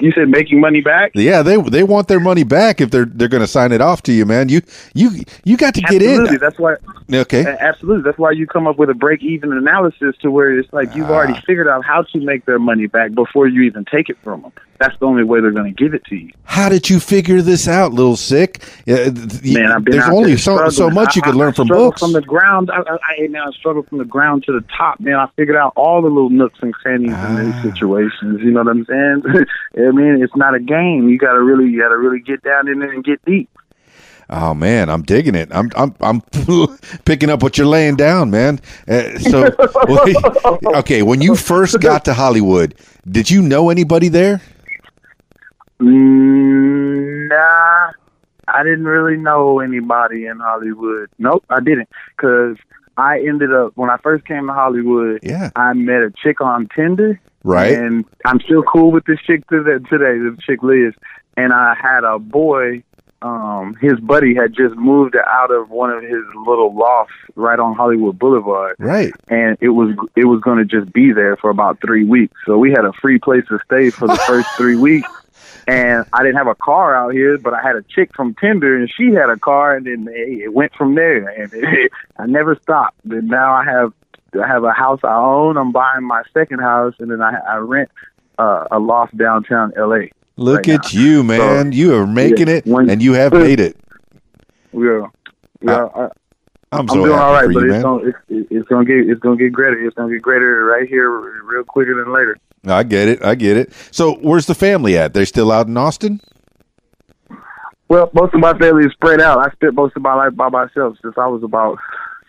you 0.00 0.12
said 0.12 0.28
making 0.28 0.60
money 0.60 0.80
back? 0.80 1.12
yeah, 1.14 1.42
they 1.42 1.60
they 1.62 1.82
want 1.82 2.08
their 2.08 2.20
money 2.20 2.44
back 2.44 2.80
if 2.80 2.90
they're 2.90 3.04
they're 3.04 3.28
going 3.28 3.40
to 3.42 3.46
sign 3.46 3.72
it 3.72 3.80
off 3.80 4.02
to 4.04 4.12
you, 4.12 4.24
man. 4.26 4.48
You 4.48 4.60
you 4.94 5.10
you 5.44 5.56
got 5.56 5.74
to 5.74 5.80
get 5.82 6.02
Absolutely. 6.02 6.34
in. 6.34 6.40
That's 6.40 6.58
why 6.58 6.76
Okay. 7.12 7.44
Absolutely. 7.60 8.02
That's 8.02 8.18
why 8.18 8.30
you 8.30 8.46
come 8.46 8.66
up 8.66 8.78
with 8.78 8.88
a 8.90 8.94
break 8.94 9.22
even 9.22 9.52
analysis 9.52 10.16
to 10.22 10.30
where 10.30 10.58
it's 10.58 10.72
like 10.72 10.94
you've 10.94 11.10
already 11.10 11.34
Ah. 11.36 11.42
figured 11.46 11.68
out 11.68 11.84
how 11.84 12.02
to 12.02 12.20
make 12.20 12.44
their 12.46 12.58
money 12.58 12.86
back 12.86 13.12
before 13.14 13.46
you 13.46 13.62
even 13.62 13.84
take 13.84 14.08
it 14.08 14.16
from 14.22 14.42
them. 14.42 14.52
That's 14.82 14.98
the 14.98 15.06
only 15.06 15.22
way 15.22 15.40
they're 15.40 15.52
going 15.52 15.72
to 15.72 15.84
give 15.84 15.94
it 15.94 16.04
to 16.06 16.16
you. 16.16 16.30
How 16.42 16.68
did 16.68 16.90
you 16.90 16.98
figure 16.98 17.40
this 17.40 17.68
out, 17.68 17.92
little 17.92 18.16
Sicc? 18.16 18.58
Man, 19.54 19.70
I've 19.70 19.84
been 19.84 19.92
there's 19.96 20.08
only 20.08 20.30
there 20.30 20.38
so, 20.38 20.68
so 20.70 20.90
much 20.90 21.14
you 21.14 21.22
I- 21.22 21.26
could 21.26 21.34
I- 21.34 21.38
learn 21.38 21.50
I 21.50 21.52
from 21.52 21.68
books. 21.68 22.00
From 22.00 22.12
the 22.12 22.20
ground, 22.20 22.68
I, 22.72 22.80
I, 22.80 23.26
now 23.28 23.48
struggle 23.52 23.84
from 23.84 23.98
the 23.98 24.04
ground 24.04 24.42
to 24.46 24.52
the 24.52 24.64
top. 24.76 24.98
Man, 24.98 25.14
I 25.14 25.28
figured 25.36 25.56
out 25.56 25.72
all 25.76 26.02
the 26.02 26.08
little 26.08 26.30
nooks 26.30 26.58
and 26.62 26.74
crannies 26.74 27.10
in 27.10 27.14
Ah. 27.16 27.60
these 27.62 27.72
situations. 27.72 28.40
You 28.42 28.50
know 28.50 28.64
what 28.64 28.70
I'm 28.72 28.84
saying? 28.86 29.22
I 29.76 29.90
mean, 29.92 30.20
it's 30.20 30.34
not 30.34 30.54
a 30.56 30.60
game. 30.60 31.08
You 31.08 31.16
got 31.16 31.34
to 31.34 31.40
really, 31.42 31.70
you 31.70 31.80
got 31.80 31.90
to 31.90 31.96
really 31.96 32.18
get 32.20 32.42
down 32.42 32.66
in 32.66 32.80
there 32.80 32.90
and 32.90 33.04
get 33.04 33.24
deep. 33.24 33.48
Oh 34.30 34.54
man, 34.54 34.88
I'm 34.88 35.02
digging 35.02 35.34
it. 35.34 35.48
I'm 35.52 35.70
I'm 35.76 35.94
I'm 36.00 36.20
picking 37.04 37.28
up 37.28 37.42
what 37.42 37.58
you're 37.58 37.66
laying 37.66 37.96
down, 37.96 38.30
man. 38.30 38.60
Uh, 38.88 39.18
so, 39.18 39.50
okay, 40.78 41.02
when 41.02 41.20
you 41.20 41.36
first 41.36 41.78
got 41.80 42.04
to 42.06 42.14
Hollywood, 42.14 42.74
did 43.10 43.30
you 43.30 43.42
know 43.42 43.68
anybody 43.68 44.08
there? 44.08 44.40
Mm, 45.80 47.28
nah, 47.28 47.92
I 48.48 48.62
didn't 48.62 48.84
really 48.84 49.16
know 49.16 49.60
anybody 49.60 50.26
in 50.26 50.38
Hollywood. 50.38 51.08
Nope, 51.18 51.44
I 51.50 51.60
didn't. 51.60 51.88
Because 52.16 52.56
I 52.96 53.18
ended 53.20 53.52
up, 53.52 53.72
when 53.76 53.90
I 53.90 53.96
first 54.02 54.24
came 54.26 54.46
to 54.46 54.52
Hollywood, 54.52 55.20
Yeah. 55.22 55.50
I 55.56 55.72
met 55.72 56.02
a 56.02 56.12
chick 56.22 56.40
on 56.40 56.68
Tinder. 56.74 57.20
Right. 57.44 57.72
And 57.76 58.04
I'm 58.24 58.40
still 58.40 58.62
cool 58.62 58.92
with 58.92 59.04
this 59.04 59.18
chick 59.26 59.46
today, 59.48 59.78
the 59.78 60.36
chick 60.46 60.62
Liz. 60.62 60.94
And 61.36 61.52
I 61.52 61.74
had 61.80 62.04
a 62.04 62.18
boy, 62.18 62.84
um, 63.22 63.74
his 63.80 63.98
buddy 64.00 64.34
had 64.34 64.52
just 64.54 64.76
moved 64.76 65.16
out 65.16 65.50
of 65.50 65.70
one 65.70 65.90
of 65.90 66.02
his 66.02 66.22
little 66.46 66.74
lofts 66.74 67.14
right 67.34 67.58
on 67.58 67.74
Hollywood 67.74 68.18
Boulevard 68.18 68.76
Right. 68.78 69.12
and 69.28 69.56
it 69.60 69.70
was 69.70 69.96
it 70.16 70.24
was 70.26 70.40
going 70.40 70.58
to 70.58 70.64
just 70.64 70.92
be 70.92 71.12
there 71.12 71.36
for 71.36 71.48
about 71.50 71.80
three 71.80 72.04
weeks. 72.04 72.34
So 72.46 72.58
we 72.58 72.70
had 72.70 72.84
a 72.84 72.92
free 73.00 73.18
place 73.18 73.44
to 73.48 73.58
stay 73.64 73.90
for 73.90 74.06
the 74.08 74.16
first 74.26 74.48
three 74.56 74.76
weeks. 74.76 75.08
And 75.68 76.04
I 76.12 76.22
didn't 76.22 76.36
have 76.36 76.48
a 76.48 76.54
car 76.54 76.94
out 76.94 77.12
here, 77.12 77.38
but 77.38 77.54
I 77.54 77.62
had 77.62 77.76
a 77.76 77.82
chick 77.82 78.14
from 78.14 78.34
Tinder, 78.34 78.76
and 78.76 78.90
she 78.90 79.12
had 79.12 79.30
a 79.30 79.36
car, 79.36 79.76
and 79.76 79.86
then 79.86 80.08
it 80.10 80.52
went 80.52 80.74
from 80.74 80.94
there. 80.94 81.28
And 81.28 81.52
it, 81.54 81.92
I 82.18 82.26
never 82.26 82.56
stopped. 82.56 83.04
And 83.04 83.28
now 83.28 83.52
I 83.52 83.64
have 83.64 83.92
I 84.40 84.46
have 84.46 84.64
a 84.64 84.72
house 84.72 85.00
I 85.04 85.14
own. 85.14 85.56
I'm 85.56 85.72
buying 85.72 86.04
my 86.04 86.22
second 86.32 86.60
house, 86.60 86.94
and 86.98 87.10
then 87.10 87.20
I, 87.20 87.38
I 87.48 87.56
rent 87.56 87.90
uh, 88.38 88.66
a 88.70 88.78
loft 88.78 89.16
downtown 89.16 89.72
L.A. 89.76 90.10
Look 90.36 90.66
right 90.66 90.70
at 90.70 90.92
you, 90.92 91.22
man. 91.22 91.72
you 91.72 91.94
are 91.94 92.06
making 92.06 92.48
yeah, 92.48 92.54
it, 92.54 92.66
when- 92.66 92.88
and 92.88 93.02
you 93.02 93.12
have 93.12 93.32
made 93.32 93.60
it. 93.60 93.76
Yeah, 94.72 95.08
yeah. 95.60 95.88
I, 95.94 96.08
I'm 96.72 96.80
I'm 96.80 96.88
so 96.88 96.94
doing 96.94 97.12
all 97.12 97.32
right, 97.32 97.52
but 97.52 97.64
you, 97.64 97.74
it's 97.74 97.82
gonna 97.82 98.08
it's, 98.28 98.48
it's 98.50 98.68
gonna 98.68 98.86
get 98.86 98.96
it's 99.08 99.20
gonna 99.20 99.36
get 99.36 99.52
greater. 99.52 99.78
It's 99.86 99.94
gonna 99.94 100.10
get 100.10 100.22
greater 100.22 100.64
right 100.64 100.88
here, 100.88 101.10
real 101.10 101.64
quicker 101.64 102.02
than 102.02 102.12
later. 102.14 102.38
I 102.66 102.82
get 102.84 103.08
it. 103.08 103.24
I 103.24 103.34
get 103.34 103.56
it. 103.56 103.72
So, 103.90 104.14
where's 104.16 104.46
the 104.46 104.54
family 104.54 104.96
at? 104.96 105.14
They're 105.14 105.26
still 105.26 105.50
out 105.50 105.66
in 105.66 105.76
Austin. 105.76 106.20
Well, 107.88 108.10
most 108.14 108.32
of 108.34 108.40
my 108.40 108.56
family 108.56 108.84
is 108.86 108.92
spread 108.92 109.20
out. 109.20 109.38
I 109.38 109.50
spent 109.52 109.74
most 109.74 109.96
of 109.96 110.02
my 110.02 110.14
life 110.14 110.34
by 110.34 110.48
myself 110.48 110.96
since 111.02 111.14
I 111.18 111.26
was 111.26 111.42
about 111.42 111.78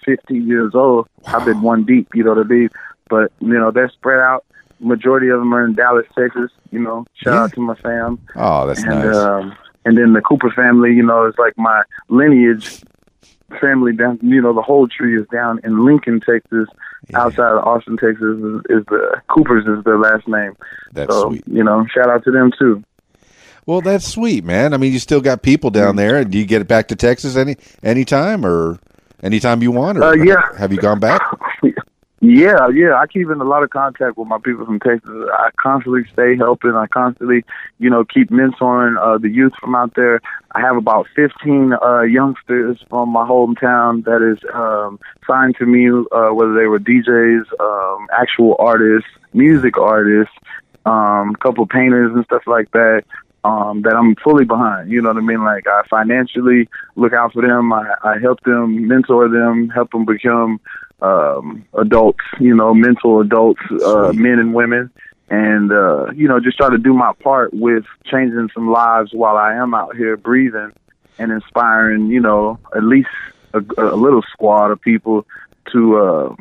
15 0.05 0.45
years 0.47 0.73
old. 0.75 1.07
I've 1.25 1.45
been 1.45 1.61
one 1.61 1.85
deep, 1.85 2.09
you 2.13 2.23
know 2.23 2.33
what 2.33 2.45
I 2.45 2.49
mean? 2.49 2.69
But, 3.09 3.31
you 3.39 3.53
know, 3.59 3.71
they're 3.71 3.89
spread 3.89 4.19
out. 4.19 4.43
Majority 4.79 5.29
of 5.29 5.39
them 5.39 5.53
are 5.53 5.63
in 5.63 5.75
Dallas, 5.75 6.05
Texas. 6.17 6.51
You 6.71 6.79
know, 6.79 7.05
shout 7.13 7.33
Yeah. 7.33 7.43
out 7.43 7.53
to 7.53 7.61
my 7.61 7.75
fam. 7.75 8.19
Oh, 8.35 8.67
that's 8.67 8.81
and 8.81 8.89
nice. 8.89 9.15
um, 9.15 9.55
and 9.85 9.97
then 9.97 10.11
the 10.13 10.21
Cooper 10.21 10.49
family, 10.51 10.93
you 10.93 11.03
know, 11.03 11.23
it's 11.25 11.37
like 11.37 11.53
my 11.57 11.83
lineage 12.09 12.83
family 13.61 13.93
down. 13.95 14.19
You 14.21 14.41
know, 14.41 14.51
the 14.53 14.61
whole 14.61 14.87
tree 14.89 15.17
is 15.17 15.25
down 15.31 15.61
in 15.63 15.85
Lincoln, 15.85 16.19
Texas. 16.19 16.67
Outside 17.13 17.51
of 17.51 17.63
Austin, 17.67 17.97
Texas, 17.97 18.37
is, 18.37 18.61
is 18.69 18.85
the 18.87 19.21
Coopers 19.29 19.65
is 19.65 19.83
their 19.83 19.97
last 19.97 20.27
name. 20.27 20.55
That's 20.93 21.13
so 21.13 21.29
sweet. 21.29 21.43
you 21.47 21.63
know, 21.63 21.85
shout 21.93 22.09
out 22.09 22.23
to 22.23 22.31
them 22.31 22.51
too. 22.57 22.83
Well, 23.65 23.81
that's 23.81 24.05
sweet, 24.07 24.43
man. 24.43 24.73
I 24.73 24.77
mean, 24.77 24.91
you 24.91 24.99
still 24.99 25.21
got 25.21 25.41
people 25.41 25.69
down 25.69 25.95
there. 25.95 26.23
Do 26.25 26.37
you 26.37 26.45
get 26.45 26.67
back 26.67 26.89
to 26.89 26.95
Texas 26.95 27.35
any 27.37 27.55
anytime 27.81 28.45
or 28.45 28.79
anytime 29.21 29.61
you 29.61 29.71
want? 29.71 29.97
Or 29.99 30.03
Uh, 30.03 30.13
yeah. 30.13 30.41
Have 30.57 30.71
you 30.73 30.79
gone 30.79 30.99
back? 30.99 31.21
Yeah, 32.23 32.69
yeah. 32.69 32.93
I 32.95 33.05
keep 33.05 33.29
in 33.29 33.41
a 33.41 33.43
lot 33.43 33.63
of 33.63 33.71
contact 33.71 34.17
with 34.17 34.29
my 34.29 34.37
people 34.37 34.65
from 34.65 34.79
Texas. 34.79 35.11
I 35.33 35.49
constantly 35.61 36.03
stay 36.13 36.37
helping. 36.37 36.71
I 36.71 36.87
constantly, 36.87 37.43
you 37.79 37.89
know, 37.89 38.05
keep 38.05 38.29
mentoring 38.29 38.95
uh, 38.97 39.17
the 39.17 39.27
youth 39.27 39.51
from 39.59 39.75
out 39.75 39.93
there. 39.95 40.21
I 40.53 40.61
have 40.61 40.77
about 40.77 41.07
15 41.17 41.73
uh, 41.73 42.03
youngsters 42.03 42.81
from 42.89 43.09
my 43.09 43.27
hometown 43.27 44.05
that 44.05 44.21
is 44.21 44.39
um, 44.53 45.01
signed 45.27 45.57
to 45.57 45.65
me, 45.65 45.89
uh, 45.89 46.33
whether 46.33 46.53
they 46.53 46.67
were 46.67 46.79
DJs, 46.79 47.43
um, 47.59 48.07
actual 48.17 48.55
artists, 48.57 49.09
music 49.33 49.77
artists, 49.77 50.33
um, 50.85 51.31
a 51.31 51.37
couple 51.41 51.67
painters 51.67 52.13
and 52.15 52.23
stuff 52.23 52.43
like 52.47 52.71
that. 52.71 53.03
Um, 53.45 53.81
that 53.81 53.93
I'm 53.93 54.15
fully 54.15 54.45
behind. 54.45 54.89
You 54.89 55.01
know 55.01 55.09
what 55.09 55.17
I 55.17 55.25
mean? 55.25 55.43
Like 55.43 55.67
I 55.67 55.81
financially 55.89 56.69
look 56.95 57.11
out 57.11 57.33
for 57.33 57.41
them. 57.41 57.73
I, 57.73 57.93
I 58.01 58.17
help 58.17 58.39
them, 58.43 58.87
mentor 58.87 59.27
them, 59.27 59.67
help 59.67 59.91
them 59.91 60.05
become 60.05 60.61
um, 61.03 61.65
adults, 61.73 62.23
you 62.39 62.55
know, 62.55 62.73
mental 62.73 63.19
adults, 63.19 63.61
uh, 63.85 64.11
men 64.13 64.39
and 64.39 64.53
women, 64.53 64.89
and 65.29 65.71
uh, 65.71 66.11
you 66.11 66.27
know, 66.27 66.39
just 66.39 66.57
try 66.57 66.69
to 66.69 66.77
do 66.77 66.93
my 66.93 67.11
part 67.21 67.53
with 67.53 67.83
changing 68.05 68.49
some 68.53 68.71
lives 68.71 69.11
while 69.13 69.37
I 69.37 69.53
am 69.53 69.73
out 69.73 69.95
here 69.95 70.15
breathing 70.17 70.71
and 71.19 71.31
inspiring, 71.31 72.07
you 72.07 72.21
know, 72.21 72.57
at 72.75 72.83
least 72.83 73.09
a, 73.53 73.59
a 73.77 73.95
little 73.95 74.23
squad 74.31 74.71
of 74.71 74.81
people 74.81 75.25
to 75.73 75.97
uh, 75.97 76.35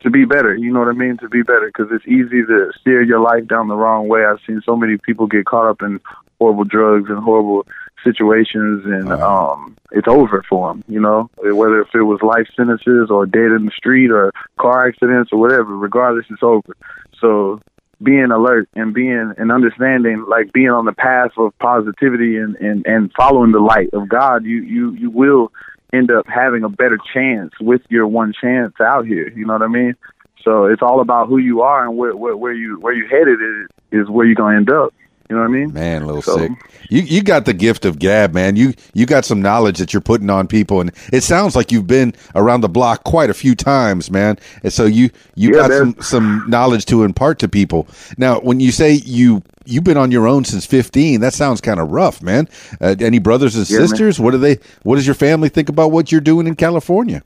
to 0.00 0.10
be 0.10 0.24
better. 0.24 0.54
You 0.56 0.72
know 0.72 0.80
what 0.80 0.88
I 0.88 0.92
mean? 0.92 1.16
To 1.18 1.28
be 1.28 1.42
better 1.42 1.66
because 1.66 1.92
it's 1.92 2.06
easy 2.06 2.44
to 2.44 2.72
steer 2.80 3.02
your 3.02 3.20
life 3.20 3.46
down 3.46 3.68
the 3.68 3.76
wrong 3.76 4.08
way. 4.08 4.24
I've 4.24 4.40
seen 4.46 4.60
so 4.64 4.76
many 4.76 4.98
people 4.98 5.26
get 5.26 5.46
caught 5.46 5.68
up 5.68 5.82
in 5.82 6.00
horrible 6.38 6.64
drugs 6.64 7.08
and 7.08 7.18
horrible 7.18 7.66
situations, 8.04 8.84
and 8.84 9.12
um, 9.12 9.76
it's 9.90 10.06
over 10.06 10.44
for 10.48 10.68
them. 10.68 10.84
You 10.86 11.00
know, 11.00 11.30
whether 11.36 11.80
if 11.80 11.88
it 11.94 12.02
was 12.02 12.20
life 12.22 12.46
sentences 12.56 13.10
or 13.10 13.26
dead 13.26 13.50
in 13.50 13.66
the 13.66 13.72
street 13.76 14.10
or 14.10 14.32
car 14.58 14.86
accidents 14.86 15.30
or 15.32 15.40
whatever. 15.40 15.76
Regardless, 15.76 16.26
it's 16.30 16.42
over. 16.42 16.76
So 17.20 17.60
being 18.02 18.30
alert 18.30 18.68
and 18.74 18.92
being 18.92 19.32
and 19.38 19.50
understanding 19.50 20.26
like 20.28 20.52
being 20.52 20.70
on 20.70 20.84
the 20.84 20.92
path 20.92 21.30
of 21.38 21.56
positivity 21.58 22.36
and, 22.36 22.54
and, 22.56 22.86
and 22.86 23.12
following 23.16 23.52
the 23.52 23.60
light 23.60 23.88
of 23.92 24.08
God, 24.08 24.44
you, 24.44 24.62
you, 24.62 24.92
you 24.92 25.10
will 25.10 25.52
end 25.92 26.10
up 26.10 26.26
having 26.28 26.64
a 26.64 26.68
better 26.68 26.98
chance 27.12 27.52
with 27.60 27.82
your 27.88 28.06
one 28.06 28.32
chance 28.38 28.74
out 28.80 29.06
here. 29.06 29.28
You 29.30 29.46
know 29.46 29.54
what 29.54 29.62
I 29.62 29.68
mean? 29.68 29.94
So 30.42 30.66
it's 30.66 30.82
all 30.82 31.00
about 31.00 31.28
who 31.28 31.38
you 31.38 31.62
are 31.62 31.86
and 31.86 31.96
where 31.96 32.14
where, 32.14 32.36
where 32.36 32.52
you 32.52 32.78
where 32.80 32.92
you 32.92 33.06
headed 33.08 33.40
is, 33.40 34.02
is 34.02 34.10
where 34.10 34.26
you're 34.26 34.34
gonna 34.34 34.56
end 34.56 34.70
up. 34.70 34.92
You 35.30 35.36
know 35.36 35.42
what 35.42 35.48
I 35.48 35.52
mean? 35.52 35.72
Man, 35.72 36.04
little 36.06 36.20
So- 36.22 36.36
sick. 36.36 36.52
You 36.90 37.00
you 37.00 37.22
got 37.22 37.46
the 37.46 37.54
gift 37.54 37.86
of 37.86 37.98
gab, 37.98 38.34
man. 38.34 38.56
You 38.56 38.74
you 38.92 39.06
got 39.06 39.24
some 39.24 39.40
knowledge 39.40 39.78
that 39.78 39.94
you're 39.94 40.02
putting 40.02 40.28
on 40.28 40.46
people, 40.46 40.80
and 40.82 40.92
it 41.14 41.22
sounds 41.22 41.56
like 41.56 41.72
you've 41.72 41.86
been 41.86 42.12
around 42.34 42.60
the 42.60 42.68
block 42.68 43.04
quite 43.04 43.30
a 43.30 43.34
few 43.34 43.54
times, 43.54 44.10
man. 44.10 44.38
And 44.62 44.70
so 44.70 44.84
you 44.84 45.08
you 45.34 45.48
Yeah, 45.50 45.62
got 45.62 45.70
man. 45.70 45.78
some 45.78 45.94
some 46.00 46.44
knowledge 46.48 46.84
to 46.86 47.02
impart 47.04 47.38
to 47.38 47.48
people. 47.48 47.88
Now, 48.18 48.38
when 48.40 48.60
you 48.60 48.70
say 48.70 48.92
you 48.92 49.42
you've 49.64 49.82
been 49.84 49.96
on 49.96 50.10
your 50.10 50.28
own 50.28 50.44
since 50.44 50.66
15, 50.66 51.20
that 51.22 51.32
sounds 51.32 51.62
kind 51.62 51.80
of 51.80 51.90
rough, 51.90 52.22
man. 52.22 52.46
Uh, 52.82 52.94
any 53.00 53.18
brothers 53.18 53.56
and 53.56 53.68
Yeah, 53.70 53.78
man. 53.78 53.88
sisters? 53.88 54.20
What 54.20 54.32
do 54.32 54.38
they? 54.38 54.58
What 54.82 54.96
does 54.96 55.06
your 55.06 55.14
family 55.14 55.48
think 55.48 55.70
about 55.70 55.90
what 55.90 56.12
you're 56.12 56.20
doing 56.20 56.46
in 56.46 56.54
California? 56.54 57.22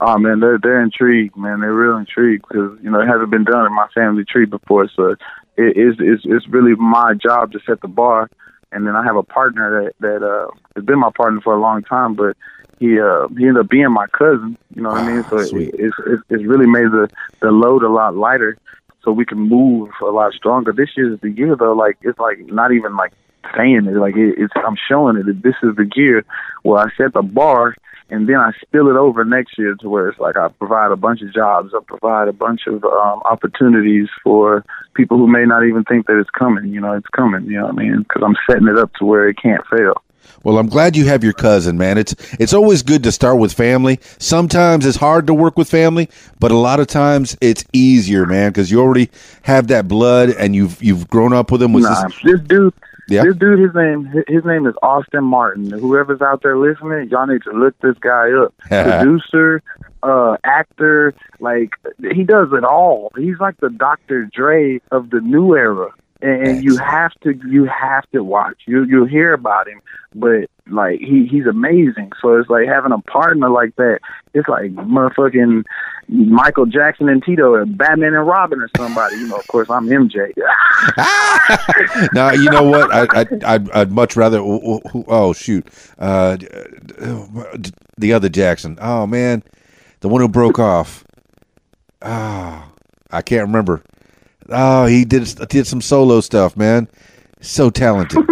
Oh 0.00 0.18
man, 0.18 0.40
they're 0.40 0.58
they're 0.62 0.82
intrigued, 0.82 1.36
man. 1.36 1.60
They're 1.60 1.72
real 1.74 1.98
intrigued 1.98 2.46
because 2.48 2.78
you 2.82 2.90
know 2.90 3.00
it 3.00 3.06
hasn't 3.06 3.30
been 3.30 3.44
done 3.44 3.66
in 3.66 3.72
my 3.74 3.86
family 3.94 4.24
tree 4.24 4.46
before. 4.46 4.88
So 4.96 5.14
it 5.56 5.76
is 5.76 5.96
it's, 5.98 6.22
it's 6.24 6.48
really 6.48 6.74
my 6.74 7.14
job 7.14 7.52
to 7.52 7.60
set 7.66 7.80
the 7.80 7.88
bar. 7.88 8.28
And 8.72 8.86
then 8.86 8.96
I 8.96 9.04
have 9.04 9.16
a 9.16 9.22
partner 9.22 9.84
that 9.84 9.94
that 10.00 10.26
uh 10.26 10.50
has 10.74 10.84
been 10.84 10.98
my 10.98 11.10
partner 11.16 11.40
for 11.42 11.54
a 11.54 11.60
long 11.60 11.82
time, 11.82 12.14
but 12.14 12.36
he 12.80 12.98
uh 13.00 13.28
he 13.28 13.46
ended 13.46 13.58
up 13.58 13.70
being 13.70 13.92
my 13.92 14.06
cousin. 14.08 14.58
You 14.74 14.82
know 14.82 14.90
what 14.90 14.98
I 14.98 15.00
mean? 15.00 15.24
So 15.30 15.38
it, 15.38 15.50
it's, 15.52 15.96
it's 16.06 16.22
it's 16.28 16.44
really 16.44 16.66
made 16.66 16.90
the 16.90 17.08
the 17.40 17.50
load 17.50 17.82
a 17.82 17.88
lot 17.88 18.16
lighter, 18.16 18.58
so 19.04 19.12
we 19.12 19.24
can 19.24 19.38
move 19.38 19.90
a 20.02 20.06
lot 20.10 20.32
stronger. 20.32 20.72
This 20.72 20.90
year 20.96 21.14
is 21.14 21.20
the 21.20 21.30
year 21.30 21.54
though. 21.56 21.74
Like 21.74 21.98
it's 22.02 22.18
like 22.18 22.38
not 22.46 22.72
even 22.72 22.96
like 22.96 23.12
saying 23.56 23.86
it. 23.86 23.94
Like 23.96 24.16
it, 24.16 24.34
it's 24.38 24.52
I'm 24.56 24.76
showing 24.88 25.16
it. 25.18 25.26
that 25.26 25.42
This 25.42 25.56
is 25.62 25.76
the 25.76 25.84
gear 25.84 26.24
where 26.62 26.80
I 26.80 26.88
set 26.96 27.12
the 27.12 27.22
bar 27.22 27.76
and 28.10 28.28
then 28.28 28.36
I 28.36 28.52
spill 28.60 28.88
it 28.88 28.96
over 28.96 29.24
next 29.24 29.58
year 29.58 29.74
to 29.80 29.88
where 29.88 30.08
it's 30.08 30.18
like 30.18 30.36
I 30.36 30.48
provide 30.48 30.92
a 30.92 30.96
bunch 30.96 31.22
of 31.22 31.32
jobs, 31.32 31.72
I 31.74 31.80
provide 31.86 32.28
a 32.28 32.32
bunch 32.32 32.62
of 32.66 32.84
um, 32.84 33.22
opportunities 33.24 34.08
for 34.22 34.64
people 34.94 35.16
who 35.16 35.26
may 35.26 35.44
not 35.44 35.64
even 35.64 35.84
think 35.84 36.06
that 36.06 36.18
it's 36.18 36.30
coming. 36.30 36.72
You 36.72 36.80
know, 36.80 36.92
it's 36.92 37.08
coming. 37.08 37.44
You 37.46 37.58
know 37.58 37.66
what 37.66 37.74
I 37.74 37.78
mean? 37.78 37.98
Because 38.00 38.22
I'm 38.24 38.36
setting 38.48 38.68
it 38.68 38.78
up 38.78 38.92
to 38.94 39.04
where 39.04 39.28
it 39.28 39.36
can't 39.42 39.64
fail. 39.66 40.02
Well, 40.42 40.58
I'm 40.58 40.68
glad 40.68 40.96
you 40.96 41.06
have 41.06 41.24
your 41.24 41.32
cousin, 41.32 41.78
man. 41.78 41.96
It's 41.96 42.14
it's 42.38 42.52
always 42.52 42.82
good 42.82 43.02
to 43.04 43.12
start 43.12 43.38
with 43.38 43.52
family. 43.52 43.98
Sometimes 44.18 44.84
it's 44.84 44.96
hard 44.96 45.26
to 45.26 45.34
work 45.34 45.56
with 45.56 45.70
family, 45.70 46.08
but 46.38 46.50
a 46.50 46.56
lot 46.56 46.80
of 46.80 46.86
times 46.86 47.36
it's 47.40 47.64
easier, 47.72 48.26
man, 48.26 48.50
because 48.50 48.70
you 48.70 48.80
already 48.80 49.10
have 49.42 49.68
that 49.68 49.88
blood 49.88 50.30
and 50.30 50.54
you've 50.54 50.82
you've 50.82 51.08
grown 51.08 51.32
up 51.32 51.50
with 51.50 51.60
them. 51.60 51.72
Was 51.72 51.84
Nah, 51.84 52.08
this, 52.08 52.16
this 52.24 52.40
dude, 52.42 52.74
Yeah. 53.08 53.24
This 53.24 53.36
dude, 53.36 53.58
his 53.58 53.74
name, 53.74 54.06
his 54.28 54.44
name 54.44 54.66
is 54.66 54.74
Austin 54.82 55.24
Martin. 55.24 55.70
Whoever's 55.70 56.22
out 56.22 56.42
there 56.42 56.56
listening, 56.56 57.08
y'all 57.10 57.26
need 57.26 57.42
to 57.42 57.52
look 57.52 57.78
this 57.80 57.96
guy 58.00 58.30
up. 58.32 58.54
Producer, 58.68 59.62
uh, 60.02 60.36
actor, 60.44 61.14
like 61.40 61.74
he 62.12 62.24
does 62.24 62.48
it 62.52 62.64
all. 62.64 63.12
He's 63.16 63.38
like 63.40 63.58
the 63.58 63.70
Dr. 63.70 64.30
Dre 64.32 64.80
of 64.90 65.10
the 65.10 65.20
new 65.20 65.54
era. 65.54 65.92
And, 66.22 66.46
and 66.46 66.64
you 66.64 66.78
have 66.78 67.12
to, 67.22 67.38
you 67.46 67.64
have 67.66 68.08
to 68.12 68.24
watch. 68.24 68.56
You 68.66 68.84
you'll 68.84 69.06
hear 69.06 69.34
about 69.34 69.68
him, 69.68 69.82
but 70.14 70.48
like 70.70 71.00
he 71.00 71.26
he's 71.30 71.46
amazing. 71.46 72.12
So 72.22 72.38
it's 72.38 72.48
like 72.48 72.66
having 72.66 72.92
a 72.92 72.98
partner 72.98 73.50
like 73.50 73.76
that. 73.76 74.00
It's 74.32 74.48
like 74.48 74.72
motherfucking 74.72 75.64
Michael 76.08 76.66
Jackson 76.66 77.08
and 77.08 77.22
Tito, 77.22 77.52
or 77.52 77.66
Batman 77.66 78.14
and 78.14 78.26
Robin, 78.26 78.60
or 78.60 78.70
somebody. 78.76 79.16
You 79.16 79.28
know, 79.28 79.36
of 79.36 79.46
course, 79.48 79.68
I'm 79.68 79.86
MJ. 79.86 80.32
now 82.12 82.30
you 82.32 82.50
know 82.50 82.62
what? 82.62 82.92
I, 82.92 83.20
I 83.20 83.26
I'd, 83.54 83.70
I'd 83.70 83.92
much 83.92 84.16
rather 84.16 84.38
oh 84.40 85.32
shoot. 85.32 85.66
Uh 85.98 86.36
the 87.98 88.12
other 88.12 88.28
Jackson. 88.28 88.78
Oh 88.80 89.06
man. 89.06 89.42
The 90.00 90.08
one 90.08 90.20
who 90.20 90.28
broke 90.28 90.58
off. 90.58 91.04
Oh 92.02 92.64
I 93.10 93.22
can't 93.22 93.46
remember. 93.46 93.82
Oh 94.48 94.86
he 94.86 95.04
did 95.04 95.24
did 95.48 95.66
some 95.66 95.80
solo 95.80 96.20
stuff 96.20 96.56
man. 96.56 96.88
So 97.40 97.70
talented. 97.70 98.24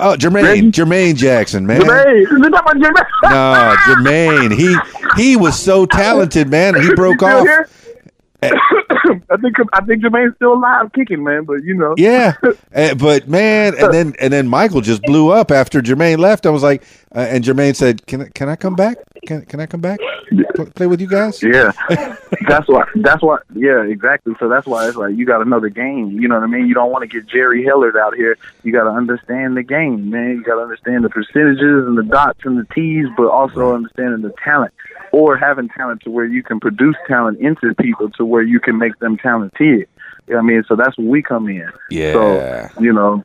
Oh 0.00 0.14
Jermaine 0.16 0.70
Jermaine. 0.70 1.16
Jackson 1.16 1.66
man. 1.66 1.80
Jermaine, 1.80 2.22
is 2.22 2.30
it 2.30 2.46
about 2.46 2.76
Jermaine? 2.76 3.06
no 3.24 3.76
Jermaine. 3.80 4.54
He 4.56 4.76
he 5.20 5.34
was 5.36 5.58
so 5.58 5.86
talented 6.04 6.48
man 6.48 6.80
he 6.80 6.94
broke 6.94 7.20
off? 7.20 7.44
I 9.30 9.36
think 9.36 9.56
I 9.72 9.84
think 9.84 10.02
Jermaine's 10.02 10.34
still 10.36 10.54
alive, 10.54 10.92
kicking, 10.92 11.22
man. 11.24 11.44
But 11.44 11.62
you 11.64 11.74
know, 11.74 11.94
Yeah, 11.96 12.34
Eh, 12.72 12.94
but 12.94 13.28
man, 13.28 13.74
and 13.78 13.92
then 13.92 14.14
and 14.20 14.32
then 14.32 14.48
Michael 14.48 14.80
just 14.80 15.02
blew 15.02 15.30
up 15.30 15.50
after 15.50 15.80
Jermaine 15.80 16.18
left. 16.18 16.46
I 16.46 16.50
was 16.50 16.62
like, 16.62 16.82
uh, 17.14 17.20
and 17.20 17.42
Jermaine 17.44 17.74
said, 17.76 18.06
"Can 18.06 18.22
I- 18.22 18.28
can 18.34 18.48
I 18.48 18.56
come 18.56 18.74
back? 18.74 18.96
Can 19.26 19.42
can 19.46 19.60
I 19.60 19.66
come 19.66 19.80
back? 19.80 19.98
Play 20.74 20.86
with 20.86 21.00
you 21.00 21.08
guys?" 21.08 21.42
Yeah, 21.42 21.72
that's 22.48 22.68
why. 22.68 22.84
That's 22.96 23.22
why. 23.22 23.38
Yeah, 23.54 23.82
exactly. 23.82 24.34
So 24.38 24.48
that's 24.48 24.66
why 24.66 24.86
it's 24.88 24.96
like 24.96 25.16
you 25.16 25.24
got 25.26 25.40
another 25.42 25.68
game. 25.68 26.10
You 26.10 26.28
know 26.28 26.34
what 26.36 26.44
I 26.44 26.46
mean? 26.48 26.66
You 26.66 26.74
don't 26.74 26.90
want 26.90 27.02
to 27.02 27.08
get 27.08 27.26
Jerry 27.26 27.62
Hillard 27.62 27.96
out 27.96 28.14
here. 28.14 28.36
You 28.62 28.72
got 28.72 28.84
to 28.84 28.90
understand 28.90 29.56
the 29.56 29.62
game, 29.62 30.10
man. 30.10 30.30
You 30.36 30.44
got 30.44 30.56
to 30.56 30.62
understand 30.62 31.04
the 31.04 31.08
percentages 31.10 31.86
and 31.86 31.96
the 31.96 32.02
dots 32.02 32.40
and 32.44 32.58
the 32.58 32.66
T's, 32.74 33.06
but 33.16 33.28
also 33.28 33.74
understanding 33.74 34.22
the 34.22 34.34
talent 34.44 34.72
or 35.10 35.36
having 35.38 35.68
talent 35.70 36.02
to 36.02 36.10
where 36.10 36.26
you 36.26 36.42
can 36.42 36.60
produce 36.60 36.94
talent 37.06 37.38
into 37.40 37.74
people 37.76 38.10
to 38.10 38.24
where 38.26 38.42
you 38.42 38.60
can 38.60 38.76
make 38.76 38.97
them 39.00 39.16
talented. 39.16 39.88
You 40.26 40.34
know 40.34 40.36
what 40.36 40.38
I 40.38 40.42
mean? 40.42 40.64
So 40.68 40.76
that's 40.76 40.96
where 40.98 41.06
we 41.06 41.22
come 41.22 41.48
in. 41.48 41.70
Yeah. 41.90 42.12
So 42.12 42.80
you 42.80 42.92
know. 42.92 43.24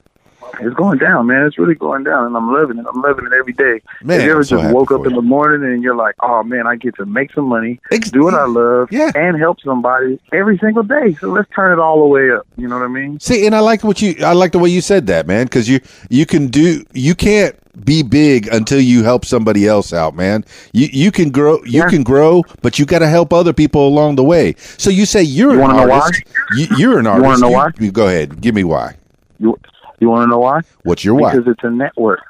It's 0.60 0.76
going 0.76 0.98
down, 1.00 1.28
man. 1.28 1.46
It's 1.46 1.58
really 1.58 1.76
going 1.76 2.04
down, 2.04 2.26
and 2.28 2.38
I'm 2.38 2.52
loving 2.54 2.78
it. 2.78 2.86
I'm 2.88 3.02
loving 3.02 3.26
it 3.26 3.34
every 3.34 3.54
day. 3.54 3.82
Man, 4.04 4.20
Have 4.20 4.26
you 4.28 4.32
ever 4.34 4.44
so 4.44 4.62
just 4.62 4.74
woke 4.74 4.92
up 4.92 5.06
in 5.06 5.14
the 5.14 5.22
morning 5.22 5.70
and 5.72 5.82
you're 5.84 5.96
like, 5.96 6.16
"Oh 6.22 6.44
man, 6.44 6.68
I 6.68 6.76
get 6.76 6.96
to 6.98 7.06
make 7.06 7.34
some 7.34 7.46
money, 7.46 7.80
Ex- 7.92 8.12
do 8.12 8.24
what 8.24 8.34
I 8.34 8.46
love, 8.46 8.90
Yeah. 8.92 9.12
and 9.16 9.38
help 9.38 9.60
somebody 9.62 10.20
every 10.32 10.58
single 10.60 10.84
day. 10.84 11.14
So 11.20 11.28
let's 11.30 11.50
turn 11.56 11.72
it 11.78 11.82
all 11.82 12.00
the 12.02 12.08
way 12.08 12.32
up. 12.32 12.46
You 12.58 12.68
know 12.68 12.78
what 12.78 12.86
I 12.86 12.88
mean? 12.90 13.20
See, 13.20 13.46
and 13.46 13.56
I 13.56 13.60
like 13.60 13.84
what 13.84 14.02
you 14.02 14.16
I 14.24 14.34
like 14.34 14.52
the 14.52 14.60
way 14.60 14.70
you 14.70 14.82
said 14.82 15.08
that, 15.08 15.28
man, 15.28 15.46
because 15.46 15.68
you 15.68 15.80
you 16.10 16.26
can 16.26 16.48
do 16.48 16.84
you 16.94 17.16
can't 17.16 17.56
be 17.84 18.04
big 18.04 18.48
until 18.54 18.80
you 18.80 19.04
help 19.04 19.26
somebody 19.26 19.68
else 19.68 19.92
out, 19.94 20.16
man. 20.16 20.46
You 20.74 20.88
you 20.92 21.12
can 21.12 21.32
grow 21.32 21.56
you 21.66 21.80
Yeah. 21.82 21.90
can 21.90 22.04
grow, 22.04 22.44
but 22.62 22.78
you 22.78 22.86
got 22.86 23.00
to 23.00 23.08
help 23.08 23.34
other 23.34 23.54
people 23.54 23.88
along 23.88 24.16
the 24.18 24.24
way. 24.24 24.54
So 24.78 24.90
you 24.92 25.06
say 25.08 25.24
you're 25.24 25.54
You 25.54 25.56
an 25.56 25.62
wanna 25.62 25.78
know 25.82 25.88
why? 25.88 26.00
artist. 26.02 26.24
You, 26.56 26.68
you're 26.78 27.00
an 27.00 27.08
artist. 27.08 27.42
You- 27.44 27.50
why? 27.50 27.70
you 27.80 27.92
go 27.92 28.08
ahead, 28.08 28.40
give 28.42 28.54
me 28.54 28.64
why. 28.64 28.96
You 29.40 29.58
you 30.04 30.10
want 30.10 30.24
to 30.24 30.28
know 30.28 30.40
why? 30.40 30.62
What's 30.84 31.04
your 31.04 31.16
why? 31.16 31.32
Because 31.32 31.48
it's 31.48 31.64
a 31.64 31.70
network. 31.70 32.22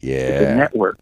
Yeah. 0.00 0.14
It's 0.14 0.44
a 0.44 0.54
network. 0.54 1.00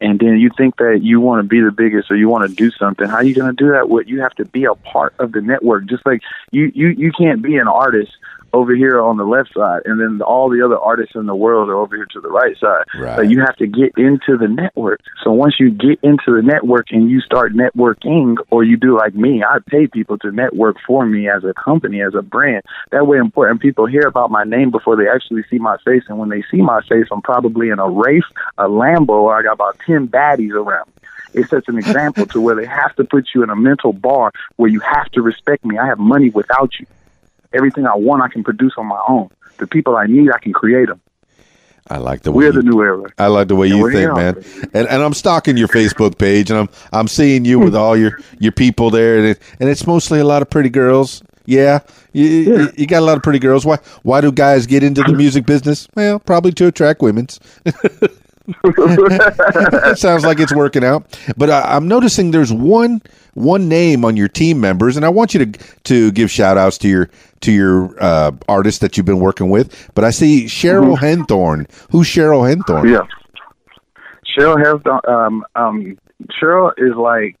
And 0.00 0.20
then 0.20 0.38
you 0.38 0.50
think 0.56 0.76
that 0.76 1.00
you 1.02 1.20
want 1.20 1.42
to 1.42 1.48
be 1.48 1.60
the 1.60 1.72
biggest 1.72 2.10
or 2.10 2.16
you 2.16 2.28
want 2.28 2.48
to 2.48 2.54
do 2.54 2.70
something. 2.70 3.08
How 3.08 3.16
are 3.16 3.24
you 3.24 3.34
going 3.34 3.54
to 3.54 3.64
do 3.64 3.72
that? 3.72 3.88
What 3.88 4.08
you 4.08 4.20
have 4.20 4.34
to 4.34 4.44
be 4.44 4.64
a 4.64 4.74
part 4.74 5.14
of 5.18 5.32
the 5.32 5.40
network. 5.40 5.86
Just 5.86 6.04
like 6.04 6.22
you, 6.50 6.70
you, 6.74 6.88
you 6.88 7.12
can't 7.12 7.40
be 7.40 7.56
an 7.56 7.66
artist 7.66 8.12
over 8.52 8.74
here 8.74 9.00
on 9.00 9.16
the 9.16 9.24
left 9.24 9.52
side, 9.54 9.82
and 9.84 10.00
then 10.00 10.22
all 10.22 10.48
the 10.48 10.64
other 10.64 10.78
artists 10.78 11.14
in 11.14 11.26
the 11.26 11.34
world 11.34 11.68
are 11.68 11.76
over 11.76 11.96
here 11.96 12.06
to 12.06 12.20
the 12.20 12.28
right 12.28 12.56
side. 12.58 12.84
Right. 12.94 13.16
So 13.16 13.22
you 13.22 13.40
have 13.40 13.56
to 13.56 13.66
get 13.66 13.92
into 13.96 14.36
the 14.36 14.48
network. 14.48 15.00
So 15.22 15.32
once 15.32 15.56
you 15.58 15.70
get 15.70 15.98
into 16.02 16.34
the 16.34 16.42
network 16.42 16.86
and 16.90 17.10
you 17.10 17.20
start 17.20 17.52
networking, 17.52 18.36
or 18.50 18.64
you 18.64 18.76
do 18.76 18.96
like 18.96 19.14
me, 19.14 19.42
I 19.42 19.58
pay 19.66 19.86
people 19.86 20.18
to 20.18 20.30
network 20.30 20.76
for 20.86 21.04
me 21.06 21.28
as 21.28 21.44
a 21.44 21.52
company, 21.54 22.02
as 22.02 22.14
a 22.14 22.22
brand. 22.22 22.62
That 22.90 23.06
way, 23.06 23.18
important 23.18 23.60
people 23.60 23.86
hear 23.86 24.06
about 24.06 24.30
my 24.30 24.44
name 24.44 24.70
before 24.70 24.96
they 24.96 25.08
actually 25.08 25.44
see 25.50 25.58
my 25.58 25.76
face. 25.84 26.04
And 26.08 26.18
when 26.18 26.28
they 26.28 26.42
see 26.50 26.62
my 26.62 26.80
face, 26.82 27.06
I'm 27.10 27.22
probably 27.22 27.68
in 27.70 27.78
a 27.78 27.88
race, 27.88 28.24
a 28.58 28.64
Lambo, 28.64 29.10
or 29.10 29.38
I 29.38 29.42
got 29.42 29.52
about 29.54 29.78
ten 29.80 30.08
baddies 30.08 30.52
around. 30.52 30.86
me. 30.86 30.92
It 31.42 31.48
sets 31.50 31.68
an 31.68 31.76
example 31.76 32.24
to 32.26 32.40
where 32.40 32.54
they 32.54 32.64
have 32.64 32.96
to 32.96 33.04
put 33.04 33.26
you 33.34 33.42
in 33.42 33.50
a 33.50 33.56
mental 33.56 33.92
bar 33.92 34.32
where 34.56 34.70
you 34.70 34.80
have 34.80 35.10
to 35.10 35.22
respect 35.22 35.64
me. 35.64 35.76
I 35.76 35.86
have 35.86 35.98
money 35.98 36.30
without 36.30 36.78
you. 36.80 36.86
Everything 37.52 37.86
I 37.86 37.94
want, 37.96 38.22
I 38.22 38.28
can 38.28 38.42
produce 38.44 38.72
on 38.76 38.86
my 38.86 39.00
own. 39.08 39.30
The 39.58 39.66
people 39.66 39.96
I 39.96 40.06
need, 40.06 40.30
I 40.30 40.38
can 40.38 40.52
create 40.52 40.88
them. 40.88 41.00
I 41.88 41.98
like 41.98 42.22
the 42.22 42.32
way 42.32 42.46
We're 42.46 42.52
you, 42.52 42.62
the 42.62 42.62
new 42.62 42.82
era. 42.82 43.04
I 43.16 43.28
like 43.28 43.46
the 43.48 43.54
way 43.54 43.68
And 43.70 43.78
you 43.78 43.90
think, 43.92 44.12
man. 44.14 44.44
And 44.74 44.88
and 44.88 45.02
I'm 45.02 45.14
stalking 45.14 45.56
your 45.56 45.68
Facebook 45.68 46.18
page, 46.18 46.50
and 46.50 46.58
I'm 46.58 46.68
I'm 46.92 47.06
seeing 47.08 47.44
you 47.44 47.60
with 47.60 47.76
all 47.76 47.96
your 47.96 48.18
your 48.40 48.50
people 48.52 48.90
there, 48.90 49.16
and 49.18 49.26
it, 49.28 49.40
and 49.60 49.68
it's 49.68 49.86
mostly 49.86 50.18
a 50.18 50.24
lot 50.24 50.42
of 50.42 50.50
pretty 50.50 50.68
girls. 50.68 51.22
Yeah, 51.44 51.78
you, 52.12 52.24
you- 52.26 52.72
you 52.76 52.86
got 52.88 53.02
a 53.02 53.04
lot 53.06 53.16
of 53.16 53.22
pretty 53.22 53.38
girls. 53.38 53.64
Why 53.64 53.78
why 54.02 54.20
do 54.20 54.32
guys 54.32 54.66
get 54.66 54.82
into 54.82 55.02
the 55.04 55.12
music 55.12 55.46
business? 55.46 55.86
Well, 55.94 56.18
probably 56.18 56.50
to 56.54 56.66
attract 56.66 57.02
women's. 57.02 57.38
it 58.64 59.98
sounds 59.98 60.24
like 60.24 60.38
it's 60.40 60.54
working 60.54 60.84
out. 60.84 61.18
But 61.36 61.50
I, 61.50 61.62
I'm 61.76 61.88
noticing 61.88 62.30
there's 62.30 62.52
one 62.52 63.02
one 63.34 63.68
name 63.68 64.04
on 64.04 64.16
your 64.16 64.28
team 64.28 64.60
members, 64.60 64.96
and 64.96 65.04
I 65.04 65.08
want 65.08 65.34
you 65.34 65.44
to 65.46 65.58
to 65.84 66.12
give 66.12 66.30
shout 66.30 66.56
outs 66.56 66.78
to 66.78 66.88
your 66.88 67.10
to 67.40 67.52
your 67.52 67.94
uh, 68.02 68.32
artists 68.48 68.80
that 68.80 68.96
you've 68.96 69.06
been 69.06 69.20
working 69.20 69.50
with. 69.50 69.90
But 69.94 70.04
I 70.04 70.10
see 70.10 70.44
Cheryl 70.44 70.96
Henthorn. 70.96 71.68
Who's 71.90 72.06
Cheryl 72.06 72.42
Henthorn? 72.54 72.90
Yeah. 72.90 73.06
Cheryl 74.36 74.82
the- 74.82 75.10
um 75.10 75.44
um 75.54 75.98
Cheryl 76.40 76.72
is 76.76 76.94
like 76.96 77.36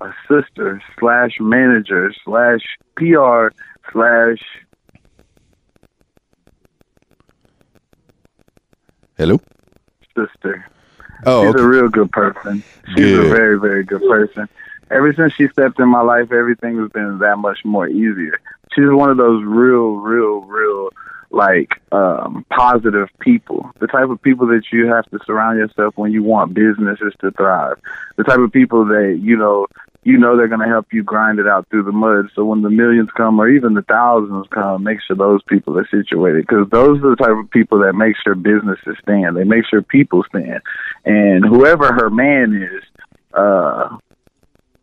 a 0.00 0.12
sister 0.28 0.82
slash 0.98 1.32
manager 1.40 2.12
slash 2.24 2.60
PR 2.96 3.48
slash 3.92 4.38
Hello. 9.16 9.40
Sister. 10.16 10.66
Oh, 11.26 11.44
She's 11.44 11.54
okay. 11.54 11.62
a 11.62 11.66
real 11.66 11.88
good 11.88 12.10
person. 12.12 12.62
She's 12.94 13.16
a 13.18 13.22
very, 13.22 13.58
very 13.58 13.84
good 13.84 14.02
person. 14.02 14.48
Ever 14.90 15.12
since 15.14 15.32
she 15.32 15.48
stepped 15.48 15.80
in 15.80 15.88
my 15.88 16.02
life, 16.02 16.30
everything 16.32 16.78
has 16.78 16.90
been 16.90 17.18
that 17.18 17.38
much 17.38 17.64
more 17.64 17.88
easier. 17.88 18.40
She's 18.74 18.90
one 18.90 19.10
of 19.10 19.16
those 19.16 19.42
real, 19.44 19.96
real, 19.96 20.40
real, 20.42 20.90
like, 21.30 21.80
um, 21.92 22.44
positive 22.50 23.08
people. 23.20 23.70
The 23.78 23.86
type 23.86 24.10
of 24.10 24.20
people 24.20 24.46
that 24.48 24.64
you 24.72 24.86
have 24.88 25.08
to 25.10 25.18
surround 25.24 25.58
yourself 25.58 25.96
when 25.96 26.12
you 26.12 26.22
want 26.22 26.54
businesses 26.54 27.14
to 27.20 27.30
thrive. 27.30 27.80
The 28.16 28.24
type 28.24 28.40
of 28.40 28.52
people 28.52 28.84
that, 28.86 29.18
you 29.22 29.36
know, 29.36 29.66
you 30.04 30.18
know 30.18 30.36
they're 30.36 30.48
going 30.48 30.60
to 30.60 30.68
help 30.68 30.92
you 30.92 31.02
grind 31.02 31.38
it 31.38 31.48
out 31.48 31.66
through 31.70 31.84
the 31.84 31.92
mud. 31.92 32.26
So 32.34 32.44
when 32.44 32.62
the 32.62 32.70
millions 32.70 33.08
come 33.16 33.40
or 33.40 33.48
even 33.48 33.74
the 33.74 33.82
thousands 33.82 34.46
come, 34.50 34.84
make 34.84 34.98
sure 35.02 35.16
those 35.16 35.42
people 35.44 35.78
are 35.78 35.88
situated 35.90 36.46
because 36.46 36.68
those 36.70 37.02
are 37.02 37.10
the 37.10 37.16
type 37.16 37.36
of 37.36 37.50
people 37.50 37.78
that 37.80 37.94
make 37.94 38.14
sure 38.22 38.34
businesses 38.34 38.96
stand. 39.02 39.36
They 39.36 39.44
make 39.44 39.64
sure 39.68 39.82
people 39.82 40.22
stand. 40.28 40.60
And 41.04 41.44
whoever 41.44 41.92
her 41.92 42.10
man 42.10 42.54
is, 42.54 42.84
uh, 43.32 43.96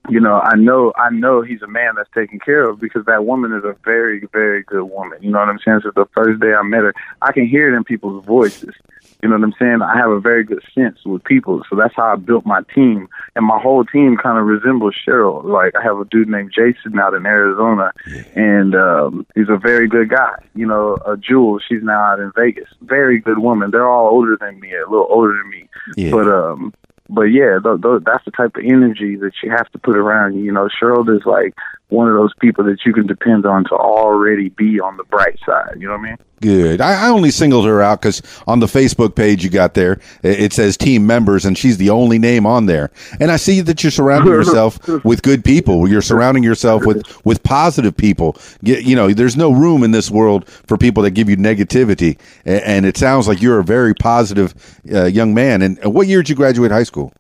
you 0.10 0.20
know, 0.20 0.40
I 0.40 0.56
know, 0.56 0.92
I 0.96 1.12
know 1.12 1.44
he's 1.44 1.62
a 1.62 1.68
man 1.68 1.94
that's 1.96 2.10
taken 2.16 2.40
care 2.40 2.68
of 2.68 2.80
because 2.80 3.06
that 3.06 3.26
woman 3.26 3.54
is 3.54 3.64
a 3.64 3.76
very, 3.86 4.28
very 4.34 4.64
good 4.64 4.86
woman. 4.86 5.20
You 5.22 5.30
know 5.30 5.40
what 5.40 5.50
I'm 5.50 5.60
saying? 5.64 5.82
So 5.84 5.92
the 5.96 6.08
first 6.16 6.42
day 6.42 6.54
I 6.54 6.64
met 6.64 6.82
her, 6.82 6.94
I 7.22 7.32
can 7.32 7.48
hear 7.48 7.72
it 7.72 7.78
in 7.78 7.84
people's 7.84 8.26
voices. 8.26 8.74
You 9.22 9.30
know 9.30 9.36
what 9.36 9.44
I'm 9.44 9.54
saying? 9.60 9.82
I 9.82 9.96
have 9.98 10.10
a 10.10 10.20
very 10.20 10.44
good 10.44 10.64
sense 10.74 10.98
with 11.06 11.24
people, 11.24 11.62
so 11.70 11.76
that's 11.76 11.94
how 11.96 12.14
I 12.14 12.16
built 12.16 12.46
my 12.46 12.62
team, 12.74 13.08
and 13.36 13.46
my 13.46 13.60
whole 13.60 13.86
team 13.86 14.18
kind 14.18 14.38
of 14.40 14.46
resembles 14.46 14.96
Cheryl. 15.08 15.44
Like 15.44 15.74
I 15.76 15.84
have 15.84 16.00
a 16.00 16.06
dude 16.06 16.28
named 16.30 16.52
Jason 16.56 16.98
out 17.00 17.14
in 17.14 17.26
Arizona, 17.26 17.92
and 18.36 18.74
um, 18.76 19.26
he's 19.36 19.50
a 19.50 19.58
very 19.58 19.88
good 19.88 20.10
guy. 20.10 20.34
You 20.56 20.66
know, 20.66 20.98
uh, 21.06 21.16
Jewel, 21.18 21.60
she's 21.60 21.84
now 21.84 22.02
out 22.02 22.20
in 22.20 22.32
Vegas. 22.36 22.70
Very 22.82 23.20
good 23.20 23.38
woman. 23.40 23.72
They're 23.72 23.90
all 23.90 24.10
older 24.10 24.38
than 24.40 24.60
me, 24.60 24.74
a 24.74 24.90
little 24.90 25.08
older 25.10 25.38
than 25.38 25.50
me, 25.50 25.70
Yeah. 25.98 26.12
but 26.12 26.28
um, 26.28 26.74
but 27.10 27.24
yeah, 27.24 27.60
th- 27.64 27.82
th- 27.82 28.04
that's 28.06 28.24
the 28.26 28.32
type 28.32 28.56
of 28.56 28.64
energy 28.64 29.18
that 29.18 29.34
you 29.44 29.52
have 29.52 29.70
to 29.72 29.78
put 29.80 29.98
around 29.98 30.34
you. 30.36 30.44
You 30.46 30.52
know, 30.52 30.68
Cheryl 30.82 31.08
is 31.16 31.26
like 31.26 31.54
one 31.92 32.08
of 32.08 32.14
those 32.14 32.34
people 32.40 32.64
that 32.64 32.78
you 32.86 32.94
can 32.94 33.06
depend 33.06 33.46
on 33.46 33.66
to 33.66 33.72
already 33.76 34.50
be 34.50 34.80
on 34.80 34.96
the 34.98 35.04
bright 35.04 35.38
side. 35.46 35.76
You 35.78 35.88
know 35.88 35.94
what 35.94 36.00
I 36.00 36.04
mean? 36.12 36.18
Good. 36.42 36.82
I, 36.82 37.06
I 37.06 37.10
only 37.10 37.30
singled 37.32 37.66
her 37.66 37.82
out 37.82 38.02
because 38.02 38.22
on 38.48 38.60
the 38.62 38.66
Facebook 38.66 39.14
page 39.14 39.44
you 39.44 39.50
got 39.50 39.74
there, 39.76 40.00
it, 40.24 40.40
it 40.40 40.54
says 40.54 40.76
team 40.78 41.06
members, 41.06 41.46
and 41.46 41.56
she's 41.58 41.78
the 41.78 41.90
only 41.92 42.18
name 42.18 42.46
on 42.48 42.66
there. 42.66 42.90
And 43.20 43.30
I 43.30 43.36
see 43.36 43.60
that 43.62 43.84
you're 43.84 43.92
surrounding 43.92 44.32
yourself 44.34 44.80
with 45.06 45.22
good 45.22 45.44
people. 45.44 45.88
You're 45.88 46.02
surrounding 46.02 46.44
yourself 46.44 46.86
with 46.86 47.04
with 47.26 47.44
positive 47.44 47.96
people. 47.96 48.38
Get, 48.64 48.84
you 48.86 48.96
know, 48.96 49.12
there's 49.14 49.38
no 49.38 49.52
room 49.52 49.84
in 49.84 49.92
this 49.92 50.10
world 50.10 50.48
for 50.50 50.78
people 50.78 51.04
that 51.04 51.12
give 51.12 51.30
you 51.30 51.38
negativity. 51.38 52.18
A- 52.46 52.66
And 52.68 52.86
it 52.86 52.98
sounds 52.98 53.28
like 53.28 53.42
you're 53.42 53.60
a 53.60 53.64
very 53.64 53.94
positive 53.94 54.56
uh, 54.92 55.06
young 55.06 55.34
man. 55.34 55.62
And 55.62 55.78
what 55.84 56.08
year 56.08 56.22
did 56.24 56.30
you 56.30 56.36
graduate 56.36 56.72
high 56.72 56.84
school? 56.84 57.12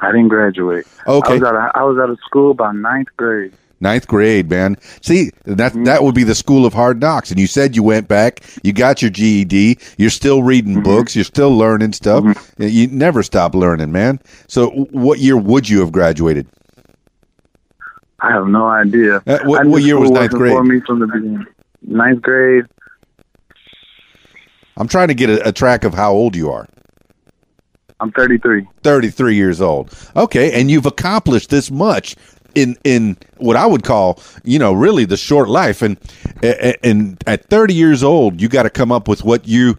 I 0.00 0.12
didn't 0.12 0.28
graduate. 0.28 0.86
Okay. 1.06 1.30
I 1.30 1.34
was 1.34 1.42
out 1.42 1.54
of, 1.54 1.70
I 1.74 1.82
was 1.84 1.98
out 1.98 2.10
of 2.10 2.18
school 2.24 2.54
by 2.54 2.72
ninth 2.72 3.08
grade. 3.16 3.52
Ninth 3.80 4.08
grade, 4.08 4.50
man. 4.50 4.76
See, 5.02 5.30
that 5.44 5.72
mm-hmm. 5.72 5.84
that 5.84 6.02
would 6.02 6.14
be 6.14 6.24
the 6.24 6.34
school 6.34 6.66
of 6.66 6.74
hard 6.74 7.00
knocks. 7.00 7.30
And 7.30 7.38
you 7.38 7.46
said 7.46 7.76
you 7.76 7.82
went 7.84 8.08
back, 8.08 8.42
you 8.64 8.72
got 8.72 9.00
your 9.02 9.10
GED, 9.10 9.78
you're 9.98 10.10
still 10.10 10.42
reading 10.42 10.74
mm-hmm. 10.74 10.82
books, 10.82 11.14
you're 11.14 11.24
still 11.24 11.56
learning 11.56 11.92
stuff. 11.92 12.24
Mm-hmm. 12.24 12.62
You 12.64 12.88
never 12.88 13.22
stop 13.22 13.54
learning, 13.54 13.92
man. 13.92 14.20
So, 14.48 14.70
what 14.70 15.20
year 15.20 15.36
would 15.36 15.68
you 15.68 15.80
have 15.80 15.92
graduated? 15.92 16.48
I 18.20 18.32
have 18.32 18.48
no 18.48 18.66
idea. 18.66 19.22
Uh, 19.26 19.38
what- 19.44 19.66
what 19.66 19.82
year 19.82 19.98
was 19.98 20.10
ninth 20.10 20.32
grade? 20.32 20.52
For 20.52 20.64
me 20.64 20.80
from 20.80 20.98
the 20.98 21.06
beginning. 21.06 21.46
Ninth 21.82 22.22
grade. 22.22 22.64
I'm 24.76 24.88
trying 24.88 25.08
to 25.08 25.14
get 25.14 25.30
a, 25.30 25.48
a 25.48 25.52
track 25.52 25.84
of 25.84 25.94
how 25.94 26.12
old 26.12 26.34
you 26.34 26.50
are. 26.50 26.68
I'm 28.00 28.12
33. 28.12 28.66
33 28.82 29.34
years 29.34 29.60
old. 29.60 29.92
Okay, 30.14 30.58
and 30.58 30.70
you've 30.70 30.86
accomplished 30.86 31.50
this 31.50 31.70
much 31.70 32.14
in 32.54 32.76
in 32.84 33.16
what 33.38 33.56
I 33.56 33.66
would 33.66 33.82
call, 33.84 34.20
you 34.44 34.58
know, 34.58 34.72
really 34.72 35.04
the 35.04 35.16
short 35.16 35.48
life 35.48 35.82
and 35.82 35.96
and 36.82 37.22
at 37.26 37.44
30 37.46 37.74
years 37.74 38.02
old, 38.02 38.40
you 38.40 38.48
got 38.48 38.62
to 38.64 38.70
come 38.70 38.92
up 38.92 39.08
with 39.08 39.24
what 39.24 39.46
you 39.48 39.78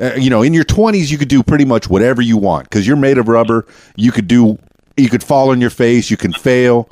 uh, 0.00 0.14
you 0.14 0.30
know, 0.30 0.42
in 0.42 0.54
your 0.54 0.64
20s 0.64 1.10
you 1.10 1.18
could 1.18 1.28
do 1.28 1.42
pretty 1.42 1.64
much 1.64 1.88
whatever 1.90 2.22
you 2.22 2.36
want 2.36 2.70
cuz 2.70 2.86
you're 2.86 2.96
made 2.96 3.18
of 3.18 3.28
rubber. 3.28 3.66
You 3.96 4.12
could 4.12 4.28
do 4.28 4.58
you 4.96 5.08
could 5.08 5.22
fall 5.22 5.50
on 5.50 5.60
your 5.60 5.70
face, 5.70 6.10
you 6.10 6.16
can 6.16 6.32
fail. 6.32 6.88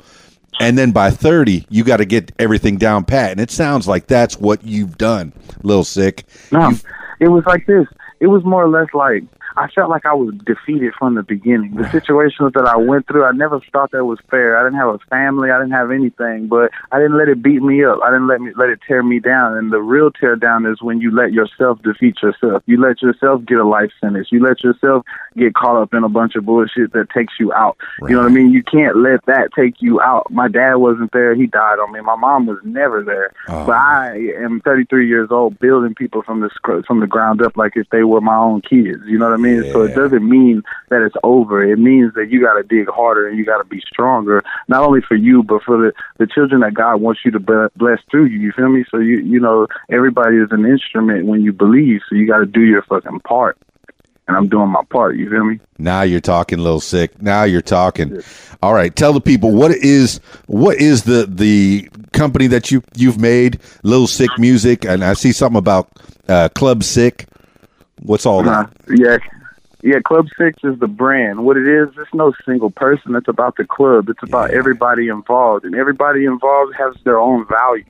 And 0.59 0.75
then 0.77 0.91
by 0.91 1.11
30, 1.11 1.67
you 1.69 1.83
got 1.83 1.97
to 1.97 2.05
get 2.05 2.31
everything 2.39 2.77
down 2.77 3.05
pat. 3.05 3.31
And 3.31 3.39
it 3.39 3.51
sounds 3.51 3.87
like 3.87 4.07
that's 4.07 4.39
what 4.39 4.63
you've 4.63 4.97
done, 4.97 5.31
Lil 5.61 5.83
Sicc. 5.83 6.23
No, 6.51 6.69
You've- 6.69 6.81
it 7.19 7.27
was 7.27 7.43
like 7.45 7.65
this. 7.67 7.85
It 8.19 8.27
was 8.27 8.43
more 8.43 8.63
or 8.63 8.69
less 8.69 8.87
like 8.93 9.23
I 9.57 9.67
felt 9.71 9.89
like 9.89 10.05
I 10.05 10.13
was 10.13 10.35
defeated 10.45 10.93
from 10.97 11.15
the 11.15 11.23
beginning. 11.23 11.75
The 11.75 11.89
situations 11.91 12.53
that 12.53 12.65
I 12.65 12.77
went 12.77 13.07
through, 13.07 13.25
I 13.25 13.31
never 13.31 13.59
thought 13.71 13.91
that 13.91 14.05
was 14.05 14.19
fair. 14.29 14.57
I 14.57 14.63
didn't 14.63 14.79
have 14.79 14.93
a 14.93 14.99
family, 15.09 15.49
I 15.49 15.57
didn't 15.57 15.73
have 15.73 15.91
anything, 15.91 16.47
but 16.47 16.71
I 16.91 16.97
didn't 16.99 17.17
let 17.17 17.27
it 17.27 17.41
beat 17.41 17.61
me 17.61 17.83
up. 17.83 17.99
I 18.03 18.11
didn't 18.11 18.27
let 18.27 18.39
me 18.39 18.51
let 18.55 18.69
it 18.69 18.79
tear 18.87 19.01
me 19.01 19.19
down. 19.19 19.57
And 19.57 19.71
the 19.71 19.81
real 19.81 20.11
tear 20.11 20.35
down 20.35 20.65
is 20.65 20.81
when 20.81 21.01
you 21.01 21.15
let 21.15 21.33
yourself 21.33 21.81
defeat 21.81 22.21
yourself. 22.21 22.61
You 22.67 22.79
let 22.79 23.01
yourself 23.01 23.45
get 23.45 23.57
a 23.57 23.67
life 23.67 23.91
sentence. 23.99 24.27
You 24.31 24.45
let 24.45 24.63
yourself 24.63 25.05
get 25.35 25.55
caught 25.55 25.81
up 25.81 25.93
in 25.93 26.03
a 26.03 26.09
bunch 26.09 26.35
of 26.35 26.45
bullshit 26.45 26.93
that 26.93 27.09
takes 27.09 27.33
you 27.39 27.51
out. 27.53 27.77
You 28.01 28.09
know 28.09 28.19
what 28.19 28.31
I 28.31 28.33
mean? 28.33 28.51
You 28.51 28.63
can't 28.63 28.97
let 28.97 29.25
that 29.25 29.49
take 29.57 29.81
you 29.81 29.99
out. 30.01 30.31
My 30.31 30.47
dad 30.47 30.75
wasn't 30.75 31.11
there; 31.11 31.33
he 31.35 31.47
died 31.47 31.79
on 31.79 31.91
me. 31.91 32.01
My 32.01 32.15
mom 32.15 32.45
was 32.45 32.59
never 32.63 33.03
there. 33.03 33.33
Oh. 33.47 33.65
But 33.65 33.75
I 33.75 34.17
am 34.39 34.61
33 34.61 35.07
years 35.07 35.29
old, 35.31 35.57
building 35.59 35.95
people 35.95 36.21
from 36.21 36.41
the 36.41 36.49
from 36.85 36.99
the 36.99 37.07
ground 37.07 37.41
up, 37.41 37.57
like 37.57 37.73
if 37.75 37.89
they 37.89 38.03
were 38.03 38.21
my 38.21 38.35
own 38.35 38.61
kids. 38.61 39.03
You 39.05 39.17
know 39.17 39.25
what 39.25 39.33
I 39.33 39.37
mean? 39.37 39.46
So 39.73 39.81
it 39.83 39.95
doesn't 39.95 40.27
mean 40.27 40.63
that 40.89 41.01
it's 41.01 41.15
over. 41.23 41.63
It 41.63 41.77
means 41.79 42.13
that 42.15 42.29
you 42.29 42.41
got 42.41 42.55
to 42.55 42.63
dig 42.63 42.87
harder 42.89 43.27
and 43.27 43.37
you 43.37 43.45
got 43.45 43.57
to 43.59 43.63
be 43.65 43.81
stronger, 43.91 44.43
not 44.67 44.83
only 44.83 45.01
for 45.01 45.15
you, 45.15 45.43
but 45.43 45.63
for 45.63 45.77
the 45.77 45.91
the 46.17 46.27
children 46.27 46.61
that 46.61 46.73
God 46.73 46.97
wants 47.01 47.21
you 47.25 47.31
to 47.31 47.39
bless 47.39 47.99
through 48.11 48.25
you. 48.25 48.39
You 48.39 48.51
feel 48.51 48.69
me? 48.69 48.85
So 48.91 48.97
you 48.97 49.17
you 49.19 49.39
know 49.39 49.67
everybody 49.89 50.37
is 50.37 50.49
an 50.51 50.65
instrument 50.65 51.25
when 51.25 51.41
you 51.41 51.53
believe. 51.53 52.01
So 52.09 52.15
you 52.15 52.27
got 52.27 52.39
to 52.39 52.45
do 52.45 52.61
your 52.61 52.81
fucking 52.83 53.19
part. 53.21 53.57
And 54.27 54.35
I'm 54.35 54.49
doing 54.49 54.67
my 54.69 54.83
part. 54.89 55.15
You 55.15 55.29
feel 55.29 55.45
me? 55.45 55.57
Now 55.77 56.01
you're 56.01 56.19
talking, 56.19 56.59
little 56.59 56.81
Sicc. 56.81 57.21
Now 57.21 57.43
you're 57.43 57.61
talking. 57.61 58.21
All 58.61 58.73
right, 58.73 58.93
tell 58.93 59.13
the 59.13 59.21
people 59.21 59.53
what 59.53 59.71
is 59.71 60.19
what 60.47 60.75
is 60.77 61.03
the 61.03 61.25
the 61.29 61.87
company 62.11 62.47
that 62.47 62.69
you 62.69 62.83
you've 62.95 63.19
made, 63.21 63.59
Little 63.83 64.07
Sicc 64.07 64.37
Music, 64.37 64.83
and 64.83 65.01
I 65.03 65.13
see 65.13 65.31
something 65.31 65.57
about 65.59 65.89
uh, 66.27 66.49
Club 66.49 66.81
Sicc. 66.81 67.25
What's 68.01 68.25
all 68.25 68.41
Uh, 68.47 68.63
that? 68.63 68.73
yeah. 68.97 69.17
Yeah, 69.83 69.99
Club 69.99 70.27
Siccs 70.39 70.65
is 70.65 70.79
the 70.79 70.87
brand. 70.87 71.45
What 71.45 71.55
it 71.55 71.67
is, 71.67 71.89
it's 71.97 72.13
no 72.13 72.33
single 72.45 72.71
person. 72.71 73.15
It's 73.15 73.27
about 73.27 73.57
the 73.57 73.65
club. 73.65 74.09
It's 74.09 74.23
about 74.23 74.51
everybody 74.51 75.07
involved, 75.07 75.65
and 75.65 75.75
everybody 75.75 76.25
involved 76.25 76.73
has 76.77 76.95
their 77.03 77.19
own 77.19 77.45
value. 77.47 77.85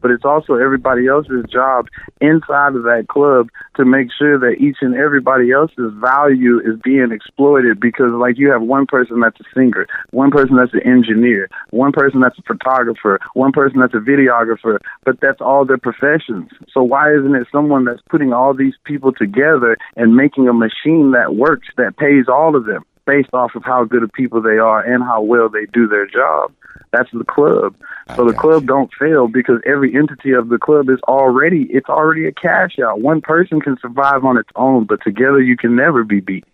But 0.00 0.10
it's 0.10 0.24
also 0.24 0.54
everybody 0.54 1.06
else's 1.06 1.44
job 1.50 1.88
inside 2.20 2.74
of 2.74 2.82
that 2.84 3.06
club 3.08 3.48
to 3.76 3.84
make 3.84 4.08
sure 4.16 4.38
that 4.38 4.56
each 4.60 4.78
and 4.80 4.94
everybody 4.94 5.50
else's 5.52 5.92
value 6.00 6.58
is 6.58 6.78
being 6.82 7.10
exploited. 7.12 7.80
Because, 7.80 8.12
like, 8.12 8.38
you 8.38 8.50
have 8.50 8.62
one 8.62 8.86
person 8.86 9.20
that's 9.20 9.40
a 9.40 9.44
singer, 9.54 9.86
one 10.10 10.30
person 10.30 10.56
that's 10.56 10.74
an 10.74 10.86
engineer, 10.86 11.48
one 11.70 11.92
person 11.92 12.20
that's 12.20 12.38
a 12.38 12.42
photographer, 12.42 13.18
one 13.34 13.52
person 13.52 13.80
that's 13.80 13.94
a 13.94 13.98
videographer, 13.98 14.78
but 15.04 15.20
that's 15.20 15.40
all 15.40 15.64
their 15.64 15.78
professions. 15.78 16.50
So 16.72 16.82
why 16.82 17.12
isn't 17.14 17.34
it 17.34 17.46
someone 17.50 17.84
that's 17.84 18.02
putting 18.10 18.32
all 18.32 18.54
these 18.54 18.74
people 18.84 19.12
together 19.12 19.76
and 19.96 20.16
making 20.16 20.48
a 20.48 20.52
machine 20.52 21.12
that 21.12 21.34
works 21.34 21.68
that 21.76 21.96
pays 21.96 22.26
all 22.28 22.56
of 22.56 22.64
them 22.66 22.84
based 23.08 23.32
off 23.32 23.54
of 23.54 23.64
how 23.64 23.84
good 23.84 24.02
of 24.02 24.12
people 24.12 24.42
they 24.42 24.58
are 24.58 24.80
and 24.80 25.02
how 25.02 25.22
well 25.22 25.48
they 25.48 25.64
do 25.72 25.88
their 25.88 26.06
job? 26.06 26.52
That's 26.92 27.10
the 27.12 27.24
club. 27.24 27.74
So 28.16 28.24
the 28.26 28.32
club 28.32 28.66
don't 28.66 28.90
fail 28.98 29.28
because 29.28 29.60
every 29.66 29.94
entity 29.94 30.32
of 30.32 30.48
the 30.48 30.58
club 30.58 30.88
is 30.88 30.98
already 31.08 31.66
it's 31.70 31.88
already 31.88 32.26
a 32.26 32.32
cash 32.32 32.78
out. 32.78 33.00
One 33.00 33.20
person 33.20 33.60
can 33.60 33.76
survive 33.80 34.24
on 34.24 34.38
its 34.38 34.48
own, 34.56 34.84
but 34.84 35.02
together 35.02 35.40
you 35.40 35.56
can 35.56 35.74
never 35.74 36.04
be 36.04 36.20
beat. 36.20 36.44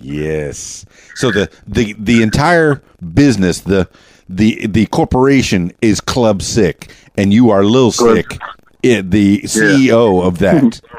Yes. 0.00 0.84
So 1.14 1.30
the 1.30 1.50
the 1.66 1.94
the 1.98 2.22
entire 2.22 2.82
business, 3.12 3.60
the 3.60 3.88
the 4.28 4.66
the 4.66 4.86
corporation 4.86 5.72
is 5.80 6.00
Club 6.00 6.40
Sicc, 6.40 6.90
and 7.16 7.32
you 7.32 7.50
are 7.50 7.64
Lil 7.64 7.92
Club- 7.92 8.16
Sicc, 8.16 8.38
eh, 8.82 9.02
the 9.04 9.42
CEO 9.42 10.24
of 10.24 10.38
that. 10.38 10.80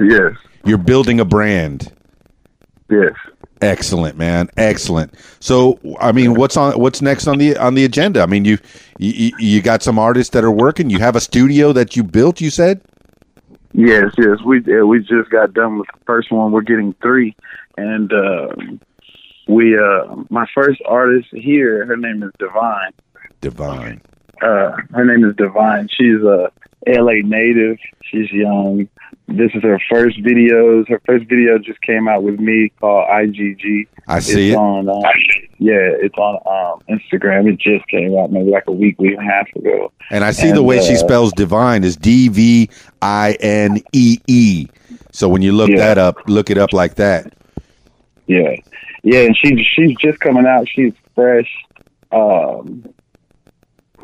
Yes. 0.00 0.32
You're 0.64 0.78
building 0.78 1.20
a 1.20 1.24
brand. 1.24 1.92
Yes. 2.90 3.12
Excellent, 3.60 4.18
man. 4.18 4.50
Excellent. 4.56 5.14
So, 5.40 5.78
I 6.00 6.12
mean, 6.12 6.34
what's 6.34 6.56
on 6.56 6.78
what's 6.78 7.00
next 7.00 7.26
on 7.26 7.38
the 7.38 7.56
on 7.56 7.74
the 7.74 7.84
agenda? 7.84 8.22
I 8.22 8.26
mean, 8.26 8.44
you 8.44 8.58
you 8.98 9.32
you 9.38 9.62
got 9.62 9.82
some 9.82 9.98
artists 9.98 10.32
that 10.32 10.44
are 10.44 10.50
working. 10.50 10.90
You 10.90 10.98
have 10.98 11.16
a 11.16 11.20
studio 11.20 11.72
that 11.72 11.96
you 11.96 12.02
built. 12.02 12.40
You 12.40 12.50
said. 12.50 12.80
Yes, 13.72 14.12
yes. 14.18 14.38
We 14.44 14.58
uh, 14.58 14.84
we 14.86 15.00
just 15.00 15.30
got 15.30 15.54
done 15.54 15.78
with 15.78 15.88
the 15.92 16.00
first 16.06 16.30
one. 16.30 16.52
We're 16.52 16.62
getting 16.62 16.94
three, 17.02 17.34
and 17.76 18.12
uh, 18.12 18.48
we 19.48 19.78
uh, 19.78 20.14
my 20.30 20.46
first 20.54 20.80
artist 20.86 21.28
here. 21.32 21.84
Her 21.86 21.96
name 21.96 22.22
is 22.22 22.30
Divine. 22.38 22.92
Divine. 23.40 24.00
Uh, 24.42 24.76
her 24.92 25.04
name 25.04 25.24
is 25.28 25.34
Divine. 25.36 25.88
She's 25.88 26.22
a 26.22 26.50
LA 26.86 27.22
native. 27.24 27.78
She's 28.04 28.30
young. 28.32 28.88
This 29.26 29.50
is 29.54 29.62
her 29.62 29.80
first 29.90 30.18
videos. 30.22 30.88
Her 30.88 31.00
first 31.06 31.26
video 31.28 31.58
just 31.58 31.80
came 31.82 32.08
out 32.08 32.22
with 32.22 32.38
me 32.38 32.70
called 32.80 33.08
IGG. 33.08 33.86
I 34.06 34.18
see 34.20 34.50
it's 34.50 34.54
it. 34.54 34.58
on 34.58 34.88
uh, 34.88 34.94
yeah, 35.58 35.76
it's 35.78 36.14
on 36.18 36.34
um, 36.46 36.82
Instagram. 36.94 37.50
It 37.50 37.58
just 37.58 37.86
came 37.88 38.16
out 38.18 38.30
maybe 38.30 38.50
like 38.50 38.64
a 38.66 38.72
week, 38.72 38.98
week 38.98 39.16
and 39.16 39.26
a 39.26 39.32
half 39.32 39.48
ago. 39.56 39.92
And 40.10 40.24
I 40.24 40.30
see 40.32 40.50
the 40.50 40.58
and, 40.58 40.66
way 40.66 40.82
she 40.82 40.94
uh, 40.94 40.98
spells 40.98 41.32
divine 41.32 41.84
is 41.84 41.96
D 41.96 42.28
V 42.28 42.68
I 43.00 43.36
N 43.40 43.82
E 43.92 44.18
E. 44.26 44.66
So 45.12 45.28
when 45.28 45.40
you 45.42 45.52
look 45.52 45.70
Yeah. 45.70 45.76
that 45.78 45.98
up, 45.98 46.16
look 46.26 46.50
it 46.50 46.58
up 46.58 46.72
like 46.74 46.96
that. 46.96 47.32
Yeah, 48.26 48.56
yeah, 49.02 49.20
and 49.20 49.36
she's 49.36 49.58
she's 49.74 49.96
just 49.98 50.18
coming 50.20 50.46
out. 50.46 50.68
She's 50.68 50.92
fresh, 51.14 51.50
um, 52.12 52.84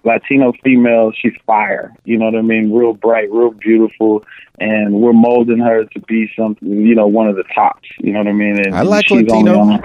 Latino 0.05 0.53
female. 0.65 1.13
She's 1.13 1.35
fire. 1.47 1.95
You 2.05 2.19
know 2.19 2.27
what 2.27 2.37
I 2.37 2.43
mean? 2.43 2.73
Real 2.73 2.95
bright, 2.95 3.31
real 3.31 3.51
beautiful, 3.53 4.25
and 4.59 4.95
we're 4.95 5.13
molding 5.13 5.59
her 5.59 5.85
to 5.85 6.01
be 6.01 6.31
something. 6.37 6.69
You 6.69 6.95
know, 6.95 7.07
one 7.07 7.29
of 7.29 7.37
the 7.37 7.45
tops. 7.55 7.89
You 7.99 8.13
know 8.13 8.21
what 8.21 8.29
I 8.29 8.33
mean? 8.33 8.59
And 8.65 8.75
I 8.75 8.83
like 8.83 9.11
Latino. 9.11 9.59
on- 9.61 9.83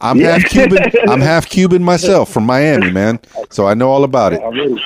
I'm 0.00 0.20
Yeah. 0.20 0.38
half 0.38 0.44
Cuban. 0.50 0.78
I'm 1.08 1.20
half 1.20 1.48
Cuban 1.48 1.82
myself 1.82 2.30
from 2.32 2.44
Miami, 2.46 2.90
man. 2.92 3.18
So 3.50 3.66
I 3.66 3.74
know 3.74 3.90
all 3.90 4.04
about 4.04 4.32
it. 4.32 4.40
Already. 4.40 4.80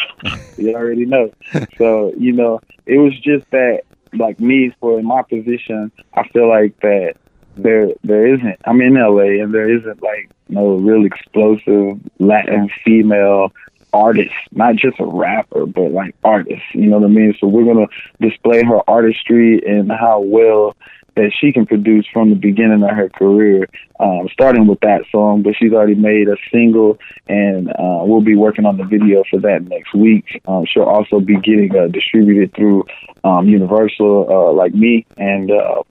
you 0.57 0.75
already 0.75 1.05
know. 1.05 1.31
So, 1.77 2.15
you 2.19 2.33
know, 2.33 2.61
it 2.87 2.97
was 2.99 3.19
just 3.21 3.51
that 3.51 3.83
like 4.15 4.41
me 4.41 4.73
for 4.81 4.99
in 4.99 5.05
my 5.07 5.21
position, 5.23 5.93
I 6.15 6.27
feel 6.29 6.49
like 6.49 6.79
that 6.81 7.15
there 7.57 7.91
there 8.03 8.27
isn't 8.35 8.57
I'm 8.65 8.81
in 8.81 8.95
LA 8.95 9.43
and 9.43 9.53
there 9.53 9.69
isn't 9.69 10.03
like 10.03 10.31
no 10.49 10.77
real 10.77 11.05
explosive 11.05 11.99
Latin 12.19 12.71
female 12.83 13.53
artist, 13.93 14.35
not 14.53 14.77
just 14.77 14.99
a 15.01 15.07
rapper, 15.07 15.67
but 15.67 15.93
like 15.93 16.15
artist. 16.25 16.63
You 16.73 16.87
know 16.89 16.99
what 16.99 17.07
I 17.07 17.13
mean? 17.13 17.35
So 17.39 17.47
we're 17.47 17.65
gonna 17.65 17.89
display 18.21 18.63
her 18.65 18.81
artistry 18.89 19.63
and 19.67 19.91
how 19.91 20.21
well 20.21 20.77
that 21.15 21.33
she 21.39 21.53
can 21.53 21.67
produce 21.67 22.07
from 22.13 22.31
the 22.31 22.37
beginning 22.37 22.83
of 22.83 22.91
her 22.91 23.09
career, 23.11 23.69
um, 24.01 24.29
starting 24.33 24.67
with 24.67 24.81
that 24.81 25.03
song. 25.11 25.43
But 25.43 25.55
she's 25.59 25.73
already 25.73 25.95
made 25.95 26.29
a 26.29 26.37
single, 26.51 26.99
and 27.29 27.69
uh, 27.69 28.03
we'll 28.03 28.23
be 28.23 28.35
working 28.35 28.65
on 28.65 28.79
the 28.79 28.85
video 28.85 29.23
for 29.31 29.41
that 29.41 29.65
next 29.69 29.95
week. 29.95 30.41
Um, 30.47 30.65
she'll 30.67 30.85
also 30.85 31.21
be 31.21 31.37
getting 31.37 31.77
uh, 31.77 31.89
distributed 31.89 32.55
through 32.55 32.85
um, 33.25 33.47
Universal, 33.47 34.27
uh, 34.31 34.53
like 34.53 34.75
me, 34.75 35.07
and 35.19 35.51
uh, 35.51 35.83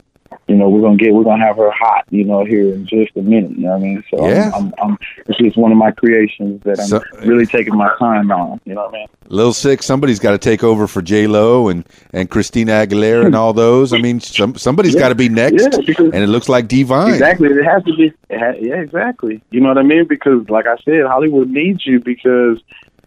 you 0.51 0.57
know, 0.57 0.69
we're 0.69 0.81
gonna 0.81 0.97
get 0.97 1.13
we're 1.13 1.23
gonna 1.23 1.43
have 1.45 1.55
her 1.57 1.71
hot, 1.71 2.03
you 2.09 2.23
know, 2.25 2.43
here 2.43 2.73
in 2.73 2.85
just 2.85 3.15
a 3.15 3.21
minute. 3.21 3.51
You 3.51 3.63
know 3.63 3.69
what 3.69 3.77
I 3.77 3.79
mean? 3.79 4.03
So 4.09 4.27
Yeah. 4.27 4.51
I'm, 4.53 4.65
I'm, 4.65 4.73
I'm 4.91 4.97
it's 5.27 5.37
just 5.37 5.57
one 5.57 5.71
of 5.71 5.77
my 5.77 5.91
creations 5.91 6.61
that 6.63 6.79
I'm 6.79 6.87
So- 6.87 7.01
really 7.25 7.45
taking 7.45 7.75
my 7.77 7.89
time 7.97 8.29
on. 8.31 8.59
You 8.65 8.73
know 8.75 8.81
what 8.85 8.89
I 8.95 8.97
mean? 8.99 9.07
Lil 9.29 9.53
Sicc, 9.53 9.81
somebody's 9.81 10.19
got 10.19 10.31
to 10.31 10.37
take 10.37 10.61
over 10.61 10.87
for 10.87 11.01
J 11.01 11.25
Lo 11.27 11.69
and 11.69 11.85
and 12.11 12.29
Christina 12.29 12.73
Aguilera 12.73 13.25
and 13.25 13.33
all 13.35 13.53
those. 13.53 13.93
I 13.93 13.97
mean, 13.99 14.19
some 14.19 14.55
somebody's 14.55 14.95
got 14.95 15.09
to 15.09 15.15
be 15.15 15.29
next, 15.29 15.63
Yeah, 15.63 15.79
because- 15.85 16.11
and 16.13 16.21
it 16.23 16.27
looks 16.27 16.49
like 16.49 16.67
Divine. 16.67 17.13
Exactly. 17.13 17.47
It 17.47 17.63
has 17.63 17.81
to 17.85 17.95
be. 17.95 18.13
Ha- 18.31 18.55
yeah, 18.59 18.75
exactly. 18.81 19.41
You 19.51 19.61
know 19.61 19.69
what 19.69 19.77
I 19.77 19.83
mean? 19.83 20.05
Because, 20.07 20.49
like 20.49 20.65
I 20.67 20.75
said, 20.83 21.05
Hollywood 21.05 21.49
needs 21.49 21.85
you 21.85 21.99
because 22.01 22.59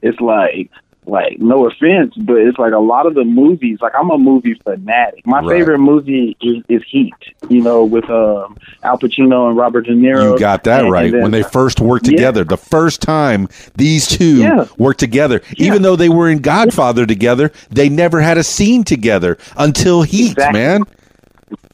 it's 0.03 0.21
like, 0.21 0.71
like 1.07 1.39
no 1.39 1.67
offense, 1.67 2.15
but 2.17 2.37
it's 2.37 2.59
like 2.59 2.73
a 2.73 2.79
lot 2.79 3.07
of 3.07 3.15
the 3.15 3.25
movies. 3.25 3.79
Like 3.81 3.93
I'm 3.99 4.11
a 4.11 4.19
movie 4.19 4.55
fanatic. 4.55 5.27
My 5.27 5.41
Right. 5.41 5.59
favorite 5.59 5.79
movie 5.79 6.37
is, 6.41 6.63
is 6.69 6.83
Heat. 6.89 7.13
You 7.49 7.61
know, 7.63 7.85
with 7.85 8.09
um, 8.09 8.57
Al 8.83 8.99
Pacino 8.99 9.49
and 9.49 9.57
Robert 9.57 9.83
De 9.83 9.93
Niro. 9.93 10.33
You 10.33 10.39
got 10.39 10.65
that 10.65 10.83
And- 10.85 10.93
right. 10.93 11.05
and 11.07 11.15
then- 11.15 11.23
when 11.23 11.31
they 11.31 11.43
first 11.43 11.81
worked 11.81 12.07
Yeah. 12.07 12.13
together, 12.17 12.45
the 12.45 12.57
first 12.57 13.03
time 13.03 13.49
these 13.77 14.07
two 14.07 14.39
Yeah. 14.39 14.65
worked 14.79 15.01
together, 15.01 15.43
even 15.59 15.83
though 15.83 15.97
they 15.97 16.09
were 16.09 16.29
in 16.31 16.39
Godfather 16.39 17.05
together, 17.07 17.53
they 17.71 17.89
never 17.89 18.21
had 18.21 18.39
a 18.39 18.43
scene 18.43 18.83
together 18.85 19.37
until 19.59 20.03
Heat, 20.03 20.33
Exactly. 20.33 20.61
man. 20.61 20.83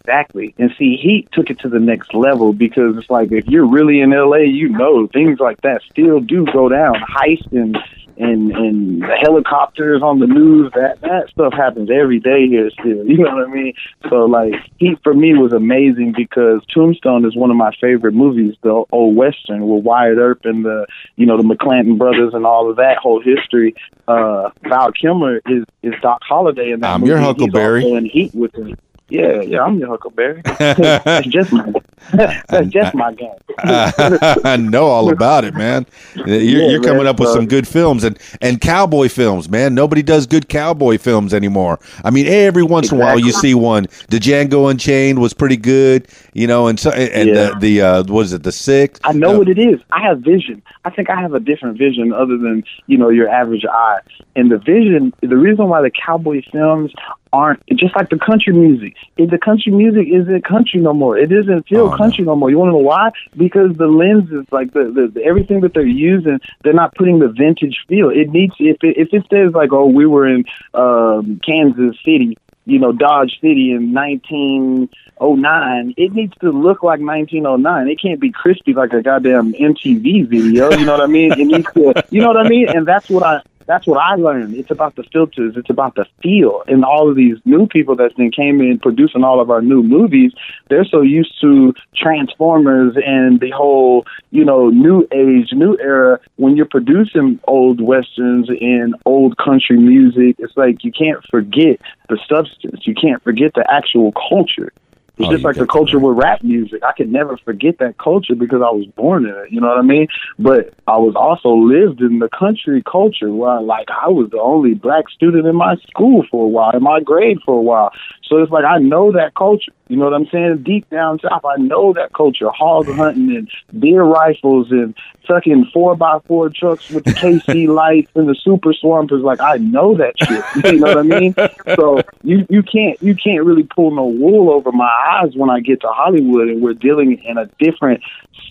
Exactly. 0.01 0.55
And 0.59 0.73
see, 0.79 0.97
Heat 0.97 1.29
took 1.33 1.51
it 1.51 1.59
to 1.61 1.69
the 1.69 1.79
next 1.79 2.15
level 2.15 2.53
because 2.53 2.97
it's 2.97 3.11
like 3.11 3.31
if 3.31 3.47
you're 3.47 3.67
really 3.67 4.01
in 4.01 4.13
LA, 4.13 4.39
you 4.39 4.69
know 4.69 5.07
things 5.07 5.39
like 5.39 5.61
that 5.61 5.83
still 5.91 6.19
do 6.21 6.45
go 6.53 6.69
down. 6.69 6.95
Heist 6.95 7.53
and 7.53 7.79
and 8.21 8.53
and 8.53 9.03
the 9.03 9.17
helicopters 9.21 10.03
on 10.03 10.19
the 10.21 10.27
news, 10.27 10.71
that 10.75 11.01
that 11.01 11.29
stuff 11.31 11.53
happens 11.55 11.89
every 11.91 12.21
day 12.21 12.47
here 12.49 12.71
still. 12.71 13.05
You 13.11 13.19
know 13.19 13.35
what 13.35 13.49
I 13.49 13.53
mean? 13.53 13.73
So 14.09 14.27
like 14.27 14.55
Heat 14.79 14.99
for 15.03 15.15
me 15.15 15.35
was 15.35 15.53
amazing 15.53 16.15
because 16.17 16.63
Tombstone 16.73 17.25
is 17.25 17.35
one 17.37 17.51
of 17.51 17.57
my 17.57 17.73
favorite 17.81 18.15
movies, 18.15 18.55
the 18.63 18.85
old 18.93 19.17
western 19.17 19.67
with 19.67 19.85
Wyatt 19.85 20.19
Earp 20.19 20.41
and 20.45 20.65
the 20.65 20.87
you 21.17 21.27
know, 21.27 21.37
the 21.37 21.43
McClanton 21.43 21.99
brothers 21.99 22.35
and 22.35 22.45
all 22.47 22.71
of 22.71 22.77
that 22.77 22.99
whole 22.99 23.21
history. 23.23 23.75
Uh 24.07 24.51
Val 24.69 24.93
Kilmer 24.93 25.41
is 25.47 25.65
is 25.83 25.95
Doc 26.03 26.21
Holliday 26.23 26.71
in 26.73 26.81
that 26.81 26.95
I'm 26.95 27.01
movie. 27.01 27.09
your 27.11 27.19
He's 27.19 27.27
Huckleberry. 27.27 27.83
also 27.85 27.97
in 27.97 28.05
Heat 28.05 28.35
with 28.35 28.55
him. 28.55 28.77
Yeah, 29.11 29.41
yeah, 29.43 29.63
I'm 29.63 29.79
your 29.79 29.89
Huckleberry. 29.89 30.41
that's 30.45 31.27
just 31.27 31.53
my 31.53 31.73
that's 32.13 32.69
just 32.71 32.95
my 32.95 33.13
game. 33.13 33.31
I 33.59 34.57
know 34.57 34.87
all 34.87 35.13
about 35.13 35.45
it, 35.45 35.55
man. 35.55 35.85
You're, 36.15 36.27
Yeah, 36.39 36.69
you're 36.69 36.83
coming 36.83 36.99
man, 36.99 37.07
up 37.09 37.21
with 37.21 37.29
so- 37.29 37.35
some 37.35 37.47
good 37.47 37.67
films 37.69 38.05
and 38.05 38.19
and 38.41 38.61
cowboy 38.61 39.09
films, 39.09 39.49
man. 39.49 39.75
Nobody 39.75 40.03
does 40.03 40.27
good 40.27 40.49
cowboy 40.49 40.97
films 40.99 41.35
anymore. 41.35 41.79
I 42.05 42.11
mean, 42.11 42.27
every 42.27 42.63
once 42.63 42.91
in 42.91 42.99
a 42.99 43.01
while 43.01 43.19
you 43.19 43.33
see 43.33 43.55
one. 43.55 43.87
The 44.09 44.19
Django 44.19 44.71
Unchained 44.71 45.21
was 45.21 45.35
pretty 45.35 45.57
good, 45.57 46.09
you 46.33 46.47
know, 46.47 46.69
and 46.69 46.79
so 46.81 46.91
and 46.91 47.29
Yeah. 47.29 47.51
the 47.51 47.59
the 47.61 47.83
uh, 47.83 48.03
what 48.05 48.23
is 48.27 48.33
it, 48.33 48.43
the 48.45 48.53
Six? 48.53 48.99
I 49.05 49.13
know 49.13 49.35
Uh, 49.35 49.39
what 49.39 49.49
it 49.49 49.59
is. 49.59 49.81
I 49.93 50.01
have 50.03 50.21
vision. 50.21 50.63
I 50.85 50.91
think 50.91 51.11
I 51.11 51.21
have 51.21 51.35
a 51.35 51.41
different 51.41 51.77
vision 51.79 52.13
other 52.13 52.39
than, 52.39 52.65
you 52.87 52.97
know, 52.97 53.11
your 53.11 53.29
average 53.29 53.65
eye. 53.71 53.99
And 54.37 54.51
the 54.51 54.59
vision, 54.59 55.13
the 55.21 55.37
reason 55.37 55.69
why 55.69 55.83
the 55.83 55.91
cowboy 55.91 56.43
films 56.51 56.93
aren't 57.33 57.63
just 57.77 57.95
like 57.95 58.09
the 58.11 58.19
country 58.19 58.53
music. 58.53 58.97
If 59.17 59.31
the 59.31 59.39
country 59.39 59.73
music 59.73 60.09
isn't 60.13 60.45
country 60.45 60.81
no 60.81 60.93
more. 60.93 61.17
It 61.17 61.29
doesn't 61.31 61.69
feel 61.69 61.87
Oh, 61.87 61.91
no. 61.91 61.97
country 61.97 62.25
no 62.25 62.35
more. 62.37 62.51
You 62.51 62.59
want 62.59 62.69
to 62.69 62.73
know 62.73 62.79
why? 62.79 63.11
Because 63.37 63.77
the 63.77 63.87
lenses, 63.87 64.47
like 64.51 64.73
the, 64.73 64.85
the, 64.95 65.11
the 65.15 65.25
everything 65.25 65.61
that 65.61 65.75
they're 65.75 65.87
using, 65.87 66.41
they're 66.63 66.73
not 66.73 66.95
putting 66.95 67.19
the 67.21 67.29
vintage 67.29 67.77
feel. 67.89 68.11
It 68.11 68.31
needs 68.31 68.55
if 68.59 68.83
it, 68.83 68.97
if 68.97 69.09
it 69.13 69.25
says 69.31 69.53
like, 69.55 69.73
oh, 69.73 69.87
we 69.87 70.07
were 70.07 70.27
in 70.27 70.45
um, 70.75 71.41
Kansas 71.47 71.97
City, 72.05 72.37
you 72.67 72.79
know, 72.79 72.93
Dodge 72.93 73.39
City 73.41 73.73
in 73.73 73.93
1909, 73.95 75.95
it 75.97 76.13
needs 76.13 76.35
to 76.41 76.51
look 76.51 76.83
like 76.83 77.01
1909. 77.01 77.89
It 77.89 78.01
can't 78.01 78.21
be 78.21 78.31
crispy 78.31 78.75
like 78.75 78.93
a 78.93 79.03
goddamn 79.03 79.53
MTV 79.55 80.29
video. 80.29 80.71
You 80.73 80.85
know 80.85 80.93
what 80.93 81.01
I 81.03 81.07
mean? 81.07 81.33
It 81.33 81.47
needs 81.47 81.67
to, 81.75 81.95
you 82.11 82.21
know 82.21 82.29
what 82.29 82.45
I 82.45 82.49
mean? 82.49 82.69
And 82.69 82.87
that's 82.87 83.09
what 83.09 83.23
I. 83.23 83.41
That's 83.67 83.87
what 83.87 83.99
I 83.99 84.17
learned. 84.17 84.55
It's 84.55 84.71
about 84.71 84.97
the 84.97 85.05
filters. 85.13 85.55
It's 85.57 85.71
about 85.71 85.95
the 85.95 86.07
feel. 86.23 86.63
And 86.67 86.85
all 86.85 87.09
of 87.09 87.17
these 87.17 87.37
new 87.45 87.67
people 87.67 87.95
that's 87.95 88.15
been 88.15 88.33
came 88.33 88.61
in 88.61 88.79
producing 88.79 89.23
all 89.23 89.41
of 89.41 89.51
our 89.51 89.63
new 89.63 89.83
movies, 89.83 90.33
they're 90.69 90.85
so 90.85 91.03
used 91.03 91.41
to 91.41 91.75
Transformers 91.95 92.97
and 93.05 93.39
the 93.41 93.51
whole, 93.51 94.07
you 94.31 94.45
know, 94.45 94.71
new 94.71 95.07
age, 95.13 95.53
new 95.53 95.77
era. 95.79 96.19
When 96.37 96.57
you're 96.57 96.67
producing 96.67 97.39
old 97.47 97.81
westerns 97.81 98.49
and 98.49 98.95
old 99.05 99.37
country 99.37 99.79
music, 99.79 100.37
it's 100.39 100.57
like 100.57 100.83
you 100.83 100.93
can't 100.93 101.25
forget 101.31 101.81
the 102.09 102.19
substance. 102.29 102.87
You 102.87 102.95
can't 102.95 103.23
forget 103.23 103.55
the 103.55 103.65
actual 103.71 104.13
culture. 104.13 104.73
It's 105.19 105.29
Oh, 105.29 105.33
just 105.33 105.45
like 105.45 105.57
the 105.57 105.67
culture 105.67 105.99
with 105.99 106.17
rap 106.17 106.43
music. 106.43 106.83
I 106.83 106.93
could 106.93 107.11
never 107.13 107.37
forget 107.39 107.79
that 107.79 107.99
culture 107.99 108.35
because 108.35 108.63
I 108.63 108.71
was 108.71 108.87
born 108.87 109.27
in 109.27 109.35
it. 109.35 109.51
You 109.53 109.61
know 109.61 109.69
what 109.69 109.79
I 109.79 109.83
mean? 109.83 110.09
But 110.39 110.73
I 110.87 110.97
was 110.99 111.15
also 111.17 111.51
lived 111.51 112.01
in 112.01 112.19
the 112.19 112.29
country 112.29 112.83
culture 112.83 113.31
where, 113.33 113.61
like, 113.61 113.89
I 113.91 114.09
was 114.09 114.31
the 114.31 114.41
only 114.41 114.75
black 114.75 115.09
student 115.11 115.47
in 115.47 115.57
my 115.57 115.77
school 115.89 116.25
for 116.31 116.45
a 116.47 116.49
while, 116.49 116.71
in 116.71 116.83
my 116.83 117.01
grade 117.01 117.39
for 117.45 117.55
a 117.59 117.63
while. 117.63 117.93
So 118.25 118.37
it's 118.43 118.53
like 118.53 118.65
I 118.65 118.79
know 118.79 119.13
that 119.13 119.35
culture. 119.35 119.73
You 119.89 119.97
know 119.97 120.05
what 120.05 120.15
I'm 120.15 120.27
saying? 120.31 120.63
Deep 120.63 120.89
down 120.89 121.19
south, 121.19 121.45
I 121.45 121.57
know 121.57 121.93
that 121.95 122.13
culture. 122.13 122.49
Hog 122.49 122.87
hunting 122.87 123.35
and 123.37 123.81
deer 123.83 124.05
rifles 124.05 124.71
and 124.71 124.95
fucking 125.27 125.65
four 125.75 125.97
by 125.97 126.19
four 126.27 126.49
trucks 126.49 126.89
with 126.91 127.03
the 127.05 127.11
KC 127.11 127.67
lights 127.75 128.11
and 128.15 128.29
the 128.29 128.37
super 128.37 128.73
swampers. 128.73 129.23
Like 129.23 129.41
I 129.41 129.57
know 129.57 129.97
that 129.97 130.15
shit. 130.19 130.45
You 130.73 130.79
know 130.79 130.95
what 130.95 130.99
I 130.99 131.03
mean? 131.03 131.35
So 131.75 132.01
you 132.23 132.47
you 132.49 132.63
can't 132.63 133.03
you 133.03 133.17
can't 133.17 133.45
really 133.45 133.65
pull 133.65 133.91
no 133.91 134.05
wool 134.05 134.51
over 134.51 134.71
my 134.71 134.85
eyes 134.87 135.10
when 135.35 135.51
I 135.51 135.61
get 135.61 135.81
to 135.83 135.89
Hollywood 135.89 136.49
and 136.49 136.63
we're 136.63 136.75
dealing 136.75 137.23
in 137.23 137.39
a 137.39 137.47
different 137.59 138.03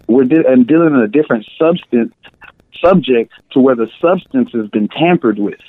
we're 0.07 0.23
de- 0.23 0.47
and 0.47 0.67
dealing 0.67 0.93
in 0.93 1.01
a 1.01 1.07
different 1.07 1.47
substance 1.57 2.13
subject 2.83 3.33
to 3.51 3.59
where 3.59 3.75
the 3.75 3.89
substance 4.01 4.51
has 4.53 4.67
been 4.69 4.87
tampered 4.87 5.37
with. 5.37 5.59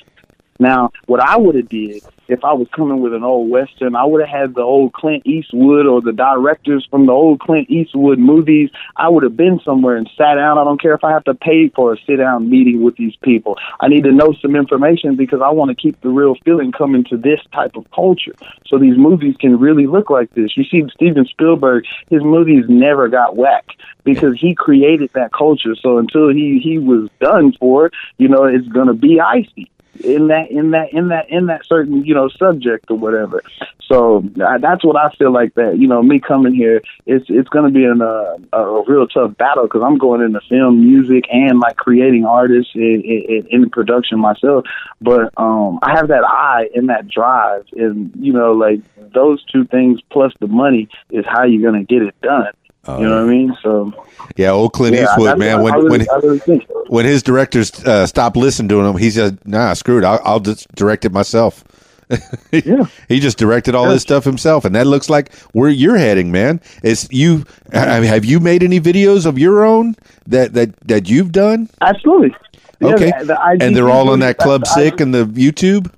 Now, 0.61 0.91
what 1.07 1.19
I 1.19 1.37
would 1.37 1.55
have 1.55 1.69
did 1.69 2.03
if 2.27 2.45
I 2.45 2.53
was 2.53 2.67
coming 2.73 3.01
with 3.01 3.15
an 3.15 3.23
old 3.23 3.49
western, 3.49 3.95
I 3.95 4.05
would 4.05 4.21
have 4.21 4.29
had 4.29 4.55
the 4.55 4.61
old 4.61 4.93
Clint 4.93 5.25
Eastwood 5.25 5.87
or 5.87 6.01
the 6.01 6.13
directors 6.13 6.87
from 6.89 7.07
the 7.07 7.11
old 7.11 7.41
Clint 7.41 7.69
Eastwood 7.69 8.19
movies. 8.19 8.69
I 8.95 9.09
would 9.09 9.23
have 9.23 9.35
been 9.35 9.59
somewhere 9.65 9.97
and 9.97 10.09
sat 10.15 10.35
down. 10.35 10.59
I 10.59 10.63
don't 10.63 10.79
care 10.79 10.93
if 10.93 11.03
I 11.03 11.11
have 11.11 11.25
to 11.25 11.33
pay 11.33 11.69
for 11.69 11.93
a 11.93 11.97
sit 12.05 12.17
down 12.17 12.49
meeting 12.49 12.83
with 12.83 12.95
these 12.95 13.15
people. 13.17 13.57
I 13.81 13.87
need 13.87 14.03
to 14.03 14.11
know 14.11 14.33
some 14.39 14.55
information 14.55 15.15
because 15.15 15.41
I 15.41 15.49
want 15.49 15.69
to 15.69 15.75
keep 15.75 15.99
the 15.99 16.09
real 16.09 16.35
feeling 16.45 16.71
coming 16.71 17.03
to 17.05 17.17
this 17.17 17.41
type 17.51 17.75
of 17.75 17.89
culture. 17.91 18.35
So 18.67 18.77
these 18.77 18.97
movies 18.97 19.35
can 19.37 19.59
really 19.59 19.87
look 19.87 20.09
like 20.09 20.33
this. 20.35 20.55
You 20.55 20.63
see 20.63 20.87
Steven 20.93 21.25
Spielberg, 21.25 21.85
his 22.09 22.23
movies 22.23 22.65
never 22.69 23.09
got 23.09 23.35
whacked 23.35 23.75
because 24.03 24.39
he 24.39 24.55
created 24.55 25.09
that 25.13 25.33
culture. 25.33 25.75
So 25.75 25.97
until 25.97 26.29
he 26.29 26.59
he 26.59 26.77
was 26.77 27.09
done 27.19 27.51
for 27.53 27.91
you 28.17 28.27
know, 28.29 28.45
it's 28.45 28.67
to 28.71 28.93
be 28.93 29.19
icy 29.19 29.71
in 30.03 30.27
that 30.27 30.49
in 30.49 30.71
that 30.71 30.93
in 30.93 31.09
that 31.09 31.29
in 31.29 31.47
that 31.47 31.65
certain 31.65 32.05
you 32.05 32.13
know 32.13 32.29
subject 32.29 32.89
or 32.89 32.97
whatever. 32.97 33.41
So 33.87 34.23
uh, 34.41 34.57
that's 34.57 34.85
what 34.85 34.95
i 34.95 35.09
feel 35.17 35.33
like 35.33 35.53
that 35.55 35.77
you 35.77 35.85
know 35.87 36.01
me 36.01 36.19
coming 36.19 36.53
here 36.53 36.81
it's 37.05 37.25
it's 37.27 37.49
going 37.49 37.65
to 37.65 37.77
be 37.77 37.83
in 37.83 37.99
a, 38.01 38.37
a 38.57 38.83
real 38.87 39.05
tough 39.05 39.35
battle 39.35 39.63
because 39.63 39.81
i'm 39.83 39.97
going 39.97 40.21
into 40.21 40.39
film 40.47 40.79
music 40.79 41.25
and 41.29 41.59
like 41.59 41.75
creating 41.75 42.25
artists 42.25 42.71
in, 42.73 43.01
in, 43.01 43.47
in 43.49 43.69
production 43.69 44.17
myself. 44.17 44.65
But 45.01 45.33
um 45.37 45.79
i 45.83 45.91
have 45.91 46.07
that 46.07 46.23
eye 46.23 46.69
and 46.73 46.87
that 46.89 47.09
drive 47.09 47.65
and 47.73 48.13
you 48.15 48.31
know 48.31 48.53
like 48.53 48.79
those 49.11 49.43
two 49.45 49.65
things 49.65 49.99
plus 50.09 50.31
the 50.39 50.47
money 50.47 50.87
is 51.09 51.25
how 51.27 51.43
you're 51.43 51.69
going 51.69 51.85
to 51.85 51.93
get 51.93 52.01
it 52.01 52.15
done 52.21 52.53
you 52.87 53.05
know 53.07 53.15
what 53.23 53.23
I 53.23 53.25
mean? 53.29 53.55
So 53.61 53.93
Yeah, 54.37 54.51
old 54.51 54.73
Clint 54.73 54.95
yeah, 54.95 55.03
Eastwood, 55.03 55.37
man. 55.37 55.61
When 55.61 55.73
I, 55.73 55.77
I 55.77 55.79
really, 55.79 56.05
when 56.07 56.29
really 56.47 56.65
when 56.87 57.05
his 57.05 57.21
directors 57.23 57.71
uh, 57.85 58.05
stopped 58.07 58.35
listening 58.37 58.69
to 58.69 58.81
him, 58.81 58.97
he 58.97 59.09
said, 59.11 59.37
"Nah, 59.47 59.73
screw 59.73 59.97
it. 59.99 60.03
I'll, 60.03 60.19
I'll 60.25 60.39
just 60.39 60.73
direct 60.75 61.05
it 61.05 61.11
myself." 61.11 61.63
Yeah. 62.51 62.83
he 63.07 63.21
just 63.21 63.37
directed 63.37 63.73
all 63.73 63.85
Yeah. 63.85 63.93
this 63.93 64.01
stuff 64.01 64.25
himself, 64.25 64.65
and 64.65 64.75
that 64.75 64.85
looks 64.85 65.09
like 65.09 65.33
where 65.53 65.69
you're 65.69 65.95
heading, 65.97 66.29
man. 66.31 66.59
It's 66.83 67.07
you. 67.11 67.45
Mean, 67.71 68.03
have 68.03 68.25
you 68.25 68.41
made 68.41 68.63
any 68.63 68.81
videos 68.81 69.25
of 69.25 69.39
your 69.39 69.63
own 69.63 69.95
that 70.27 70.53
that 70.53 70.77
that 70.87 71.07
you've 71.09 71.31
done? 71.31 71.69
Absolutely. 71.79 72.35
Yeah, 72.81 72.95
Okay, 72.95 73.11
the- 73.19 73.25
the 73.25 73.57
and 73.61 73.75
they're 73.77 73.89
all 73.89 74.09
on 74.09 74.19
that 74.19 74.37
Club 74.39 74.63
Sicc 74.63 74.99
and 74.99 75.13
the 75.13 75.25
YouTube. 75.25 75.89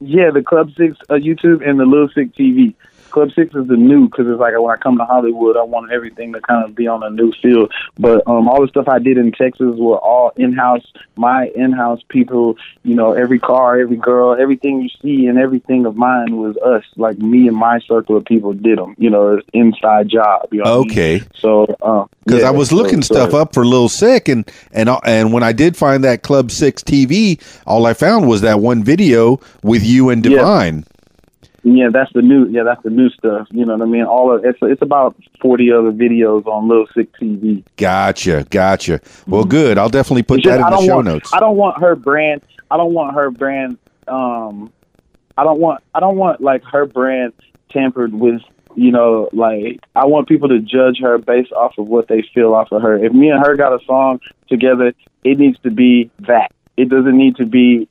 Yeah, 0.00 0.30
the 0.30 0.42
Club 0.42 0.70
Siccs 0.70 0.96
uh, 1.10 1.14
YouTube 1.14 1.68
and 1.68 1.78
the 1.78 1.84
Lil 1.84 2.08
Sicc 2.08 2.32
TV. 2.34 2.74
Club 3.18 3.30
Siccs 3.30 3.60
is 3.60 3.66
the 3.66 3.76
new 3.76 4.08
because 4.08 4.28
it's 4.28 4.38
like 4.38 4.54
when 4.56 4.70
I 4.70 4.76
come 4.76 4.96
to 4.98 5.04
Hollywood, 5.04 5.56
I 5.56 5.64
want 5.64 5.90
everything 5.90 6.32
to 6.34 6.40
kind 6.40 6.64
of 6.64 6.76
be 6.76 6.86
on 6.86 7.02
a 7.02 7.10
new 7.10 7.32
field. 7.42 7.72
But 7.98 8.22
um, 8.28 8.48
all 8.48 8.62
the 8.62 8.68
stuff 8.68 8.86
I 8.88 9.00
did 9.00 9.18
in 9.18 9.32
Texas 9.32 9.74
were 9.76 9.98
all 9.98 10.32
in-house, 10.36 10.86
my 11.16 11.48
in-house 11.56 12.00
people. 12.08 12.56
You 12.84 12.94
know, 12.94 13.14
every 13.14 13.40
car, 13.40 13.76
every 13.80 13.96
girl, 13.96 14.40
everything 14.40 14.82
you 14.82 14.88
see, 15.02 15.26
and 15.26 15.36
everything 15.36 15.84
of 15.84 15.96
mine 15.96 16.36
was 16.36 16.56
us. 16.58 16.84
Like 16.94 17.18
me 17.18 17.48
and 17.48 17.56
my 17.56 17.80
circle 17.80 18.16
of 18.16 18.24
people 18.24 18.52
did 18.52 18.78
them. 18.78 18.94
You 18.98 19.10
know, 19.10 19.38
it's 19.38 19.48
inside 19.52 20.08
job. 20.08 20.46
You 20.52 20.62
know 20.62 20.78
what 20.78 20.86
I 20.86 20.88
mean? 20.88 20.90
Okay. 20.92 21.22
So, 21.34 21.64
uh, 21.82 22.04
because 22.24 22.42
yeah, 22.42 22.48
I 22.48 22.52
was 22.52 22.70
looking 22.70 23.02
so- 23.02 23.14
stuff 23.14 23.34
up 23.34 23.52
for 23.52 23.66
Lil 23.66 23.88
Sicc, 23.88 24.30
and 24.30 24.48
and 24.70 24.88
and 25.04 25.32
when 25.32 25.42
I 25.42 25.50
did 25.50 25.76
find 25.76 26.04
that 26.04 26.22
Club 26.22 26.50
Siccs 26.50 26.84
TV, 26.84 27.42
all 27.66 27.84
I 27.84 27.94
found 27.94 28.28
was 28.28 28.42
that 28.42 28.60
one 28.60 28.84
video 28.84 29.40
with 29.64 29.84
you 29.84 30.10
and 30.10 30.22
Divine. 30.22 30.84
Yeah, 30.86 30.97
that's 31.64 32.12
the 32.12 32.22
new. 32.22 32.46
Yeah, 32.48 32.62
that's 32.62 32.82
the 32.82 32.90
new 32.90 33.10
stuff. 33.10 33.48
You 33.50 33.64
know 33.64 33.76
what 33.76 33.82
I 33.82 33.90
mean? 33.90 34.04
All 34.04 34.34
of 34.34 34.44
it's 34.44 34.58
it's 34.62 34.82
about 34.82 35.16
forty 35.40 35.72
other 35.72 35.92
videos 35.92 36.46
on 36.46 36.68
Lil 36.68 36.86
Sicc 36.88 37.08
TV. 37.20 37.64
Gotcha, 37.76 38.46
gotcha. 38.50 39.00
Well, 39.26 39.44
good. 39.44 39.78
I'll 39.78 39.88
definitely 39.88 40.22
put 40.22 40.42
just- 40.42 40.58
that 40.58 40.64
in 40.64 40.70
the 40.70 40.86
show 40.86 40.96
want, 40.96 41.06
notes. 41.06 41.30
I 41.32 41.40
don't 41.40 41.56
want 41.56 41.80
her 41.80 41.96
brand. 41.96 42.42
I 42.70 42.76
don't 42.76 42.92
want 42.92 43.14
her 43.14 43.30
brand. 43.30 43.78
Um, 44.06 44.72
I 45.36 45.44
don't 45.44 45.60
want. 45.60 45.82
I 45.94 46.00
don't 46.00 46.16
want 46.16 46.40
like 46.40 46.64
her 46.64 46.86
brand 46.86 47.32
tampered 47.70 48.12
with. 48.12 48.42
You 48.74 48.92
know, 48.92 49.28
like 49.32 49.80
I 49.96 50.06
want 50.06 50.28
people 50.28 50.50
to 50.50 50.60
judge 50.60 51.00
her 51.00 51.18
based 51.18 51.52
off 51.52 51.76
of 51.78 51.88
what 51.88 52.06
they 52.06 52.22
feel 52.34 52.54
off 52.54 52.70
of 52.70 52.82
her. 52.82 53.02
If 53.02 53.12
me 53.12 53.30
and 53.30 53.44
her 53.44 53.56
got 53.56 53.72
a 53.72 53.84
song 53.84 54.20
together, 54.48 54.92
it 55.24 55.38
needs 55.38 55.58
to 55.60 55.70
be 55.70 56.10
that. 56.20 56.52
It 56.76 56.88
doesn't 56.88 57.16
need 57.16 57.36
to 57.36 57.46
be 57.46 57.88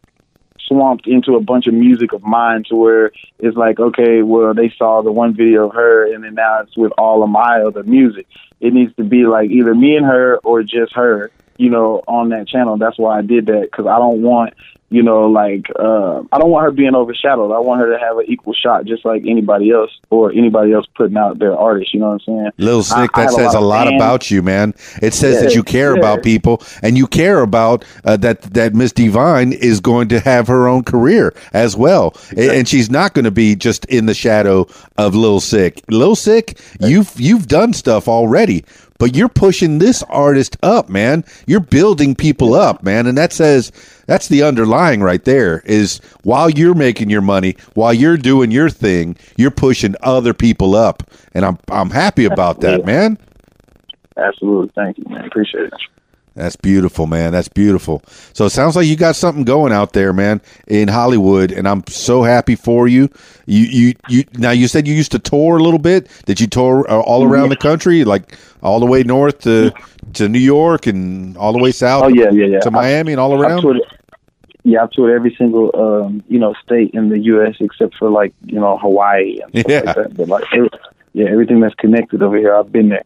swamped 0.68 1.08
into 1.08 1.36
a 1.36 1.42
bunch 1.42 1.68
of 1.68 1.74
music 1.74 2.14
of 2.14 2.24
mine 2.24 2.64
to 2.66 2.76
where 2.76 3.12
it's 3.40 3.58
like, 3.58 3.80
okay, 3.80 4.22
well, 4.22 4.54
they 4.54 4.70
saw 4.78 5.02
the 5.02 5.12
one 5.12 5.34
video 5.34 5.68
of 5.68 5.76
her 5.76 6.14
and 6.14 6.24
then 6.24 6.36
now 6.36 6.60
it's 6.62 6.78
with 6.78 6.92
all 6.98 7.24
of 7.24 7.30
my 7.30 7.62
other 7.62 7.84
music. 7.84 8.28
It 8.60 8.74
needs 8.74 8.96
to 8.96 9.04
be 9.04 9.26
like 9.26 9.50
either 9.50 9.74
me 9.74 9.96
and 9.96 10.06
her 10.06 10.38
or 10.44 10.64
just 10.64 10.94
her, 10.94 11.32
you 11.58 11.70
know, 11.70 12.04
on 12.08 12.30
that 12.30 12.48
channel. 12.48 12.78
That's 12.78 12.98
why 12.98 13.18
I 13.18 13.22
did 13.22 13.48
that 13.48 13.64
because 13.72 13.88
I 13.88 13.98
don't 13.98 14.22
want, 14.22 14.54
you 14.90 15.04
know, 15.04 15.28
like, 15.30 15.68
uh, 15.78 16.22
I 16.32 16.38
don't 16.40 16.50
want 16.50 16.64
her 16.64 16.72
being 16.72 16.96
overshadowed. 16.96 17.52
I 17.52 17.60
want 17.60 17.82
her 17.82 17.92
to 17.92 18.00
have 18.00 18.18
an 18.20 18.26
equal 18.30 18.54
shot 18.54 18.86
just 18.86 19.04
like 19.04 19.24
anybody 19.28 19.70
else 19.72 19.92
or 20.10 20.32
anybody 20.32 20.72
else 20.72 20.86
putting 20.96 21.18
out 21.18 21.40
their 21.40 21.58
artist. 21.58 21.94
You 21.94 22.00
know 22.00 22.12
what 22.12 22.14
I'm 22.14 22.20
saying? 22.22 22.52
Lil 22.58 22.84
Sicc, 22.84 23.14
that 23.14 23.16
have 23.16 23.30
a 23.30 23.34
says 23.34 23.54
lot 23.54 23.62
a 23.62 23.66
lot 23.66 23.88
about 23.94 24.32
you, 24.32 24.42
man. 24.42 24.74
It 25.02 25.14
says 25.14 25.36
Yeah, 25.36 25.42
that 25.42 25.56
you 25.56 25.64
care 25.64 25.92
yeah. 25.94 26.00
about 26.00 26.24
people, 26.24 26.62
and 26.82 26.98
you 26.98 27.06
care 27.06 27.42
about 27.42 27.84
uh, 28.06 28.16
that 28.18 28.44
that 28.54 28.74
Miss 28.76 28.94
Divine 28.94 29.52
is 29.52 29.82
going 29.82 30.08
to 30.08 30.22
have 30.22 30.48
her 30.48 30.70
own 30.70 30.84
career 30.86 31.34
as 31.54 31.76
well, 31.76 32.16
A- 32.38 32.58
and 32.58 32.66
she's 32.66 32.90
not 32.90 33.14
going 33.14 33.26
to 33.26 33.32
be 33.32 33.56
just 33.58 33.84
in 33.88 34.06
the 34.06 34.14
shadow 34.14 34.68
of 34.98 35.16
Lil 35.16 35.42
Sicc. 35.42 35.82
Lil 35.90 36.16
Sicc, 36.16 36.58
you've 36.80 37.12
you've 37.20 37.48
done 37.48 37.74
stuff 37.74 38.08
already. 38.08 38.64
But 38.98 39.16
you're 39.16 39.30
pushing 39.30 39.80
this 39.80 40.04
artist 40.04 40.58
up, 40.64 40.90
man. 40.90 41.24
You're 41.46 41.60
building 41.60 42.16
people 42.16 42.54
up, 42.54 42.84
man, 42.84 43.08
and 43.08 43.18
that 43.18 43.32
says 43.34 43.72
that's 44.06 44.28
the 44.28 44.44
underlying 44.44 45.02
right 45.02 45.24
there. 45.24 45.62
Is 45.66 46.00
while 46.24 46.50
you're 46.50 46.74
making 46.74 47.10
your 47.10 47.22
money, 47.22 47.56
while 47.74 47.94
you're 47.94 48.18
doing 48.18 48.52
your 48.52 48.70
thing, 48.70 49.16
you're 49.36 49.52
pushing 49.52 49.96
other 50.02 50.34
people 50.34 50.76
up, 50.76 51.04
and 51.34 51.46
I'm 51.46 51.58
I'm 51.70 51.90
happy 51.90 52.26
about 52.26 52.62
that, 52.62 52.86
man. 52.86 53.18
Absolutely. 54.18 54.72
Thank 54.76 54.98
you, 54.98 55.06
man. 55.08 55.26
Appreciate 55.26 55.66
it. 55.66 55.74
That's 56.38 56.56
beautiful, 56.56 57.08
man. 57.08 57.32
That's 57.32 57.48
beautiful. 57.48 58.04
So 58.34 58.46
it 58.46 58.52
sounds 58.52 58.76
like 58.76 58.86
you 58.86 58.96
got 58.96 59.16
something 59.16 59.44
going 59.44 59.74
out 59.74 59.94
there, 59.94 60.14
man, 60.14 60.40
in 60.68 60.88
Hollywood, 60.88 61.52
and 61.52 61.68
I'm 61.68 61.84
so 61.88 62.22
happy 62.22 62.56
for 62.56 62.88
you. 62.88 63.10
You, 63.48 63.64
you, 63.66 63.94
you. 64.08 64.24
Now 64.34 64.52
you 64.52 64.68
said 64.68 64.88
you 64.88 64.94
used 64.94 65.12
to 65.14 65.20
tour 65.20 65.58
a 65.58 65.64
little 65.64 65.80
bit. 65.80 66.08
Did 66.26 66.40
you 66.40 66.46
tour 66.46 66.86
uh, 66.88 67.00
all 67.00 67.24
around 67.24 67.50
the 67.50 67.56
country, 67.56 68.04
like 68.04 68.38
all 68.68 68.80
the 68.80 68.86
way 68.86 69.04
north 69.04 69.40
to 69.40 69.72
to 70.14 70.28
New 70.30 70.40
York 70.40 70.88
and 70.88 71.36
all 71.38 71.54
the 71.54 71.60
way 71.62 71.72
south? 71.72 72.04
Oh, 72.06 72.08
yeah, 72.10 72.30
yeah, 72.32 72.46
yeah. 72.46 72.60
To 72.60 72.72
Miami 72.72 73.12
and 73.14 73.20
all 73.22 73.34
I've 73.34 73.40
around. 73.42 73.62
toured, 73.62 73.80
yeah, 74.64 74.84
I've 74.84 74.92
toured 74.92 75.14
every 75.16 75.34
single 75.38 75.72
um, 75.76 76.24
you 76.28 76.40
know 76.40 76.54
state 76.64 76.92
in 76.94 77.10
the 77.10 77.20
U.S. 77.34 77.56
except 77.60 77.96
for 77.96 78.10
like 78.10 78.34
you 78.46 78.60
know 78.60 78.78
Hawaii 78.78 79.40
and 79.42 79.52
stuff 79.52 79.66
Yeah. 79.72 79.82
like 79.86 79.96
that. 79.96 80.18
But 80.18 80.28
like, 80.28 80.44
yeah, 81.14 81.26
everything 81.30 81.60
that's 81.62 81.76
connected 81.76 82.22
over 82.22 82.38
here, 82.38 82.54
I've 82.56 82.72
been 82.72 82.90
there. 82.90 83.04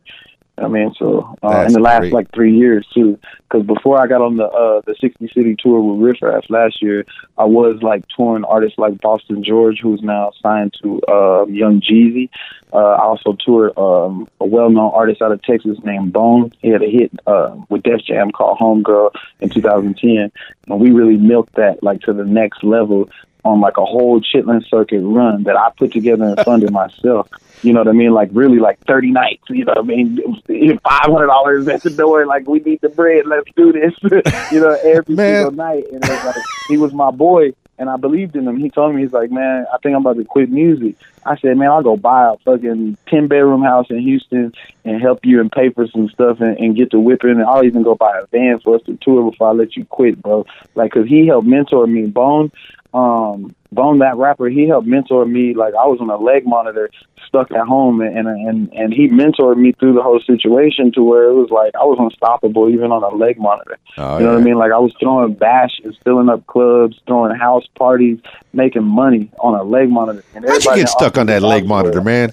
I 0.58 0.68
mean, 0.68 0.94
so 1.00 1.36
uh, 1.42 1.64
in 1.66 1.74
the 1.74 1.80
last 1.80 2.02
great. 2.02 2.14
like 2.14 2.32
three 2.36 2.56
years 2.56 2.86
too, 2.94 3.18
because 3.50 3.66
before 3.66 4.00
I 4.00 4.06
got 4.06 4.22
on 4.22 4.38
the 4.38 4.46
uh, 4.46 4.82
the 4.86 4.96
60 5.00 5.28
city 5.34 5.56
tour 5.58 5.80
with 5.82 6.00
Riff 6.04 6.22
Raff 6.22 6.44
last 6.50 6.84
year, 6.84 7.04
I 7.38 7.46
was 7.46 7.82
like 7.82 8.04
touring 8.16 8.44
artists 8.44 8.78
like 8.78 9.00
Boston 9.02 9.44
George, 9.44 9.80
who's 9.82 10.02
now 10.04 10.32
signed 10.42 10.76
to 10.84 11.02
uh, 11.08 11.46
Young 11.48 11.82
Jeezy. 11.82 12.30
Uh, 12.74 12.78
I 12.78 13.02
also 13.02 13.34
toured 13.34 13.78
um, 13.78 14.28
a 14.40 14.46
well-known 14.46 14.92
artist 14.94 15.22
out 15.22 15.32
of 15.32 15.42
Texas 15.44 15.78
named 15.84 16.14
Bone. 16.14 16.52
He 16.60 16.70
had 16.70 16.82
a 16.82 16.90
hit 16.90 17.12
uh, 17.28 17.56
with 17.70 17.84
Def 17.84 18.02
Jam 18.02 18.32
called 18.32 18.60
Homegirl 18.60 19.12
in 19.42 19.50
2010, 19.50 20.32
and 20.68 20.80
we 20.80 20.92
really 20.92 21.18
milked 21.18 21.56
that 21.56 21.84
like 21.84 22.02
to 22.02 22.14
the 22.14 22.24
next 22.26 22.64
level 22.64 23.10
on 23.44 23.60
like 23.60 23.78
a 23.78 23.86
whole 23.86 24.22
Chitlin 24.22 24.68
circuit 24.68 25.02
run 25.02 25.44
that 25.44 25.56
I 25.56 25.72
put 25.78 25.92
together 25.92 26.26
and 26.26 26.40
funded 26.42 26.72
myself. 26.82 27.28
You 27.64 27.74
know 27.74 27.82
what 27.82 27.88
I 27.88 27.92
mean? 27.92 28.12
Like 28.12 28.30
really 28.34 28.60
like 28.60 28.80
30 28.86 29.12
nights, 29.12 29.44
you 29.50 29.66
know 29.66 29.74
what 29.74 29.80
I 29.80 29.88
mean? 29.88 30.18
$500 30.48 31.74
at 31.74 31.84
the 31.84 31.90
door, 31.92 32.26
like 32.26 32.48
we 32.48 32.60
need 32.60 32.82
the 32.82 32.90
bread, 32.90 33.26
let's 33.28 33.50
do 33.56 33.72
this, 33.72 33.94
you 34.52 34.60
know, 34.62 34.78
every 34.84 35.16
Man. 35.16 35.36
single 35.36 35.52
night. 35.52 35.86
And 35.92 36.04
it 36.04 36.10
was 36.10 36.26
like, 36.26 36.46
he 36.70 36.78
was 36.78 36.94
my 36.94 37.12
boy 37.12 37.54
and 37.82 37.90
I 37.90 37.98
believed 37.98 38.36
in 38.36 38.48
him. 38.48 38.58
He 38.58 38.70
told 38.70 38.94
me, 38.94 39.02
he's 39.02 39.12
like, 39.12 39.32
man, 39.32 39.66
I 39.74 39.78
think 39.80 39.96
I'm 39.96 40.06
about 40.06 40.18
to 40.18 40.24
quit 40.24 40.52
music. 40.52 40.96
I 41.26 41.36
said, 41.36 41.58
man, 41.58 41.72
I'll 41.72 41.82
go 41.82 41.98
buy 41.98 42.32
a 42.32 42.38
fucking 42.38 42.96
10 43.08 43.28
bedroom 43.28 43.64
house 43.64 43.88
in 43.90 43.98
Houston 43.98 44.54
and 44.86 45.02
help 45.02 45.26
you 45.26 45.42
and 45.42 45.52
pay 45.52 45.70
for 45.72 45.88
some 45.88 46.08
stuff 46.10 46.42
and, 46.42 46.56
and 46.60 46.76
get 46.76 46.92
to 46.92 47.00
whipping. 47.00 47.32
And 47.32 47.44
I'll 47.44 47.64
even 47.64 47.82
go 47.82 47.96
buy 47.96 48.20
a 48.20 48.28
van 48.28 48.60
for 48.60 48.76
us 48.76 48.84
to 48.84 48.98
tour 48.98 49.32
before 49.32 49.50
I 49.50 49.54
let 49.54 49.76
you 49.76 49.86
quit, 49.86 50.22
bro. 50.22 50.46
Like, 50.76 50.92
cause 50.92 51.08
he 51.08 51.26
helped 51.26 51.48
mentor 51.48 51.88
me. 51.88 52.06
Bone, 52.06 52.52
um, 52.94 53.56
Bone, 53.74 54.00
that 54.00 54.18
rapper, 54.18 54.50
he 54.50 54.68
helped 54.68 54.86
mentor 54.86 55.26
me. 55.26 55.54
Like, 55.54 55.74
I 55.76 55.88
was 55.88 56.00
on 56.02 56.10
a 56.10 56.18
leg 56.18 56.46
monitor 56.46 56.90
stuck 57.26 57.50
at 57.52 57.66
home 57.66 58.02
and, 58.02 58.28
and, 58.28 58.74
and, 58.74 58.94
he 58.94 59.08
mentored 59.08 59.56
me 59.56 59.72
through 59.72 59.94
the 59.94 60.02
whole 60.02 60.20
situation 60.20 60.92
to 60.92 61.02
where 61.02 61.30
it 61.30 61.34
was 61.34 61.50
like, 61.50 61.74
I 61.76 61.86
was 61.86 61.98
unstoppable 61.98 62.70
even 62.70 62.92
on 62.92 63.04
a 63.04 63.16
leg 63.16 63.40
monitor. 63.40 63.78
Oh, 63.98 64.18
You 64.18 64.26
know 64.26 64.34
what. 64.34 64.42
I 64.42 64.44
mean? 64.44 64.56
Like 64.56 64.74
I 64.74 64.80
was 64.80 64.94
throwing 65.00 65.36
bashes, 65.36 65.96
filling 66.04 66.28
up 66.28 66.46
clubs, 66.48 67.00
throwing 67.08 67.34
house 67.38 67.66
parties, 67.76 68.20
making 68.52 68.84
money 68.84 69.32
on 69.40 69.58
a 69.58 69.64
leg 69.64 69.90
monitor. 69.90 70.26
And 70.36 70.44
How'd 70.46 70.66
you 70.66 70.76
get 70.76 70.90
stuck 70.90 71.18
on 71.18 71.28
that 71.28 71.42
leg 71.42 71.66
monitor, 71.66 72.02
man? 72.02 72.32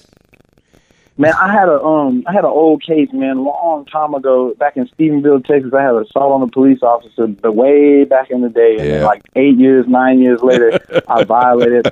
Man, 1.20 1.34
I 1.34 1.52
had 1.52 1.68
a 1.68 1.82
um, 1.82 2.22
I 2.28 2.32
had 2.32 2.44
an 2.44 2.50
old 2.50 2.80
case, 2.86 3.08
man, 3.12 3.42
long 3.44 3.84
time 3.86 4.14
ago, 4.14 4.54
back 4.56 4.76
in 4.76 4.86
Stephenville, 4.88 5.44
Texas. 5.44 5.72
I 5.76 5.82
had 5.82 5.94
an 5.96 6.02
assault 6.02 6.32
on 6.32 6.42
a 6.42 6.48
police 6.48 6.78
officer, 6.80 7.26
the 7.26 7.50
way 7.50 8.04
back 8.04 8.30
in 8.30 8.40
the 8.42 8.48
day, 8.48 8.78
and 8.78 8.88
Yeah. 8.88 8.94
then 8.98 9.02
like 9.02 9.22
eight 9.34 9.56
years, 9.58 9.84
nine 9.88 10.20
years 10.20 10.38
later, 10.44 10.74
I 11.08 11.22
violated, 11.22 11.86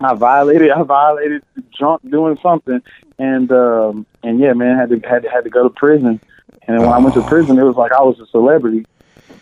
I 0.00 0.14
violated, 0.14 0.72
I 0.72 0.82
violated, 0.82 1.42
drunk 1.78 2.02
doing 2.10 2.38
something, 2.42 2.80
and 3.20 3.52
um, 3.52 4.04
and 4.24 4.40
yeah, 4.40 4.52
man, 4.52 4.76
had 4.76 4.88
to 4.90 4.98
had 5.08 5.22
to 5.22 5.28
had 5.30 5.44
to 5.44 5.50
go 5.50 5.62
to 5.62 5.70
prison. 5.70 6.20
And 6.66 6.84
when 6.84 6.92
I 6.92 6.98
went 6.98 7.14
to 7.14 7.22
Oh. 7.22 7.28
prison, 7.28 7.60
it 7.60 7.62
was 7.62 7.76
like 7.76 7.92
I 7.92 8.02
was 8.02 8.18
a 8.18 8.26
celebrity, 8.32 8.84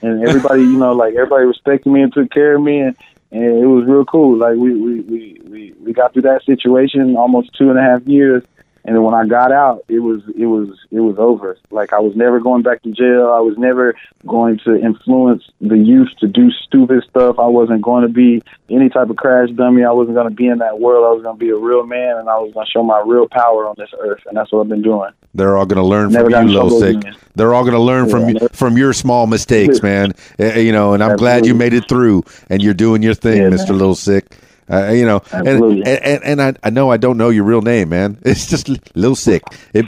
and 0.02 0.22
everybody, 0.22 0.64
you 0.64 0.76
know, 0.78 0.92
like 0.92 1.14
everybody 1.14 1.46
respected 1.46 1.88
me 1.90 2.02
and 2.02 2.12
took 2.12 2.30
care 2.30 2.56
of 2.56 2.62
me, 2.62 2.80
and 2.80 2.94
and 3.32 3.42
it 3.42 3.66
was 3.66 3.86
real 3.88 4.04
cool. 4.04 4.36
Like 4.38 4.56
we 4.56 4.74
we 4.74 5.00
we 5.00 5.40
we, 5.48 5.74
we 5.82 5.92
got 5.94 6.12
through 6.12 6.28
that 6.28 6.44
situation 6.44 7.16
almost 7.16 7.56
two 7.56 7.70
and 7.70 7.78
a 7.78 7.82
half 7.82 8.02
years, 8.04 8.42
and 8.86 8.94
then 8.94 9.02
when 9.02 9.14
I 9.14 9.26
got 9.26 9.50
out, 9.50 9.84
it 9.88 10.00
was 10.00 10.22
it 10.38 10.46
was 10.46 10.68
it 10.90 11.00
was 11.00 11.16
over. 11.18 11.56
Like 11.70 11.92
I 11.92 12.00
was 12.00 12.14
never 12.14 12.38
going 12.40 12.62
back 12.62 12.82
to 12.82 12.90
jail. 12.92 13.32
I 13.32 13.40
was 13.40 13.56
never 13.56 13.94
going 14.26 14.58
to 14.64 14.76
influence 14.78 15.44
the 15.60 15.78
youth 15.78 16.10
to 16.20 16.26
do 16.26 16.50
stupid 16.50 17.02
stuff. 17.08 17.38
I 17.38 17.46
wasn't 17.46 17.82
going 17.82 18.02
to 18.02 18.08
be 18.12 18.42
any 18.68 18.88
type 18.90 19.08
of 19.08 19.16
crash 19.16 19.48
dummy. 19.50 19.84
I 19.84 19.92
wasn't 19.92 20.16
going 20.16 20.28
to 20.28 20.34
be 20.34 20.46
in 20.46 20.58
that 20.58 20.80
world. 20.80 21.06
I 21.06 21.12
was 21.12 21.22
going 21.22 21.36
to 21.36 21.40
be 21.44 21.50
a 21.50 21.56
real 21.56 21.86
man, 21.86 22.18
and 22.18 22.28
I 22.28 22.38
was 22.38 22.52
going 22.52 22.66
to 22.66 22.70
show 22.70 22.82
my 22.82 23.02
real 23.06 23.26
power 23.28 23.66
on 23.66 23.74
this 23.78 23.90
earth. 24.00 24.22
And 24.26 24.36
that's 24.36 24.52
what 24.52 24.60
I've 24.60 24.68
been 24.68 24.82
doing. 24.82 25.10
They're 25.34 25.56
all 25.56 25.66
going 25.66 25.82
to 25.82 25.88
learn 25.88 26.12
Never 26.12 26.30
from 26.30 26.48
you, 26.48 26.58
Sicc. 26.58 27.16
They're 27.34 27.54
all 27.54 27.62
going 27.64 27.74
to 27.74 27.80
learn 27.80 28.08
from 28.08 28.20
Yeah, 28.22 28.26
you, 28.28 28.34
never- 28.34 28.48
from 28.50 28.76
your 28.76 28.92
small 28.92 29.26
mistakes, 29.26 29.82
man. 29.82 30.12
Uh, 30.38 30.44
you 30.58 30.72
know, 30.72 30.92
and 30.94 31.02
I'm 31.02 31.16
glad 31.16 31.46
you 31.46 31.54
made 31.54 31.72
it 31.72 31.88
through, 31.88 32.24
and 32.50 32.62
you're 32.62 32.74
doing 32.74 33.02
your 33.02 33.14
thing, 33.14 33.38
Yeah, 33.42 33.48
man. 33.48 33.78
Lil 33.78 33.94
Sicc. 33.94 34.24
Uh, 34.70 34.90
you 34.92 35.04
know, 35.04 35.20
and, 35.32 35.46
Absolutely. 35.48 35.82
and 35.84 36.02
and, 36.04 36.24
and 36.24 36.42
I, 36.42 36.54
I 36.66 36.70
know 36.70 36.90
I 36.90 36.96
don't 36.96 37.18
know 37.18 37.28
your 37.28 37.44
real 37.44 37.60
name, 37.62 37.90
man. 37.90 38.18
It's 38.24 38.46
just 38.48 38.68
Lil 38.96 39.14
Sicc. 39.14 39.42
It, 39.74 39.84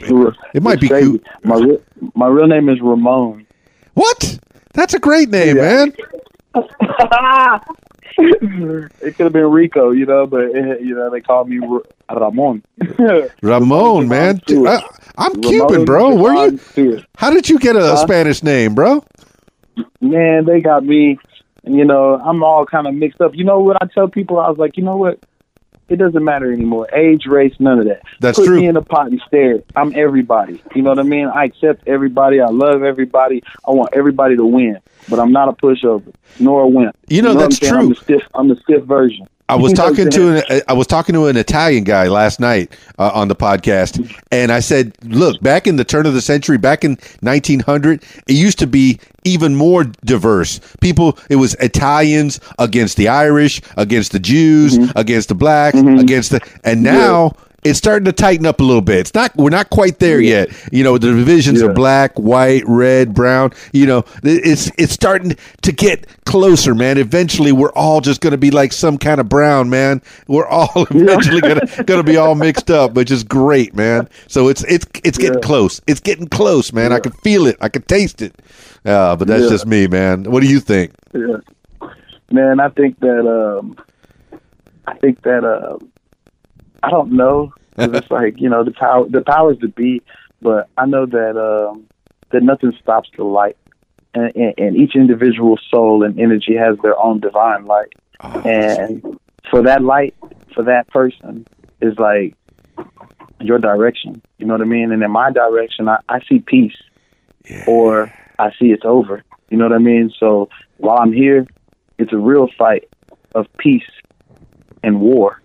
it 0.55 0.63
might 0.63 0.81
be 0.81 0.89
cute. 0.89 1.25
My 1.45 1.57
real, 1.57 1.81
my 2.15 2.27
real 2.27 2.47
name 2.47 2.69
is 2.69 2.81
Ramon. 2.81 3.47
What? 3.95 4.39
That's 4.75 4.93
a 4.95 4.99
great 4.99 5.31
name, 5.31 5.57
Yeah. 5.57 5.87
man. 5.87 5.93
it 8.19 9.15
could 9.17 9.25
have 9.25 9.33
been 9.33 9.51
Rico, 9.51 9.91
you 9.91 10.07
know, 10.07 10.27
but 10.27 10.55
eh, 10.55 10.77
you 10.81 10.95
know 10.95 11.11
they 11.11 11.21
call 11.21 11.45
me 11.45 11.59
R- 11.61 11.83
Ramon. 12.21 12.63
Ramon, 13.43 14.09
man. 14.09 14.41
Stewart. 14.43 14.69
Uh, 14.69 14.81
I'm 15.19 15.41
Cuban, 15.43 15.85
bro. 15.85 16.15
Where 16.15 16.51
you? 16.77 17.03
How 17.17 17.31
did 17.31 17.49
you 17.49 17.59
get 17.59 17.77
a, 17.77 17.81
a 17.81 17.97
Huh? 17.97 17.97
Spanish 17.97 18.43
name, 18.43 18.75
bro? 18.75 19.05
Man, 20.01 20.45
they 20.45 20.61
got 20.61 20.85
me. 20.85 21.19
And, 21.67 21.77
you 21.77 21.85
know, 21.85 22.15
I'm 22.25 22.43
all 22.43 22.65
kind 22.65 22.87
of 22.87 22.95
mixed 22.95 23.21
up. 23.21 23.35
You 23.35 23.45
know 23.45 23.59
what 23.59 23.77
I 23.83 23.87
tell 23.87 24.09
people? 24.09 24.39
I 24.39 24.49
was 24.49 24.57
like, 24.57 24.77
you 24.77 24.83
know 24.85 24.97
what? 24.97 25.19
It 25.89 25.97
doesn't 25.97 26.25
matter 26.25 26.53
anymore. 26.53 26.89
Age, 26.93 27.27
race, 27.27 27.55
none 27.61 27.79
of 27.79 27.85
that. 27.87 28.03
That's 28.19 28.39
Put 28.39 28.47
true. 28.47 28.61
me 28.61 28.67
in 28.67 28.77
a 28.77 28.83
pot 28.83 29.07
and 29.09 29.23
stare. 29.27 29.63
I'm 29.77 29.95
everybody. 29.95 30.61
You 30.75 30.83
know 30.83 30.91
what 30.91 30.99
I 30.99 31.05
mean? 31.05 31.27
I 31.29 31.45
accept 31.45 31.87
everybody. 31.87 32.41
I 32.41 32.47
love 32.47 32.83
everybody. 32.83 33.43
I 33.67 33.71
want 33.71 33.95
everybody 33.95 34.37
to 34.37 34.45
win. 34.45 34.79
But 35.09 35.21
I'm 35.21 35.31
not 35.31 35.49
a 35.49 35.53
pushover 35.53 36.13
nor 36.41 36.63
a 36.63 36.67
wimp. 36.67 36.97
You 37.09 37.23
know, 37.23 37.35
what 37.35 37.41
that's 37.51 37.63
I'm 37.63 37.69
saying? 37.69 37.75
I'm 37.75 37.81
true. 37.87 37.95
the 37.95 38.01
stiff. 38.01 38.23
I'm 38.35 38.49
the 38.49 38.57
stiff 38.57 38.83
version. 38.83 39.29
I 39.49 39.55
was 39.55 39.71
You 39.73 39.77
know 39.77 39.83
what 39.85 39.97
talking 39.97 40.11
to 40.11 40.55
an 40.57 40.63
I 40.67 40.73
was 40.73 40.87
talking 40.87 41.13
to 41.15 41.27
an 41.27 41.37
Italian 41.37 41.85
guy 41.85 42.09
last 42.09 42.41
night 42.41 42.73
uh, 42.99 43.11
on 43.15 43.29
the 43.29 43.37
podcast, 43.37 44.13
and 44.33 44.51
I 44.51 44.59
said, 44.61 44.93
"Look, 45.05 45.41
back 45.41 45.67
in 45.67 45.77
the 45.77 45.85
turn 45.85 46.05
of 46.07 46.15
the 46.15 46.21
century, 46.21 46.59
back 46.59 46.85
in 46.85 46.99
1900, 47.21 48.03
it 48.27 48.33
used 48.33 48.59
to 48.59 48.67
be 48.67 48.99
even 49.25 49.55
more 49.55 49.85
diverse. 50.05 50.61
People, 50.81 51.19
it 51.31 51.37
was 51.37 51.55
Italians 51.55 52.41
against 52.59 52.97
the 52.97 53.09
Irish, 53.09 53.61
against 53.77 54.13
the 54.13 54.19
Jews, 54.19 54.79
Mm-hmm. 54.79 54.99
against 54.99 55.29
the 55.29 55.35
blacks, 55.35 55.79
against 55.79 56.31
the, 56.33 56.41
and 56.65 56.83
now." 56.83 57.33
It's 57.69 57.79
starting 57.79 58.05
to 58.07 58.13
tighten 58.13 58.47
up 58.47 58.61
a 58.61 58.63
little 58.65 58.81
bit. 58.83 58.99
It's 59.01 59.15
not. 59.15 59.35
We're 59.37 59.51
not 59.51 59.71
quite 59.71 59.99
there 59.99 60.21
yet. 60.21 60.51
You 60.73 60.85
know, 60.85 60.99
the 60.99 61.09
divisions 61.09 61.61
Yeah. 61.61 61.69
of 61.69 61.75
black, 61.75 62.17
white, 62.19 62.63
red, 62.67 63.15
brown. 63.15 63.53
You 63.73 63.87
know, 63.87 64.05
it's 64.23 64.71
it's 64.79 64.93
starting 64.93 65.37
to 65.63 65.73
get 65.73 66.07
closer, 66.25 66.75
man. 66.75 66.99
Eventually, 66.99 67.53
we're 67.53 67.73
all 67.73 68.01
just 68.01 68.21
going 68.21 68.31
to 68.33 68.39
be 68.39 68.51
like 68.51 68.73
some 68.73 68.99
kind 68.99 69.21
of 69.21 69.29
brown, 69.29 69.69
man. 69.71 70.03
We're 70.29 70.47
all 70.47 70.71
eventually 70.91 71.41
going 71.41 71.61
to 71.61 71.85
going 71.85 71.99
to 72.01 72.05
be 72.05 72.17
all 72.17 72.35
mixed 72.35 72.71
up, 72.71 72.93
which 72.95 73.11
is 73.11 73.25
great, 73.25 73.75
man. 73.75 74.09
So 74.29 74.49
it's 74.49 74.63
it's 74.65 74.87
it's 75.05 75.19
getting 75.19 75.35
Yeah. 75.35 75.47
close. 75.47 75.81
It's 75.87 76.01
getting 76.01 76.29
close, 76.29 76.73
man. 76.73 76.93
I 76.93 77.01
can 77.01 77.13
feel 77.13 77.47
it. 77.47 77.57
I 77.61 77.69
can 77.69 77.83
taste 77.83 78.23
it. 78.23 78.35
Uh, 78.85 79.17
but 79.17 79.27
that's 79.29 79.45
Yeah. 79.45 79.49
just 79.51 79.67
me, 79.67 79.87
man. 79.89 80.25
What 80.31 80.43
do 80.43 80.49
you 80.49 80.61
think? 80.61 80.93
Yeah. 81.13 81.39
Man, 82.31 82.61
I 82.61 82.69
think 82.71 82.99
that 83.01 83.27
um 83.27 83.77
I 84.87 84.95
think 84.95 85.23
that 85.23 85.45
uh 85.45 85.79
I 86.83 86.91
don't 86.91 87.13
know. 87.13 87.53
it's 87.79 88.11
like, 88.11 88.41
you 88.41 88.49
know, 88.49 88.65
the 88.65 88.73
power 88.73 89.09
the 89.09 89.23
powers 89.23 89.59
to 89.59 89.69
be, 89.69 90.03
but 90.41 90.69
I 90.77 90.87
know 90.87 91.07
that 91.07 91.37
um 91.37 91.87
that 92.31 92.43
nothing 92.43 92.73
stops 92.81 93.09
the 93.17 93.25
light. 93.25 93.57
And, 94.15 94.35
and, 94.35 94.55
and 94.57 94.77
each 94.77 94.95
individual 94.95 95.59
soul 95.71 96.03
and 96.03 96.19
energy 96.19 96.57
has 96.57 96.79
their 96.83 96.99
own 96.99 97.21
divine 97.21 97.67
light. 97.67 97.93
And 98.47 99.19
for 99.51 99.63
that 99.63 99.83
light, 99.83 100.15
for 100.55 100.63
that 100.65 100.89
person, 100.89 101.47
is 101.83 101.99
like 101.99 102.35
your 103.41 103.59
direction. 103.59 104.23
You 104.39 104.47
know 104.47 104.55
what 104.55 104.63
I 104.63 104.65
mean? 104.65 104.91
And 104.91 105.03
in 105.03 105.11
my 105.11 105.31
direction, 105.31 105.89
I, 105.89 105.99
I 106.09 106.21
see 106.27 106.39
peace 106.39 106.77
or 107.67 108.13
I 108.39 108.51
see 108.59 108.73
it's 108.73 108.85
over. 108.85 109.23
You 109.51 109.59
know 109.59 109.69
what 109.69 109.75
I 109.75 109.79
mean? 109.79 110.11
So 110.19 110.49
while 110.79 110.99
I'm 110.99 111.13
here, 111.13 111.47
it's 111.99 112.13
a 112.13 112.19
real 112.19 112.49
fight 112.59 112.89
of 113.35 113.47
peace 113.59 113.89
and 114.83 115.01
war 115.01 115.43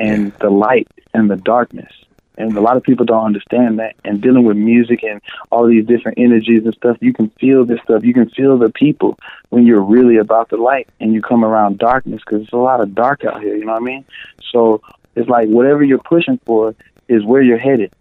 and 0.00 0.32
the 0.40 0.50
light 0.50 0.88
and 1.14 1.30
the 1.30 1.36
darkness. 1.36 1.92
And 2.38 2.56
a 2.56 2.60
lot 2.60 2.78
of 2.78 2.82
people 2.82 3.04
don't 3.04 3.26
understand 3.26 3.78
that. 3.80 3.96
And 4.02 4.22
dealing 4.22 4.44
with 4.44 4.56
music 4.56 5.02
and 5.02 5.20
all 5.50 5.66
these 5.66 5.84
different 5.84 6.18
energies 6.18 6.64
and 6.64 6.74
stuff, 6.74 6.96
you 7.00 7.12
can 7.12 7.28
feel 7.38 7.66
this 7.66 7.80
stuff. 7.82 8.02
You 8.02 8.14
can 8.14 8.30
feel 8.30 8.56
the 8.56 8.70
people 8.70 9.18
when 9.50 9.66
you're 9.66 9.82
really 9.82 10.16
about 10.16 10.48
the 10.48 10.56
light 10.56 10.88
and 11.00 11.12
you 11.12 11.20
come 11.20 11.44
around 11.44 11.78
darkness 11.78 12.22
because 12.24 12.42
it's 12.44 12.52
a 12.52 12.56
lot 12.56 12.80
of 12.80 12.94
dark 12.94 13.24
out 13.24 13.42
here. 13.42 13.54
You 13.56 13.66
know 13.66 13.72
what 13.72 13.82
I 13.82 13.84
mean? 13.84 14.04
So 14.50 14.80
it's 15.14 15.28
like 15.28 15.48
whatever 15.48 15.84
you're 15.84 15.98
pushing 15.98 16.38
for 16.46 16.74
is 17.08 17.24
where 17.24 17.42
you're 17.42 17.58
headed. 17.58 17.92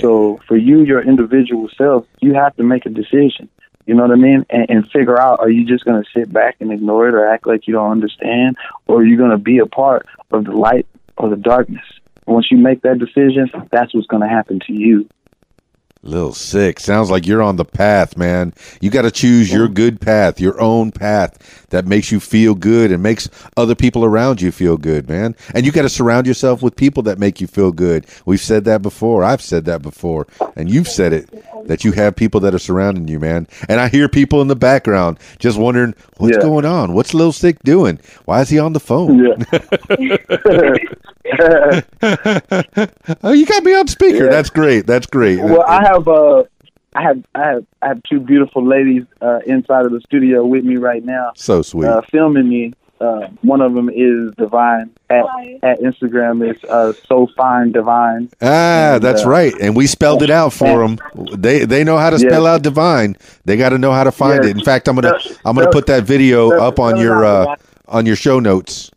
So 0.00 0.40
for 0.46 0.56
you, 0.56 0.84
your 0.84 1.02
individual 1.02 1.68
self, 1.76 2.06
you 2.20 2.34
have 2.34 2.54
to 2.56 2.62
make 2.62 2.86
a 2.86 2.90
decision. 2.90 3.48
You 3.86 3.94
know 3.94 4.02
what 4.02 4.12
I 4.12 4.16
mean? 4.16 4.46
And, 4.50 4.66
and 4.68 4.90
figure 4.90 5.18
out 5.18 5.40
are 5.40 5.50
you 5.50 5.66
just 5.66 5.84
going 5.84 6.00
to 6.00 6.08
sit 6.14 6.32
back 6.32 6.56
and 6.60 6.70
ignore 6.70 7.08
it 7.08 7.14
or 7.14 7.26
act 7.26 7.46
like 7.46 7.66
you 7.66 7.74
don't 7.74 7.90
understand, 7.90 8.56
or 8.86 8.98
are 8.98 9.04
you 9.04 9.16
going 9.16 9.30
to 9.30 9.38
be 9.38 9.58
a 9.58 9.66
part 9.66 10.06
of 10.30 10.44
the 10.44 10.52
light 10.52 10.86
or 11.20 11.28
the 11.30 11.36
darkness? 11.36 11.84
Once 12.26 12.48
you 12.50 12.56
make 12.58 12.82
that 12.82 12.98
decision, 12.98 13.50
that's 13.70 13.94
what's 13.94 14.06
going 14.06 14.22
to 14.22 14.28
happen 14.28 14.60
to 14.66 14.72
you. 14.72 15.08
Little 16.02 16.30
Sicc. 16.30 16.78
Sounds 16.78 17.10
like 17.10 17.26
you're 17.26 17.42
on 17.42 17.56
the 17.56 17.64
path, 17.64 18.16
man. 18.16 18.54
You 18.80 18.88
got 18.88 19.02
to 19.02 19.10
choose 19.10 19.52
your 19.52 19.68
good 19.68 20.00
path, 20.00 20.40
your 20.40 20.58
own 20.58 20.92
path 20.92 21.66
that 21.68 21.86
makes 21.86 22.10
you 22.10 22.20
feel 22.20 22.54
good 22.54 22.90
and 22.90 23.02
makes 23.02 23.28
other 23.58 23.74
people 23.74 24.02
around 24.06 24.40
you 24.40 24.50
feel 24.50 24.78
good, 24.78 25.10
man. 25.10 25.36
And 25.54 25.66
you 25.66 25.72
got 25.72 25.82
to 25.82 25.90
surround 25.90 26.26
yourself 26.26 26.62
with 26.62 26.74
people 26.74 27.02
that 27.02 27.18
make 27.18 27.38
you 27.38 27.46
feel 27.46 27.70
good. 27.70 28.06
We've 28.24 28.40
said 28.40 28.64
that 28.64 28.80
before. 28.80 29.22
I've 29.22 29.42
said 29.42 29.66
that 29.66 29.82
before. 29.82 30.26
And 30.56 30.70
you've 30.70 30.88
said 30.88 31.12
it 31.12 31.28
that 31.66 31.84
you 31.84 31.92
have 31.92 32.16
people 32.16 32.40
that 32.40 32.54
are 32.54 32.58
surrounding 32.58 33.06
you, 33.06 33.20
man. 33.20 33.46
And 33.68 33.78
I 33.78 33.88
hear 33.88 34.08
people 34.08 34.40
in 34.40 34.48
the 34.48 34.56
background 34.56 35.18
just 35.38 35.58
wondering, 35.58 35.94
what's 36.16 36.34
Yeah. 36.38 36.42
going 36.42 36.64
on? 36.64 36.94
What's 36.94 37.12
Lil 37.12 37.32
Sicc 37.32 37.58
doing? 37.62 38.00
Why 38.24 38.40
is 38.40 38.48
he 38.48 38.58
on 38.58 38.72
the 38.72 38.80
phone? 38.80 39.18
oh, 43.22 43.32
you 43.32 43.46
got 43.46 43.62
me 43.64 43.74
on 43.74 43.86
speaker. 43.88 44.24
Yeah. 44.24 44.30
That's 44.30 44.50
great. 44.50 44.86
That's 44.86 45.06
great. 45.06 45.38
well, 45.42 45.64
I 45.66 45.82
have 45.84 46.08
uh, 46.08 46.44
I 46.94 47.02
have 47.02 47.24
I 47.34 47.44
have 47.46 47.66
I 47.82 47.88
have 47.88 48.02
two 48.04 48.20
beautiful 48.20 48.66
ladies 48.66 49.04
uh, 49.20 49.40
inside 49.46 49.84
of 49.86 49.92
the 49.92 50.00
studio 50.00 50.44
with 50.44 50.64
me 50.64 50.76
right 50.76 51.04
now. 51.04 51.32
so 51.36 51.62
sweet. 51.62 51.86
uh, 51.88 52.02
filming 52.10 52.48
me. 52.48 52.72
Uh, 53.00 53.28
one 53.40 53.62
of 53.62 53.72
them 53.72 53.88
is 53.88 54.30
Divine 54.36 54.90
at 55.08 55.24
at 55.62 55.80
Instagram. 55.80 56.46
It's 56.46 56.62
uh, 56.64 56.92
so 57.06 57.28
fine 57.34 57.72
Divine. 57.72 58.28
Ah, 58.42 58.94
And, 58.96 59.02
that's 59.02 59.24
uh, 59.24 59.28
right. 59.30 59.54
And 59.58 59.74
we 59.74 59.86
spelled 59.86 60.22
it 60.22 60.28
out 60.28 60.52
for 60.52 60.86
them. 60.86 60.98
They 61.34 61.64
they 61.64 61.82
know 61.82 61.96
how 61.96 62.10
to 62.10 62.18
spell 62.18 62.42
Yeah. 62.42 62.50
out 62.54 62.62
divine. 62.62 63.16
They 63.46 63.56
got 63.56 63.70
to 63.70 63.78
know 63.78 63.92
how 63.92 64.04
to 64.04 64.12
find 64.12 64.44
Yeah. 64.44 64.50
it. 64.50 64.58
In 64.58 64.64
fact, 64.64 64.86
I'm 64.86 64.96
gonna 64.96 65.18
I'm 65.46 65.56
gonna 65.56 65.70
put 65.70 65.86
that 65.86 66.04
video 66.04 66.50
up 66.60 66.78
on 66.78 66.98
your 66.98 67.24
uh, 67.24 67.56
on 67.88 68.04
your 68.04 68.16
show 68.16 68.38
notes. 68.38 68.90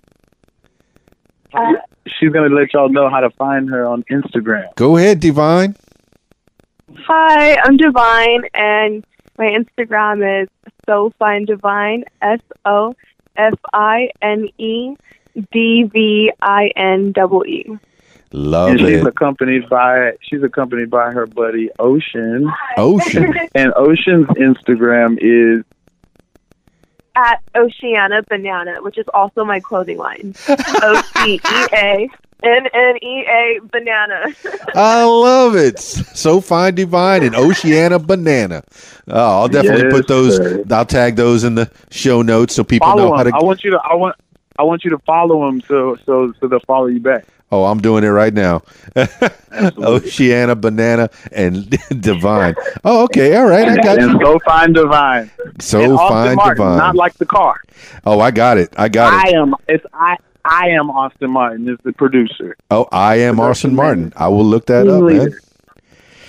She's 2.08 2.32
gonna 2.32 2.54
let 2.54 2.74
y'all 2.74 2.90
know 2.90 3.10
how 3.10 3.22
to 3.22 3.30
find 3.32 3.70
her 3.70 3.86
on 3.86 4.04
Instagram. 4.04 4.76
Go 4.76 4.98
ahead, 4.98 5.20
divine. 5.20 5.76
Hi, 7.08 7.58
I'm 7.64 7.78
Divine, 7.78 8.44
and 8.54 9.06
my 9.38 9.46
Instagram 9.46 10.44
is 10.44 10.50
so 10.86 11.12
fine 11.18 11.46
divine. 11.46 12.04
S 12.22 12.40
O 12.66 12.94
F 13.36 13.54
I 13.74 14.10
N 14.22 14.50
E 14.58 14.96
D 15.52 15.84
V 15.84 16.32
I 16.42 16.72
N 16.76 17.12
double 17.12 17.46
E. 17.46 17.78
Love 18.32 18.70
and 18.72 18.80
she's 18.80 18.90
it. 18.98 19.06
accompanied 19.06 19.70
by 19.70 20.12
she's 20.22 20.42
accompanied 20.44 20.90
by 20.90 21.12
her 21.12 21.28
buddy 21.28 21.70
Ocean. 21.80 22.52
Ocean. 22.78 23.34
And 23.56 23.72
Ocean's 23.76 24.28
Instagram 24.30 25.18
is 25.22 25.64
At 27.16 27.42
Oceana 27.56 28.24
Banana, 28.28 28.82
which 28.82 28.98
is 28.98 29.06
also 29.14 29.46
my 29.46 29.60
clothing 29.60 29.98
line. 29.98 30.34
O 30.50 31.02
C 31.18 31.36
E 31.36 31.40
A 31.74 32.10
N 32.44 32.68
N 32.74 32.98
E 33.04 33.26
A 33.28 33.60
Banana. 33.72 34.26
I 34.76 35.04
love 35.04 35.56
it. 35.56 35.80
So 35.80 36.42
fine, 36.42 36.74
divine, 36.76 37.22
and 37.24 37.36
Oceana 37.36 38.00
banana. 38.00 38.64
Oh, 39.08 39.42
I'll 39.42 39.48
definitely 39.48 39.84
Yes, 39.86 39.94
put 39.94 40.08
those. 40.08 40.38
sir. 40.38 40.64
I'll 40.72 40.86
tag 40.86 41.16
those 41.16 41.44
in 41.44 41.56
the 41.56 41.70
show 41.92 42.22
notes 42.24 42.56
so 42.56 42.64
people 42.64 42.88
know 42.90 43.10
follow 43.10 43.18
how 43.18 43.24
to. 43.24 43.32
I 43.36 43.44
want 43.44 43.64
you 43.64 43.72
to 43.72 43.80
I 43.84 43.94
want 43.96 44.16
I 44.58 44.64
want 44.64 44.84
you 44.84 44.90
to 44.90 45.00
follow 45.00 45.46
them 45.46 45.62
so 45.62 45.96
so 46.06 46.34
so 46.40 46.48
they'll 46.48 46.60
follow 46.62 46.88
you 46.88 47.00
back. 47.00 47.26
Oh, 47.54 47.66
I'm 47.66 47.80
doing 47.80 48.04
it 48.04 48.08
right 48.08 48.34
now. 48.34 48.64
Oceana 49.78 50.56
banana 50.56 51.08
and 51.32 51.70
divine. 52.02 52.56
Oh, 52.84 53.04
okay, 53.04 53.36
all 53.36 53.46
right, 53.46 53.68
I 53.70 53.76
got 53.76 54.00
And 54.00 54.14
you. 54.14 54.20
so 54.26 54.40
fine 54.44 54.74
divine. 54.74 55.30
So 55.60 55.82
and 55.84 55.94
Austin 55.94 56.10
fine, 56.10 56.36
Martin, 56.36 56.56
divine. 56.56 56.78
not 56.80 56.96
like 56.96 57.14
the 57.16 57.28
car. 57.28 57.58
Oh, 58.08 58.20
I 58.20 58.32
got 58.32 58.58
it. 58.58 58.74
I 58.76 58.90
got 58.90 59.14
I 59.14 59.30
it. 59.30 59.36
am 59.36 59.54
it's 59.68 59.86
I 59.94 60.18
I 60.44 60.70
am 60.70 60.90
Austin 60.90 61.30
Martin 61.30 61.70
is 61.70 61.78
the 61.84 61.94
producer. 61.94 62.56
Oh, 62.72 62.88
I 62.92 63.18
am 63.18 63.40
Austin 63.40 63.76
Martin. 63.76 64.12
I 64.16 64.30
will 64.30 64.46
look 64.46 64.66
that 64.66 64.86
Team 64.86 64.92
up, 64.92 65.04
man. 65.04 65.34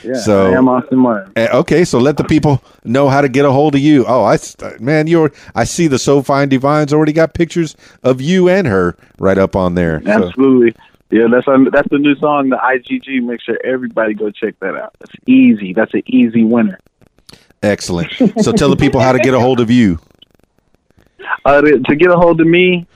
Yeah, 0.04 0.12
So- 0.16 0.48
I 0.52 0.56
am 0.58 0.68
Austin 0.68 0.98
Martin. 0.98 1.32
Eh, 1.36 1.48
Okay, 1.50 1.86
so 1.86 1.98
let 1.98 2.18
the 2.18 2.24
people 2.24 2.62
know 2.84 3.08
how 3.08 3.22
to 3.22 3.28
get 3.30 3.46
a 3.46 3.50
hold 3.50 3.74
of 3.74 3.80
you. 3.80 4.04
Oh, 4.06 4.22
I 4.24 4.36
man, 4.78 5.06
you're. 5.06 5.32
I 5.54 5.64
see 5.64 5.86
the 5.86 5.98
So 5.98 6.20
Fine 6.22 6.50
Divine's 6.50 6.92
already 6.92 7.14
got 7.14 7.32
pictures 7.32 7.74
of 8.02 8.20
you 8.20 8.46
and 8.50 8.66
her 8.66 8.94
right 9.18 9.38
up 9.38 9.56
on 9.56 9.74
there. 9.74 10.02
So, 10.04 10.10
Absolutely. 10.28 10.74
Yeah, 11.14 11.28
that's 11.30 11.46
our, 11.46 11.70
that's 11.70 11.88
the 11.90 11.98
new 11.98 12.16
song, 12.16 12.48
the 12.48 12.56
IGG. 12.56 13.22
Make 13.22 13.40
sure 13.40 13.56
everybody 13.62 14.14
go 14.14 14.32
check 14.32 14.58
that 14.58 14.74
out. 14.74 14.96
That's 14.98 15.14
easy. 15.28 15.72
That's 15.72 15.94
an 15.94 16.02
easy 16.06 16.42
winner. 16.42 16.80
excellent. 17.62 18.10
So 18.42 18.50
tell 18.50 18.68
the 18.68 18.76
people 18.76 19.00
how 19.00 19.12
to 19.12 19.20
get 19.20 19.32
a 19.32 19.38
hold 19.38 19.60
of 19.60 19.70
you. 19.70 20.00
Uh, 21.46 21.60
to, 21.62 21.80
to 21.80 21.96
get 21.96 22.10
a 22.10 22.16
hold 22.16 22.38
of 22.40 22.46
me, 22.46 22.86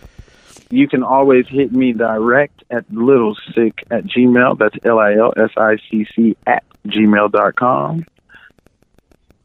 you 0.69 0.87
can 0.87 1.03
always 1.03 1.47
hit 1.49 1.73
me 1.73 1.93
direct 1.95 2.63
at 2.71 2.85
little 2.93 3.35
Sicc 3.55 3.73
at 3.91 4.05
gmail. 4.05 4.59
That's 4.59 4.77
L 4.85 4.99
I 4.99 5.15
L 5.15 5.33
S 5.37 5.51
I 5.57 5.77
C 5.91 6.07
C 6.15 6.37
at 6.47 6.63
gmail 6.87 7.33
dot 7.33 7.57
com. 7.57 8.05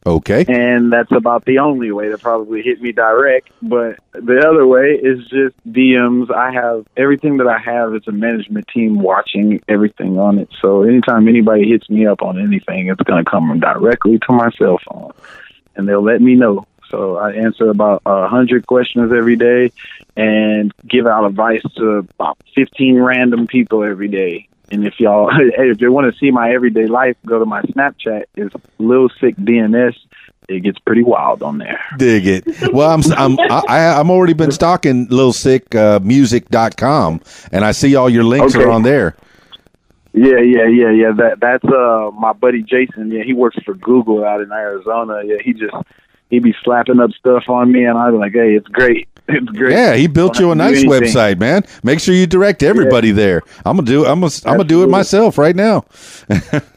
Okay. 0.06 0.44
And 0.46 0.92
that's 0.92 1.12
about 1.12 1.46
the 1.46 1.58
only 1.60 1.90
way 1.90 2.10
to 2.10 2.18
probably 2.18 2.60
hit 2.60 2.82
me 2.82 2.92
direct. 2.92 3.48
But 3.62 3.98
the 4.12 4.46
other 4.46 4.66
way 4.66 5.00
is 5.02 5.26
just 5.28 5.56
DMs. 5.66 6.30
I 6.30 6.52
have 6.52 6.86
everything 6.96 7.38
that 7.38 7.46
I 7.46 7.58
have 7.58 7.94
is 7.94 8.06
a 8.06 8.12
management 8.12 8.68
team 8.68 9.00
watching 9.00 9.62
everything 9.66 10.18
on 10.18 10.38
it. 10.38 10.50
So 10.60 10.82
anytime 10.82 11.26
anybody 11.26 11.68
hits 11.68 11.88
me 11.88 12.06
up 12.06 12.20
on 12.20 12.38
anything, 12.38 12.88
it's 12.88 13.00
going 13.02 13.24
to 13.24 13.30
come 13.30 13.58
directly 13.60 14.18
to 14.18 14.32
my 14.32 14.50
cell 14.58 14.78
phone. 14.86 15.12
And 15.74 15.88
they'll 15.88 16.04
let 16.04 16.20
me 16.20 16.34
know. 16.34 16.66
So 16.90 17.16
I 17.16 17.32
answer 17.32 17.70
about 17.70 18.02
a 18.06 18.28
hundred 18.28 18.66
questions 18.66 19.10
every 19.12 19.36
day, 19.36 19.72
and 20.16 20.72
give 20.86 21.06
out 21.06 21.24
advice 21.24 21.62
to 21.76 22.06
about 22.18 22.38
fifteen 22.54 23.00
random 23.00 23.48
people 23.48 23.82
every 23.82 24.06
day. 24.06 24.48
And 24.70 24.86
if 24.86 24.98
y'all, 24.98 25.30
hey, 25.30 25.50
if 25.70 25.80
you 25.80 25.92
want 25.92 26.12
to 26.12 26.18
see 26.18 26.30
my 26.30 26.52
everyday 26.52 26.86
life, 26.86 27.16
go 27.26 27.38
to 27.38 27.44
my 27.44 27.62
Snapchat. 27.62 28.24
It's 28.34 28.54
Lil 28.78 29.08
Sicc 29.10 29.34
DNS. 29.36 29.94
It 30.48 30.60
gets 30.60 30.78
pretty 30.80 31.02
wild 31.02 31.42
on 31.42 31.56
there. 31.58 31.80
Dig 31.96 32.26
it. 32.26 32.44
Well, 32.72 32.90
I'm 32.90 33.02
I'm 33.16 33.38
I, 33.40 33.98
I'm 33.98 34.10
already 34.10 34.34
been 34.34 34.52
stalking 34.52 35.06
Lil 35.08 35.32
Sicc 35.32 35.74
uh, 35.74 36.00
Music.com, 36.00 37.22
and 37.50 37.64
I 37.64 37.72
see 37.72 37.96
all 37.96 38.10
your 38.10 38.24
links 38.24 38.54
Okay. 38.54 38.64
are 38.64 38.70
on 38.70 38.82
there. 38.82 39.16
Yeah, 40.12 40.38
yeah, 40.40 40.66
yeah, 40.68 40.90
yeah. 40.90 41.12
That 41.12 41.40
that's 41.40 41.64
uh 41.64 42.10
my 42.18 42.32
buddy 42.34 42.62
Jason. 42.62 43.10
Yeah, 43.10 43.22
he 43.24 43.32
works 43.32 43.56
for 43.64 43.74
Google 43.74 44.24
out 44.24 44.42
in 44.42 44.52
Arizona. 44.52 45.22
Yeah, 45.24 45.38
he 45.42 45.54
just 45.54 45.74
he 46.28 46.40
be 46.40 46.54
slapping 46.62 47.00
up 47.00 47.10
stuff 47.12 47.48
on 47.48 47.72
me, 47.72 47.84
and 47.84 47.96
I'd 47.96 48.10
be 48.10 48.18
like, 48.18 48.32
hey, 48.32 48.54
it's 48.54 48.68
great. 48.68 49.08
It's 49.28 49.48
great. 49.52 49.72
Yeah, 49.72 49.94
he 49.94 50.06
built 50.06 50.38
you 50.38 50.50
a 50.50 50.54
nice 50.54 50.84
website, 50.84 51.38
man. 51.40 51.64
Make 51.82 51.98
sure 51.98 52.14
you 52.14 52.26
direct 52.26 52.62
everybody 52.62 53.10
there. 53.10 53.40
I'm 53.64 53.76
gonna 53.76 53.86
do. 53.86 54.04
I'm 54.04 54.20
gonna. 54.20 54.32
I'm 54.44 54.58
gonna 54.58 54.64
do 54.64 54.82
it 54.82 54.88
myself 54.90 55.38
right 55.38 55.56
now. 55.56 55.86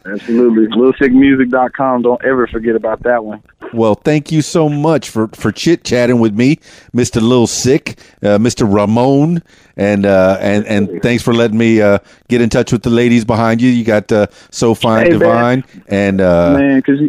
Absolutely. 0.05 0.67
LilSiccMusic.com. 0.67 2.03
Don't 2.03 2.23
ever 2.23 2.47
forget 2.47 2.75
about 2.77 3.03
that 3.03 3.25
one. 3.25 3.43
Well, 3.73 3.95
thank 3.95 4.31
you 4.31 4.41
so 4.41 4.69
much 4.69 5.09
for 5.09 5.27
for 5.29 5.51
chit 5.51 5.83
chatting 5.83 6.19
with 6.19 6.33
me, 6.35 6.59
Mister 6.93 7.19
Lil 7.19 7.47
Sicc, 7.47 7.97
uh, 8.23 8.39
Mister 8.39 8.65
Ramon, 8.65 9.43
and 9.75 10.05
uh, 10.05 10.37
and 10.39 10.65
and 10.67 11.01
thanks 11.01 11.23
for 11.23 11.33
letting 11.33 11.57
me 11.57 11.81
uh, 11.81 11.99
get 12.29 12.39
in 12.39 12.49
touch 12.49 12.71
with 12.71 12.83
the 12.83 12.89
ladies 12.89 13.25
behind 13.25 13.61
you. 13.61 13.69
You 13.69 13.83
got 13.83 14.09
uh, 14.11 14.27
So 14.51 14.73
Fine 14.73 15.07
Hey, 15.07 15.09
man. 15.09 15.19
Divine 15.19 15.63
and 15.87 16.21
uh, 16.21 16.57
Man, 16.57 16.79
because 16.79 17.01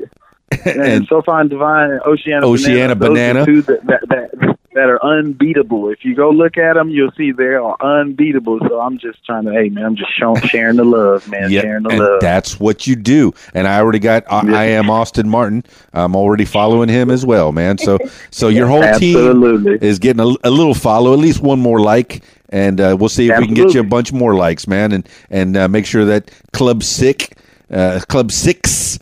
and 0.64 0.82
and 0.82 1.06
So 1.06 1.22
Fine 1.22 1.46
Divine 1.48 1.92
and 1.92 2.00
Oceana, 2.02 2.44
Oceana 2.44 2.96
Banana, 2.96 3.44
Banana. 3.44 3.46
two 3.46 3.62
that, 3.62 3.86
that, 3.86 4.00
that, 4.08 4.58
that 4.78 4.88
are 4.88 5.04
unbeatable. 5.04 5.88
If 5.88 6.04
you 6.04 6.14
go 6.14 6.30
look 6.30 6.56
at 6.56 6.74
them, 6.74 6.88
you'll 6.88 7.10
see 7.16 7.32
they 7.32 7.54
are 7.54 7.76
unbeatable. 7.80 8.60
So 8.60 8.80
I'm 8.80 8.96
just 8.96 9.24
trying 9.26 9.44
to, 9.46 9.52
hey, 9.52 9.70
man, 9.70 9.84
I'm 9.84 9.96
just 9.96 10.16
showing, 10.16 10.40
sharing 10.42 10.76
the 10.76 10.84
love, 10.84 11.28
man, 11.28 11.50
yeah, 11.50 11.62
sharing 11.62 11.82
the 11.82 11.96
love. 11.96 12.20
that's 12.20 12.60
what 12.60 12.86
you 12.86 12.94
do. 12.94 13.32
And 13.54 13.66
I 13.66 13.80
already 13.80 13.98
got. 13.98 14.22
I, 14.30 14.52
I 14.52 14.64
am 14.66 14.88
Austin 14.88 15.28
Martin. 15.28 15.64
I'm 15.92 16.14
already 16.14 16.44
following 16.44 16.88
him 16.88 17.10
as 17.10 17.26
well, 17.26 17.50
man. 17.50 17.78
So 17.78 17.98
so 18.30 18.46
your 18.58 18.68
whole 18.68 18.84
team 18.98 19.66
is 19.82 19.98
getting 19.98 20.20
a, 20.20 20.32
a 20.44 20.50
little 20.50 20.74
follow, 20.74 21.12
at 21.12 21.18
least 21.18 21.40
one 21.40 21.58
more 21.58 21.80
like, 21.80 22.22
and 22.50 22.80
uh, 22.80 22.96
we'll 22.98 23.08
see 23.08 23.28
if 23.28 23.36
we 23.40 23.46
can 23.46 23.54
get 23.54 23.74
you 23.74 23.80
a 23.80 23.84
bunch 23.84 24.12
more 24.12 24.36
likes, 24.36 24.68
man, 24.68 24.92
and 24.92 25.08
and 25.28 25.56
uh, 25.56 25.66
make 25.66 25.86
sure 25.86 26.04
that 26.04 26.30
Club 26.52 26.82
Sicc, 26.82 27.32
uh, 27.72 28.00
Club 28.08 28.28
Siccs, 28.28 29.00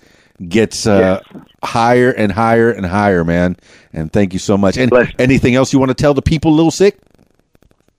gets 0.48 0.86
uh, 0.86 1.20
higher 1.62 2.10
and 2.10 2.30
higher 2.32 2.70
and 2.70 2.84
higher, 2.86 3.24
man. 3.24 3.56
And 3.92 4.12
thank 4.12 4.32
you 4.32 4.38
so 4.38 4.56
much. 4.56 4.76
And 4.76 4.90
Bless 4.90 5.12
anything 5.18 5.54
else 5.54 5.72
you 5.72 5.78
want 5.78 5.90
to 5.90 5.94
tell 5.94 6.14
the 6.14 6.22
people, 6.22 6.52
Little 6.52 6.70
Sicc? 6.70 6.94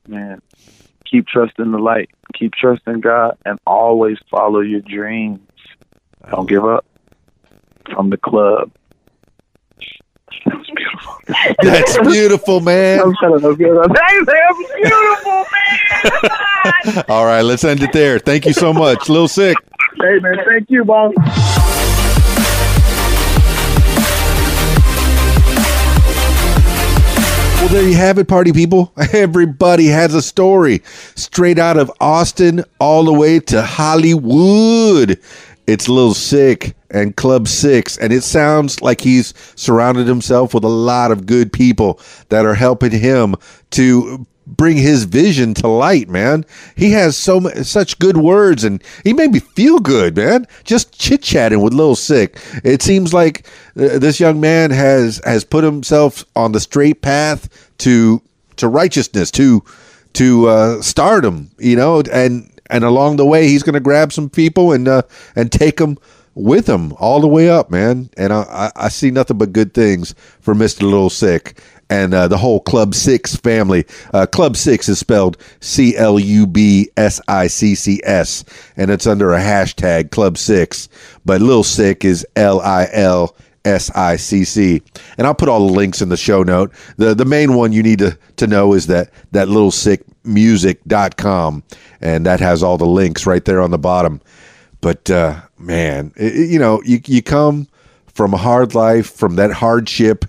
man, 0.07 0.41
keep 1.03 1.27
trusting 1.27 1.69
the 1.71 1.77
light, 1.77 2.09
keep 2.33 2.53
trusting 2.53 3.01
God, 3.01 3.37
and 3.45 3.59
always 3.67 4.17
follow 4.31 4.61
your 4.61 4.79
dreams. 4.81 5.39
Don't 6.31 6.47
give 6.47 6.63
up. 6.65 6.85
From 7.93 8.09
the 8.09 8.17
club. 8.17 8.71
That 10.45 10.57
was 10.57 10.67
beautiful. 10.75 11.15
That's 11.61 11.97
beautiful, 12.13 12.59
man. 12.61 12.99
I'm 13.01 13.15
trying 13.15 13.39
to 13.41 13.55
get 13.57 13.75
up. 13.75 13.91
Thanks, 13.95 14.25
that 14.27 14.55
was 14.55 14.71
beautiful, 16.83 16.95
man. 16.95 17.03
All 17.09 17.25
right, 17.25 17.41
let's 17.41 17.63
end 17.65 17.81
it 17.83 17.91
there. 17.93 18.19
Thank 18.19 18.45
you 18.45 18.53
so 18.53 18.71
much, 18.73 19.09
Little 19.09 19.27
Sicc. 19.27 19.55
hey, 20.01 20.19
man, 20.19 20.37
thank 20.45 20.69
you, 20.69 20.85
boss. 20.85 21.13
Well, 27.67 27.81
there 27.81 27.89
you 27.89 27.97
have 27.97 28.17
it, 28.17 28.29
party 28.29 28.53
people. 28.53 28.93
Everybody 29.11 29.87
has 29.87 30.13
a 30.13 30.21
story 30.21 30.81
straight 31.15 31.59
out 31.59 31.75
of 31.75 31.91
Austin 31.99 32.63
all 32.79 33.03
the 33.03 33.11
way 33.11 33.41
to 33.41 33.61
Hollywood. 33.61 35.19
It's 35.67 35.89
Lil 35.89 36.13
Sicc 36.13 36.73
and 36.89 37.13
Club 37.17 37.43
Siccs, 37.43 37.99
and 37.99 38.13
it 38.13 38.21
sounds 38.21 38.81
like 38.81 39.01
he's 39.01 39.33
surrounded 39.57 40.07
himself 40.07 40.53
with 40.53 40.63
a 40.63 40.69
lot 40.69 41.11
of 41.11 41.25
good 41.25 41.51
people 41.51 41.99
that 42.29 42.45
are 42.45 42.55
helping 42.55 42.91
him 42.91 43.35
to 43.71 44.25
bring 44.47 44.77
his 44.77 45.03
vision 45.03 45.53
to 45.55 45.67
light, 45.67 46.09
man. 46.09 46.45
He 46.75 46.91
has 46.91 47.17
so 47.17 47.39
mu- 47.41 47.63
such 47.63 47.99
good 47.99 48.17
words, 48.17 48.63
and 48.63 48.81
he 49.03 49.13
made 49.13 49.31
me 49.31 49.39
feel 49.39 49.79
good, 49.79 50.15
man. 50.15 50.47
Just 50.63 50.97
chit 50.97 51.21
chatting 51.21 51.61
with 51.61 51.73
Lil 51.73 51.95
Sicc. 51.95 52.37
It 52.63 52.81
seems 52.81 53.13
like 53.13 53.45
uh, 53.75 53.99
this 53.99 54.19
young 54.19 54.39
man 54.39 54.71
has 54.71 55.21
has 55.25 55.43
put 55.43 55.63
himself 55.63 56.23
on 56.35 56.53
the 56.53 56.59
straight 56.59 57.01
path 57.01 57.49
to 57.79 58.21
to 58.55 58.67
righteousness, 58.67 59.29
to 59.31 59.63
to 60.13 60.47
uh, 60.47 60.81
stardom, 60.81 61.51
you 61.59 61.75
know, 61.75 62.01
and 62.11 62.49
and 62.69 62.83
along 62.83 63.17
the 63.17 63.25
way 63.25 63.47
he's 63.47 63.63
going 63.63 63.73
to 63.73 63.79
grab 63.79 64.13
some 64.13 64.29
people 64.29 64.71
and 64.71 64.87
uh, 64.87 65.01
and 65.35 65.51
take 65.51 65.77
them 65.77 65.97
with 66.35 66.67
him 66.67 66.93
all 66.99 67.19
the 67.19 67.27
way 67.27 67.49
up, 67.49 67.71
man. 67.71 68.09
And 68.15 68.31
I, 68.31 68.71
I, 68.75 68.85
I 68.85 68.89
see 68.89 69.11
nothing 69.11 69.37
but 69.37 69.53
good 69.53 69.73
things 69.73 70.15
for 70.39 70.55
Mister 70.55 70.85
Little 70.85 71.09
Sicc 71.09 71.57
and 71.89 72.13
uh, 72.13 72.27
the 72.27 72.37
whole 72.37 72.59
Club 72.59 72.93
Siccs 72.93 73.39
family. 73.39 73.85
Uh, 74.13 74.25
Club 74.25 74.53
Siccs 74.53 74.89
is 74.89 74.99
spelled 74.99 75.37
C 75.59 75.95
L 75.95 76.19
U 76.19 76.47
B 76.47 76.89
S 76.97 77.21
I 77.27 77.47
C 77.47 77.75
C 77.75 78.01
S, 78.03 78.43
and 78.75 78.91
it's 78.91 79.07
under 79.07 79.33
a 79.33 79.39
hashtag 79.39 80.11
Club 80.11 80.35
Siccs. 80.35 80.87
But 81.25 81.41
Lil 81.41 81.63
Sicc 81.63 82.03
is 82.03 82.25
L 82.35 82.61
I 82.61 82.87
L 82.91 83.35
S 83.65 83.91
I 83.95 84.15
C 84.15 84.43
C. 84.43 84.81
And 85.17 85.27
I'll 85.27 85.35
put 85.35 85.49
all 85.49 85.67
the 85.67 85.73
links 85.73 86.01
in 86.01 86.09
the 86.09 86.17
show 86.17 86.43
note. 86.43 86.71
The 86.97 87.13
the 87.13 87.25
main 87.25 87.53
one 87.53 87.73
you 87.73 87.83
need 87.83 87.99
to, 87.99 88.17
to 88.37 88.47
know 88.47 88.73
is 88.73 88.87
that 88.87 89.11
that 89.31 89.47
little 89.47 89.71
Sicc 89.71 90.01
music.com 90.23 91.63
and 92.01 92.25
that 92.25 92.39
has 92.39 92.61
all 92.61 92.77
the 92.77 92.85
links 92.85 93.25
right 93.25 93.45
there 93.45 93.61
on 93.61 93.71
the 93.71 93.77
bottom. 93.77 94.21
But 94.81 95.09
uh, 95.09 95.41
man, 95.57 96.13
it, 96.15 96.49
you 96.49 96.59
know, 96.59 96.81
you 96.83 97.01
you 97.05 97.21
come 97.21 97.67
from 98.13 98.33
a 98.33 98.37
hard 98.37 98.75
life, 98.75 99.11
from 99.11 99.35
that 99.35 99.51
hardship, 99.51 100.25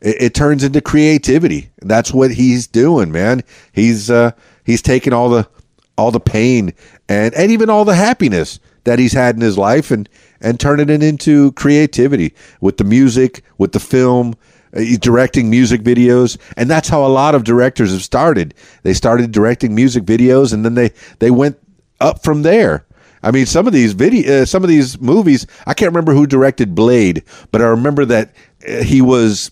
it, 0.00 0.22
it 0.22 0.34
turns 0.34 0.64
into 0.64 0.80
creativity. 0.80 1.70
That's 1.82 2.12
what 2.12 2.32
he's 2.32 2.66
doing, 2.66 3.12
man. 3.12 3.42
He's 3.72 4.10
uh, 4.10 4.32
he's 4.64 4.82
taking 4.82 5.12
all 5.12 5.28
the 5.30 5.48
all 5.96 6.10
the 6.10 6.20
pain 6.20 6.72
and 7.08 7.34
and 7.34 7.50
even 7.50 7.70
all 7.70 7.84
the 7.84 7.94
happiness 7.94 8.60
that 8.84 8.98
he's 8.98 9.12
had 9.12 9.34
in 9.34 9.40
his 9.42 9.58
life 9.58 9.90
and 9.90 10.08
and 10.40 10.60
turning 10.60 10.88
it 10.90 11.02
into 11.02 11.52
creativity 11.52 12.34
with 12.60 12.76
the 12.78 12.84
music, 12.84 13.42
with 13.58 13.72
the 13.72 13.80
film. 13.80 14.34
uh, 14.76 14.82
directing 15.00 15.50
music 15.50 15.82
videos, 15.82 16.38
and 16.56 16.70
that's 16.70 16.88
how 16.88 17.04
a 17.04 17.08
lot 17.08 17.34
of 17.34 17.44
directors 17.44 17.92
have 17.92 18.02
started. 18.02 18.54
They 18.82 18.94
started 18.94 19.32
directing 19.32 19.74
music 19.74 20.04
videos, 20.04 20.52
and 20.52 20.64
then 20.64 20.74
they 20.74 20.92
they 21.18 21.30
went 21.30 21.58
up 22.00 22.22
from 22.22 22.42
there. 22.42 22.84
I 23.22 23.32
mean, 23.32 23.46
some 23.46 23.66
of 23.66 23.72
these 23.72 23.94
video, 23.94 24.42
uh, 24.42 24.44
some 24.46 24.62
of 24.62 24.68
these 24.68 25.00
movies, 25.00 25.46
I 25.66 25.74
can't 25.74 25.90
remember 25.90 26.12
who 26.14 26.26
directed 26.26 26.74
Blade, 26.74 27.24
but 27.50 27.60
I 27.62 27.66
remember 27.66 28.04
that 28.04 28.32
uh, 28.68 28.82
he 28.82 29.00
was 29.02 29.50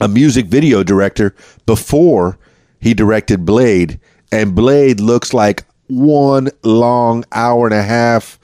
a 0.00 0.08
music 0.08 0.46
video 0.46 0.82
director 0.82 1.34
before 1.66 2.38
he 2.80 2.94
directed 2.94 3.44
Blade, 3.46 3.98
and 4.32 4.54
Blade 4.54 5.00
looks 5.00 5.32
like 5.32 5.64
one 5.86 6.50
long 6.62 7.24
hour 7.32 7.66
and 7.66 7.74
a 7.74 7.82
half 7.82 8.38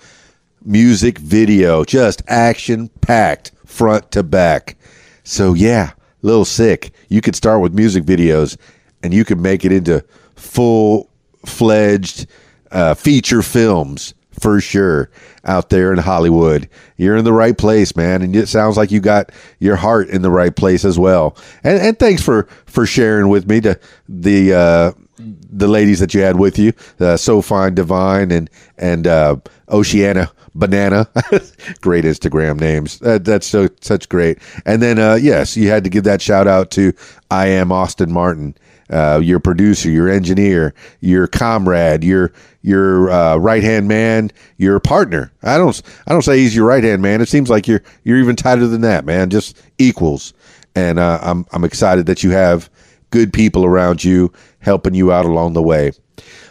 music 0.64 1.18
video, 1.18 1.84
just 1.84 2.22
action 2.28 2.88
packed 3.00 3.52
front 3.66 4.10
to 4.12 4.22
back. 4.22 4.76
So 5.24 5.54
yeah, 5.54 5.92
little 6.22 6.44
Sicc. 6.44 6.90
You 7.08 7.20
could 7.20 7.36
start 7.36 7.60
with 7.60 7.74
music 7.74 8.04
videos, 8.04 8.56
and 9.02 9.12
you 9.12 9.24
could 9.24 9.40
make 9.40 9.64
it 9.64 9.72
into 9.72 10.04
full 10.36 11.08
fledged 11.44 12.26
uh, 12.70 12.94
feature 12.94 13.42
films 13.42 14.14
for 14.40 14.60
sure 14.60 15.10
out 15.44 15.70
there 15.70 15.92
in 15.92 15.98
Hollywood. 15.98 16.68
You're 16.96 17.16
in 17.16 17.24
the 17.24 17.32
right 17.32 17.56
place, 17.56 17.94
man, 17.94 18.22
and 18.22 18.34
it 18.34 18.48
sounds 18.48 18.76
like 18.76 18.90
you 18.90 19.00
got 19.00 19.30
your 19.58 19.76
heart 19.76 20.08
in 20.08 20.22
the 20.22 20.30
right 20.30 20.54
place 20.54 20.84
as 20.84 20.98
well. 20.98 21.36
And 21.62 21.80
and 21.80 21.98
thanks 21.98 22.22
for 22.22 22.44
for 22.66 22.86
sharing 22.86 23.28
with 23.28 23.48
me 23.48 23.60
the 23.60 23.78
the 24.08 24.54
uh, 24.54 24.92
the 25.18 25.68
ladies 25.68 26.00
that 26.00 26.14
you 26.14 26.22
had 26.22 26.38
with 26.38 26.58
you, 26.58 26.72
uh, 26.98 27.16
so 27.16 27.42
fine, 27.42 27.74
divine, 27.74 28.30
and 28.30 28.50
and 28.78 29.06
uh, 29.06 29.36
Oceana 29.68 30.30
Banana. 30.54 31.08
great 31.80 32.04
Instagram 32.04 32.58
names. 32.58 32.98
That, 33.00 33.24
that's 33.24 33.46
so 33.46 33.68
such 33.80 34.08
great. 34.08 34.38
And 34.64 34.82
then 34.82 34.98
uh, 34.98 35.14
yes, 35.14 35.56
you 35.56 35.68
had 35.68 35.84
to 35.84 35.90
give 35.90 36.04
that 36.04 36.22
shout 36.22 36.46
out 36.46 36.70
to 36.72 36.92
I 37.30 37.46
am 37.48 37.72
Austin 37.72 38.12
Martin 38.12 38.54
uh, 38.90 39.20
your 39.22 39.40
producer, 39.40 39.90
your 39.90 40.08
engineer, 40.08 40.74
your 41.00 41.26
comrade, 41.26 42.04
your 42.04 42.32
your 42.62 43.10
uh, 43.10 43.36
right 43.36 43.62
hand 43.62 43.88
man, 43.88 44.30
your 44.58 44.80
partner. 44.80 45.32
I 45.42 45.56
don't 45.58 45.80
I 46.06 46.12
don't 46.12 46.22
say 46.22 46.38
he's 46.38 46.54
your 46.54 46.66
right 46.66 46.84
hand 46.84 47.02
man. 47.02 47.20
It 47.20 47.28
seems 47.28 47.50
like 47.50 47.66
you're 47.66 47.82
you're 48.04 48.18
even 48.18 48.36
tighter 48.36 48.66
than 48.66 48.82
that, 48.82 49.04
man. 49.04 49.30
Just 49.30 49.60
equals. 49.78 50.32
And 50.74 50.98
uh, 50.98 51.18
I'm 51.22 51.46
I'm 51.52 51.64
excited 51.64 52.06
that 52.06 52.22
you 52.22 52.30
have 52.30 52.70
good 53.10 53.32
people 53.32 53.64
around 53.64 54.04
you 54.04 54.32
helping 54.60 54.94
you 54.94 55.12
out 55.12 55.24
along 55.24 55.54
the 55.54 55.62
way. 55.62 55.92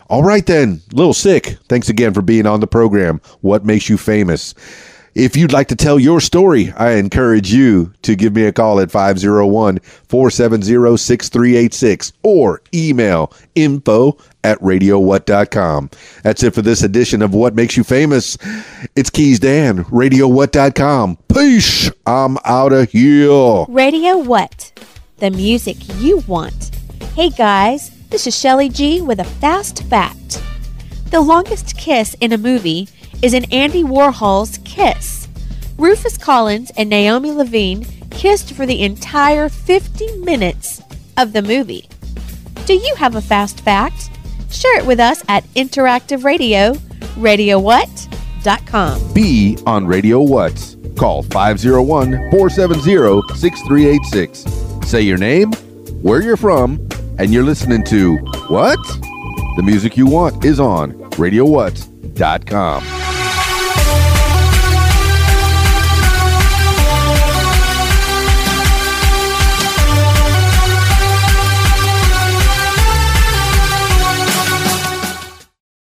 All 0.09 0.23
right 0.23 0.45
then, 0.45 0.81
little 0.91 1.13
Sicc. 1.13 1.57
Thanks 1.67 1.87
again 1.87 2.13
for 2.13 2.21
being 2.23 2.47
on 2.47 2.59
the 2.59 2.67
program. 2.67 3.21
What 3.41 3.63
makes 3.63 3.89
you 3.89 3.97
famous? 3.97 4.55
If 5.19 5.35
you'd 5.35 5.51
like 5.51 5.67
to 5.67 5.75
tell 5.75 5.99
your 5.99 6.21
story, 6.21 6.71
I 6.77 6.91
encourage 6.91 7.51
you 7.51 7.91
to 8.03 8.15
give 8.15 8.33
me 8.33 8.45
a 8.45 8.53
call 8.53 8.79
at 8.79 8.89
501 8.89 9.79
470 9.79 10.95
6386 10.95 12.13
or 12.23 12.61
email 12.73 13.33
info 13.53 14.17
at 14.45 14.57
radiowhat.com. 14.59 15.89
That's 16.23 16.41
it 16.41 16.55
for 16.55 16.61
this 16.61 16.83
edition 16.83 17.21
of 17.21 17.33
What 17.33 17.53
Makes 17.53 17.75
You 17.75 17.83
Famous. 17.83 18.37
It's 18.95 19.09
KeysDAN, 19.09 19.83
radiowhat.com. 19.87 21.17
Peace. 21.27 21.91
I'm 22.05 22.37
out 22.45 22.71
of 22.71 22.89
here. 22.89 23.65
Radio 23.67 24.19
What? 24.19 24.71
The 25.17 25.31
music 25.31 25.75
you 25.97 26.19
want. 26.27 26.73
Hey 27.13 27.29
guys, 27.29 27.91
this 28.07 28.25
is 28.25 28.39
Shelly 28.39 28.69
G 28.69 29.01
with 29.01 29.19
a 29.19 29.25
fast 29.25 29.83
fact. 29.83 30.41
The 31.11 31.19
longest 31.19 31.77
kiss 31.77 32.15
in 32.21 32.31
a 32.31 32.37
movie 32.37 32.87
is 33.21 33.33
in 33.33 33.45
Andy 33.51 33.83
Warhol's 33.83 34.59
Kiss. 34.65 35.27
Rufus 35.77 36.17
Collins 36.17 36.71
and 36.77 36.89
Naomi 36.89 37.31
Levine 37.31 37.85
kissed 38.11 38.53
for 38.53 38.65
the 38.65 38.81
entire 38.83 39.49
50 39.49 40.17
minutes 40.17 40.81
of 41.17 41.33
the 41.33 41.41
movie. 41.41 41.87
Do 42.65 42.73
you 42.73 42.95
have 42.95 43.15
a 43.15 43.21
fast 43.21 43.61
fact? 43.61 44.09
Share 44.51 44.77
it 44.79 44.85
with 44.85 44.99
us 44.99 45.23
at 45.27 45.43
Interactive 45.55 46.23
Radio, 46.23 46.73
radiowhat.com. 47.15 49.13
Be 49.13 49.57
on 49.65 49.85
Radio 49.85 50.21
What. 50.21 50.75
Call 50.97 51.23
501 51.23 52.31
470 52.31 53.35
6386. 53.35 54.89
Say 54.89 55.01
your 55.01 55.17
name, 55.17 55.51
where 56.01 56.21
you're 56.21 56.35
from, 56.37 56.85
and 57.17 57.33
you're 57.33 57.43
listening 57.43 57.83
to 57.85 58.17
What? 58.47 58.79
The 59.55 59.63
music 59.63 59.95
you 59.97 60.05
want 60.07 60.43
is 60.43 60.59
on 60.59 60.93
RadioWhat.com. 61.11 62.98